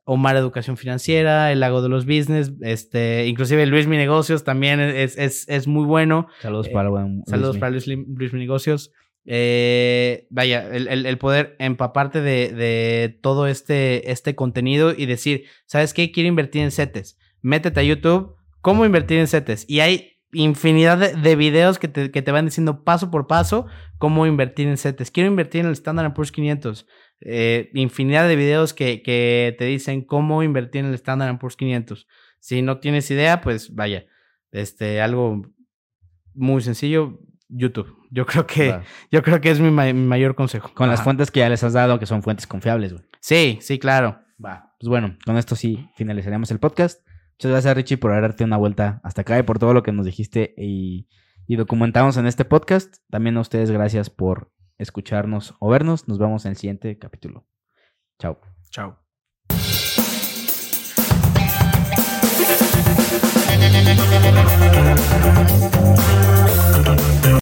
Omar 0.06 0.36
Educación 0.36 0.78
Financiera, 0.78 1.52
El 1.52 1.62
Lago 1.62 1.82
de 1.82 1.90
los 1.90 2.06
Business, 2.06 2.52
este, 2.62 3.28
inclusive 3.28 3.66
Luis 3.66 3.88
Mi 3.88 3.98
Negocios 3.98 4.44
también 4.44 4.80
es, 4.80 5.18
es, 5.18 5.48
es 5.48 5.68
muy 5.68 5.86
bueno. 5.86 6.28
Saludos 6.42 6.70
para, 6.70 6.90
Luis 6.90 7.24
saludos 7.26 7.58
para 7.58 7.72
Luis, 7.72 7.88
Mi 7.88 8.40
Negocios. 8.40 8.92
Eh, 9.26 10.28
vaya, 10.30 10.68
el, 10.68 11.06
el, 11.06 11.18
poder 11.18 11.56
empaparte 11.60 12.20
de, 12.20 12.52
de, 12.52 13.18
todo 13.22 13.48
este, 13.48 14.12
este 14.12 14.36
contenido 14.36 14.94
y 14.96 15.06
decir, 15.06 15.46
¿sabes 15.66 15.94
qué? 15.94 16.12
Quiero 16.12 16.28
invertir 16.28 16.64
en 16.64 16.72
CETES. 16.72 17.18
Métete 17.42 17.80
a 17.80 17.84
YouTube, 17.84 18.36
¿cómo 18.60 18.86
invertir 18.86 19.20
en 19.20 19.28
CETES? 19.28 19.66
Y 19.70 19.80
hay 19.80 20.14
infinidad 20.34 20.98
de, 20.98 21.36
videos 21.36 21.80
que 21.80 21.88
te, 21.88 22.12
que 22.12 22.22
te, 22.22 22.32
van 22.32 22.46
diciendo 22.46 22.84
paso 22.84 23.12
por 23.12 23.28
paso 23.28 23.68
cómo 23.98 24.26
invertir 24.26 24.68
en 24.68 24.78
CETES. 24.78 25.12
Quiero 25.12 25.30
invertir 25.30 25.62
en 25.62 25.68
el 25.68 25.74
Standard 25.74 26.14
Poor's 26.14 26.32
500. 26.32 26.86
Eh, 27.22 27.70
infinidad 27.74 28.28
de 28.28 28.36
videos 28.36 28.74
que, 28.74 29.02
que, 29.02 29.56
te 29.58 29.66
dicen 29.66 30.02
cómo 30.02 30.44
invertir 30.44 30.82
en 30.82 30.88
el 30.88 30.94
Standard 30.96 31.38
Poor's 31.40 31.56
500. 31.56 32.08
Si 32.40 32.62
no 32.62 32.80
tienes 32.80 33.10
idea, 33.12 33.42
pues 33.42 33.74
vaya, 33.74 34.06
este, 34.52 35.02
algo 35.02 35.42
muy 36.34 36.62
sencillo, 36.62 37.20
YouTube. 37.48 37.96
Yo 38.12 38.26
creo 38.26 38.46
que, 38.46 38.80
yo 39.12 39.24
creo 39.24 39.42
que 39.42 39.52
es 39.52 39.60
mi, 39.60 39.72
mayor 39.72 40.36
consejo. 40.36 40.72
Con 40.74 40.90
las 40.90 41.02
fuentes 41.02 41.32
que 41.32 41.40
ya 41.40 41.50
les 41.50 41.64
has 41.64 41.74
dado, 41.74 42.00
que 42.00 42.06
son 42.06 42.22
fuentes 42.24 42.48
confiables, 42.48 42.94
güey. 42.94 43.06
Sí, 43.20 43.58
sí, 43.62 43.80
claro. 43.80 44.20
Va. 44.44 44.76
Pues 44.80 44.90
bueno, 44.90 45.18
con 45.26 45.38
esto 45.38 45.56
sí 45.56 45.90
finalizaremos 45.96 46.52
el 46.52 46.60
podcast. 46.60 47.08
Muchas 47.34 47.52
gracias, 47.52 47.76
Richie, 47.76 47.98
por 47.98 48.12
darte 48.12 48.44
una 48.44 48.58
vuelta 48.58 49.00
hasta 49.04 49.22
acá 49.22 49.40
y 49.40 49.44
por 49.44 49.60
todo 49.60 49.74
lo 49.74 49.82
que 49.82 49.92
nos 49.92 50.06
dijiste 50.06 50.54
y, 50.58 51.08
y 51.48 51.56
documentamos 51.56 52.18
en 52.18 52.28
este 52.28 52.46
podcast. 52.46 52.98
También 53.10 53.38
a 53.38 53.42
ustedes, 53.42 53.72
gracias 53.72 54.10
por 54.10 54.52
escucharnos 54.78 55.56
o 55.60 55.70
vernos. 55.70 56.08
Nos 56.08 56.20
vemos 56.20 56.46
en 56.46 56.52
el 56.52 56.58
siguiente 56.58 56.98
capítulo. 56.98 57.46
Chao. 58.20 58.40
Chao. 58.70 59.00